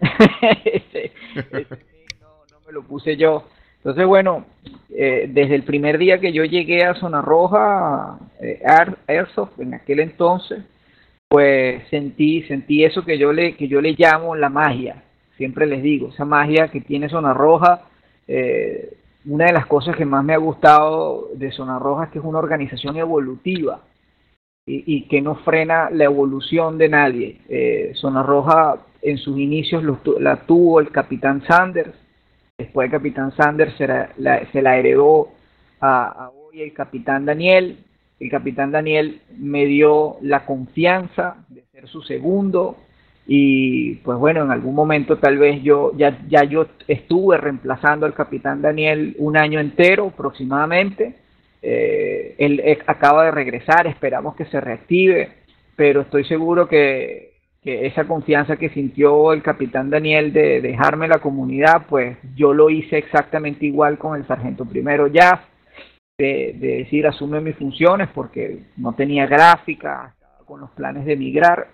no, 2.18 2.60
me 2.66 2.72
lo 2.72 2.82
puse 2.84 3.18
yo. 3.18 3.44
Entonces, 3.76 4.06
bueno, 4.06 4.46
eh, 4.88 5.28
desde 5.28 5.54
el 5.54 5.64
primer 5.64 5.98
día 5.98 6.18
que 6.18 6.32
yo 6.32 6.42
llegué 6.46 6.82
a 6.82 6.94
Zona 6.94 7.20
Roja, 7.20 8.18
eh, 8.40 8.62
Airsoft, 9.06 9.60
en 9.60 9.74
aquel 9.74 10.00
entonces, 10.00 10.62
pues 11.28 11.86
sentí, 11.90 12.42
sentí 12.44 12.84
eso 12.84 13.04
que 13.04 13.18
yo 13.18 13.34
le, 13.34 13.54
que 13.54 13.68
yo 13.68 13.82
le 13.82 13.94
llamo 13.98 14.34
la 14.34 14.48
magia. 14.48 15.02
Siempre 15.36 15.66
les 15.66 15.82
digo, 15.82 16.08
esa 16.08 16.24
magia 16.24 16.68
que 16.68 16.80
tiene 16.80 17.10
Zona 17.10 17.34
Roja, 17.34 17.82
eh, 18.26 18.94
una 19.26 19.46
de 19.46 19.52
las 19.52 19.66
cosas 19.66 19.96
que 19.96 20.04
más 20.04 20.24
me 20.24 20.34
ha 20.34 20.38
gustado 20.38 21.28
de 21.34 21.52
Zona 21.52 21.78
Roja 21.78 22.04
es 22.04 22.10
que 22.10 22.18
es 22.18 22.24
una 22.24 22.38
organización 22.38 22.96
evolutiva 22.96 23.82
y, 24.66 25.08
que 25.08 25.20
no 25.20 25.36
frena 25.36 25.90
la 25.90 26.04
evolución 26.04 26.78
de 26.78 26.88
nadie. 26.88 27.40
Eh, 27.48 27.92
Zona 27.96 28.22
Roja 28.22 28.78
en 29.02 29.18
sus 29.18 29.38
inicios 29.38 29.82
la 30.20 30.36
tuvo 30.46 30.80
el 30.80 30.90
capitán 30.90 31.42
Sanders, 31.46 31.94
después 32.56 32.86
el 32.86 32.92
capitán 32.92 33.34
Sanders 33.36 33.74
se 33.76 33.86
la, 33.86 34.78
heredó 34.78 35.28
a, 35.80 36.30
hoy 36.34 36.62
el 36.62 36.72
capitán 36.72 37.24
Daniel. 37.24 37.84
El 38.18 38.30
capitán 38.30 38.70
Daniel 38.70 39.22
me 39.38 39.64
dio 39.64 40.18
la 40.20 40.44
confianza 40.44 41.36
de 41.48 41.64
ser 41.72 41.88
su 41.88 42.02
segundo, 42.02 42.76
y 43.32 43.94
pues 44.02 44.18
bueno, 44.18 44.42
en 44.42 44.50
algún 44.50 44.74
momento 44.74 45.18
tal 45.18 45.38
vez 45.38 45.62
yo 45.62 45.92
ya, 45.96 46.18
ya 46.28 46.42
yo 46.42 46.66
estuve 46.88 47.36
reemplazando 47.36 48.04
al 48.04 48.12
capitán 48.12 48.60
Daniel 48.60 49.14
un 49.18 49.36
año 49.36 49.60
entero 49.60 50.08
aproximadamente. 50.08 51.14
Eh, 51.62 52.34
él 52.38 52.60
acaba 52.88 53.26
de 53.26 53.30
regresar, 53.30 53.86
esperamos 53.86 54.34
que 54.34 54.46
se 54.46 54.60
reactive, 54.60 55.28
pero 55.76 56.00
estoy 56.00 56.24
seguro 56.24 56.66
que, 56.66 57.34
que, 57.62 57.86
esa 57.86 58.02
confianza 58.02 58.56
que 58.56 58.70
sintió 58.70 59.32
el 59.32 59.44
capitán 59.44 59.90
Daniel 59.90 60.32
de 60.32 60.60
dejarme 60.60 61.06
la 61.06 61.20
comunidad, 61.20 61.86
pues 61.88 62.16
yo 62.34 62.52
lo 62.52 62.68
hice 62.68 62.98
exactamente 62.98 63.64
igual 63.64 63.96
con 63.96 64.18
el 64.18 64.26
sargento 64.26 64.64
primero 64.64 65.06
ya 65.06 65.44
de, 66.18 66.56
de 66.58 66.78
decir 66.78 67.06
asume 67.06 67.40
mis 67.40 67.54
funciones 67.54 68.08
porque 68.12 68.64
no 68.76 68.92
tenía 68.94 69.28
gráfica, 69.28 70.16
con 70.44 70.62
los 70.62 70.70
planes 70.70 71.04
de 71.04 71.12
emigrar 71.12 71.68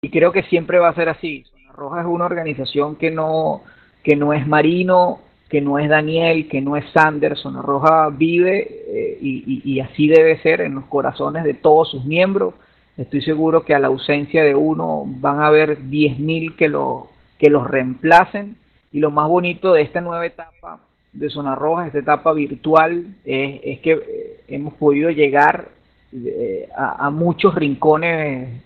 y 0.00 0.10
creo 0.10 0.30
que 0.32 0.44
siempre 0.44 0.78
va 0.78 0.88
a 0.88 0.94
ser 0.94 1.08
así. 1.08 1.44
Zona 1.50 1.72
Roja 1.72 2.00
es 2.00 2.06
una 2.06 2.26
organización 2.26 2.96
que 2.96 3.10
no, 3.10 3.62
que 4.04 4.14
no 4.14 4.32
es 4.32 4.46
Marino, 4.46 5.20
que 5.48 5.60
no 5.60 5.78
es 5.78 5.88
Daniel, 5.88 6.48
que 6.48 6.60
no 6.60 6.76
es 6.76 6.84
Sanders. 6.92 7.40
Zona 7.40 7.62
Roja 7.62 8.08
vive 8.10 8.84
eh, 8.88 9.18
y, 9.20 9.80
así 9.80 10.06
debe 10.06 10.40
ser 10.40 10.60
en 10.60 10.76
los 10.76 10.84
corazones 10.84 11.42
de 11.42 11.54
todos 11.54 11.90
sus 11.90 12.04
miembros. 12.04 12.54
Estoy 12.96 13.22
seguro 13.22 13.64
que 13.64 13.74
a 13.74 13.78
la 13.78 13.88
ausencia 13.88 14.44
de 14.44 14.54
uno 14.54 15.04
van 15.04 15.40
a 15.40 15.48
haber 15.48 15.80
10.000 15.80 16.54
que, 16.56 16.68
lo, 16.68 17.08
que 17.38 17.50
los 17.50 17.68
reemplacen. 17.68 18.56
Y 18.92 19.00
lo 19.00 19.10
más 19.10 19.28
bonito 19.28 19.72
de 19.72 19.82
esta 19.82 20.00
nueva 20.00 20.26
etapa 20.26 20.80
de 21.12 21.28
Zona 21.28 21.54
Roja, 21.56 21.86
esta 21.86 21.98
etapa 21.98 22.32
virtual, 22.32 23.16
es, 23.24 23.80
que 23.80 23.92
eh, 23.92 24.40
hemos 24.46 24.74
podido 24.74 25.10
llegar 25.10 25.68
eh, 26.12 26.68
a, 26.76 27.10
muchos 27.10 27.54
rincones 27.54 28.62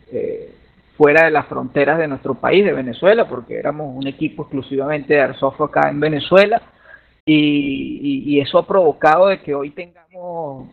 fuera 1.02 1.24
de 1.24 1.32
las 1.32 1.46
fronteras 1.46 1.98
de 1.98 2.06
nuestro 2.06 2.34
país, 2.34 2.64
de 2.64 2.72
Venezuela, 2.72 3.28
porque 3.28 3.58
éramos 3.58 3.92
un 3.92 4.06
equipo 4.06 4.44
exclusivamente 4.44 5.14
de 5.14 5.20
Airsoft 5.20 5.60
acá 5.60 5.90
en 5.90 5.98
Venezuela, 5.98 6.62
y, 7.26 8.38
eso 8.40 8.58
ha 8.58 8.66
provocado 8.68 9.26
de 9.26 9.40
que 9.40 9.52
hoy 9.52 9.70
tengamos, 9.70 10.68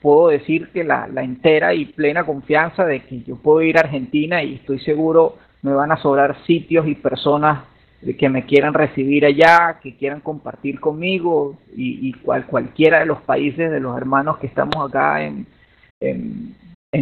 puedo 0.00 0.28
decir 0.28 0.70
que 0.72 0.82
la, 0.82 1.06
entera 1.16 1.74
y 1.74 1.84
plena 1.84 2.24
confianza 2.24 2.86
de 2.86 3.00
que 3.00 3.22
yo 3.22 3.36
puedo 3.36 3.60
ir 3.60 3.76
a 3.76 3.80
Argentina 3.80 4.42
y 4.42 4.54
estoy 4.54 4.80
seguro 4.80 5.36
me 5.60 5.74
van 5.74 5.92
a 5.92 5.98
sobrar 5.98 6.42
sitios 6.46 6.86
y 6.86 6.94
personas 6.94 7.64
que 8.18 8.28
me 8.30 8.46
quieran 8.46 8.72
recibir 8.72 9.26
allá, 9.26 9.78
que 9.82 9.94
quieran 9.94 10.20
compartir 10.20 10.80
conmigo 10.80 11.58
y, 11.76 12.14
cual, 12.14 12.46
cualquiera 12.46 13.00
de 13.00 13.06
los 13.06 13.20
países 13.20 13.70
de 13.70 13.80
los 13.80 13.94
hermanos 13.94 14.38
que 14.38 14.46
estamos 14.46 14.88
acá 14.88 15.22
en 15.22 15.46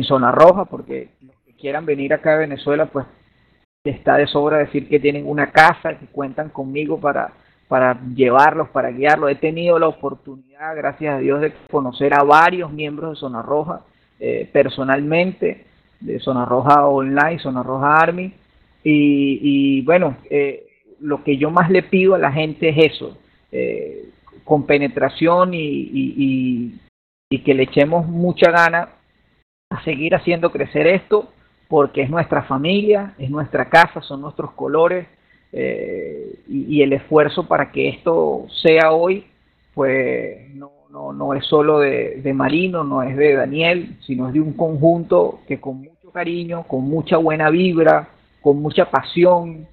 zona 0.02 0.32
roja, 0.32 0.64
porque 0.64 1.10
quieran 1.58 1.84
venir 1.84 2.14
acá 2.14 2.34
a 2.34 2.38
Venezuela, 2.38 2.86
pues 2.86 3.06
está 3.84 4.16
de 4.16 4.26
sobra 4.26 4.58
decir 4.58 4.88
que 4.88 5.00
tienen 5.00 5.26
una 5.26 5.50
casa, 5.50 5.98
que 5.98 6.06
cuentan 6.06 6.50
conmigo 6.50 7.00
para, 7.00 7.32
para 7.68 8.00
llevarlos, 8.14 8.68
para 8.70 8.90
guiarlos. 8.90 9.30
He 9.30 9.36
tenido 9.36 9.78
la 9.78 9.88
oportunidad, 9.88 10.76
gracias 10.76 11.14
a 11.14 11.18
Dios, 11.18 11.40
de 11.40 11.52
conocer 11.70 12.14
a 12.14 12.22
varios 12.22 12.72
miembros 12.72 13.12
de 13.12 13.20
Zona 13.20 13.42
Roja 13.42 13.82
eh, 14.20 14.48
personalmente, 14.52 15.66
de 16.00 16.18
Zona 16.20 16.44
Roja 16.44 16.86
Online, 16.86 17.38
Zona 17.38 17.62
Roja 17.62 17.94
Army. 17.94 18.32
Y, 18.90 19.82
bueno, 19.82 20.16
eh, 20.30 20.66
lo 21.00 21.22
que 21.22 21.36
yo 21.36 21.50
más 21.50 21.70
le 21.70 21.82
pido 21.82 22.14
a 22.14 22.18
la 22.18 22.32
gente 22.32 22.70
es 22.70 22.94
eso, 22.94 23.18
eh, 23.52 24.08
con 24.44 24.64
penetración 24.64 25.52
y, 25.52 26.80
y, 27.30 27.38
que 27.44 27.54
le 27.54 27.64
echemos 27.64 28.06
mucha 28.06 28.50
gana 28.50 28.88
a 29.70 29.84
seguir 29.84 30.14
haciendo 30.14 30.50
crecer 30.50 30.86
esto, 30.86 31.30
porque 31.68 32.02
es 32.02 32.10
nuestra 32.10 32.42
familia, 32.42 33.14
es 33.18 33.30
nuestra 33.30 33.68
casa, 33.68 34.00
son 34.02 34.22
nuestros 34.22 34.52
colores, 34.52 35.06
y, 35.52 36.82
el 36.82 36.92
esfuerzo 36.92 37.46
para 37.46 37.72
que 37.72 37.88
esto 37.88 38.46
sea 38.62 38.92
hoy, 38.92 39.26
pues 39.74 40.54
no, 40.54 40.70
no, 40.90 41.12
no 41.12 41.34
es 41.34 41.44
solo 41.46 41.80
de, 41.80 42.20
de, 42.22 42.32
Marino, 42.34 42.84
no 42.84 43.02
es 43.02 43.16
de 43.16 43.34
Daniel, 43.34 43.96
sino 44.00 44.28
es 44.28 44.34
de 44.34 44.40
un 44.40 44.52
conjunto 44.52 45.40
que 45.46 45.60
con 45.60 45.78
mucho 45.78 46.10
cariño, 46.12 46.64
con 46.64 46.82
mucha 46.82 47.16
buena 47.16 47.48
vibra, 47.50 48.08
con 48.42 48.60
mucha 48.60 48.90
pasión 48.90 49.66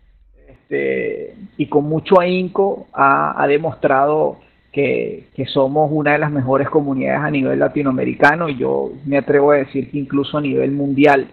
este, 0.48 1.36
y 1.58 1.68
con 1.68 1.86
mucho 1.86 2.20
ahínco 2.20 2.88
ha, 2.93 3.41
ha 3.41 3.48
demostrado 3.48 4.39
que, 4.72 5.28
que, 5.36 5.46
somos 5.46 5.89
una 5.91 6.14
de 6.14 6.18
las 6.20 6.32
mejores 6.32 6.70
comunidades 6.70 7.22
a 7.22 7.32
nivel 7.32 7.60
latinoamericano 7.60 8.50
y 8.50 8.58
yo 8.58 8.91
me 9.06 9.18
atrevo 9.18 9.52
a 9.52 9.58
decir 9.58 9.89
que 9.89 10.00
incluso 10.00 10.38
a 10.38 10.41
nivel 10.41 10.72
mundial. 10.72 11.28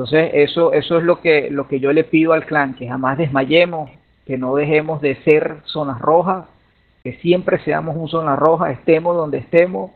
Entonces 0.00 0.30
eso, 0.32 0.72
eso 0.72 0.96
es 0.96 1.04
lo 1.04 1.20
que, 1.20 1.50
lo 1.50 1.68
que 1.68 1.78
yo 1.78 1.92
le 1.92 2.04
pido 2.04 2.32
al 2.32 2.46
clan, 2.46 2.74
que 2.74 2.88
jamás 2.88 3.18
desmayemos, 3.18 3.90
que 4.24 4.38
no 4.38 4.54
dejemos 4.56 5.02
de 5.02 5.16
ser 5.24 5.58
zonas 5.64 6.00
rojas, 6.00 6.46
que 7.04 7.18
siempre 7.18 7.62
seamos 7.64 7.94
un 7.98 8.08
zona 8.08 8.34
roja, 8.34 8.70
estemos 8.70 9.14
donde 9.14 9.36
estemos 9.36 9.90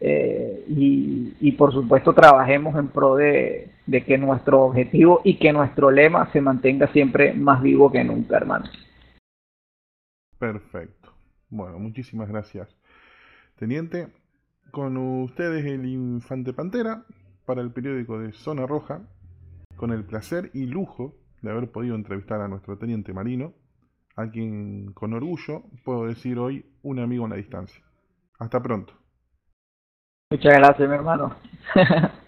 eh, 0.00 0.64
y, 0.68 1.50
por 1.58 1.72
supuesto 1.72 2.12
trabajemos 2.12 2.76
en 2.76 2.86
pro 2.86 3.16
de, 3.16 3.72
que 4.06 4.16
nuestro 4.16 4.62
objetivo 4.62 5.22
y 5.24 5.38
que 5.38 5.52
nuestro 5.52 5.90
lema 5.90 6.30
se 6.30 6.40
mantenga 6.40 6.86
siempre 6.92 7.32
más 7.32 7.60
vivo 7.60 7.90
que 7.90 8.04
nunca, 8.04 8.36
hermano. 8.36 8.66
Perfecto. 10.38 11.12
Bueno, 11.48 11.80
muchísimas 11.80 12.28
gracias. 12.28 12.68
Teniente, 13.58 14.06
con 14.70 14.96
ustedes 14.96 15.64
el 15.64 15.84
Infante 15.84 16.52
Pantera 16.52 17.02
para 17.44 17.60
el 17.60 17.72
periódico 17.72 18.20
de 18.20 18.30
Zona 18.34 18.64
Roja, 18.64 19.00
con 19.78 19.92
el 19.92 20.04
placer 20.04 20.50
y 20.52 20.66
lujo 20.66 21.14
de 21.40 21.50
haber 21.50 21.72
podido 21.72 21.94
entrevistar 21.94 22.42
a 22.42 22.48
nuestro 22.48 22.76
teniente 22.76 23.14
marino, 23.14 23.54
a 24.16 24.28
quien 24.28 24.92
con 24.92 25.14
orgullo 25.14 25.62
puedo 25.84 26.04
decir 26.04 26.38
hoy 26.38 26.66
un 26.82 26.98
amigo 26.98 27.24
en 27.24 27.30
la 27.30 27.36
distancia. 27.36 27.82
Hasta 28.38 28.60
pronto. 28.60 28.92
Muchas 30.30 30.54
gracias, 30.58 30.86
mi 30.86 30.94
hermano. 30.94 31.34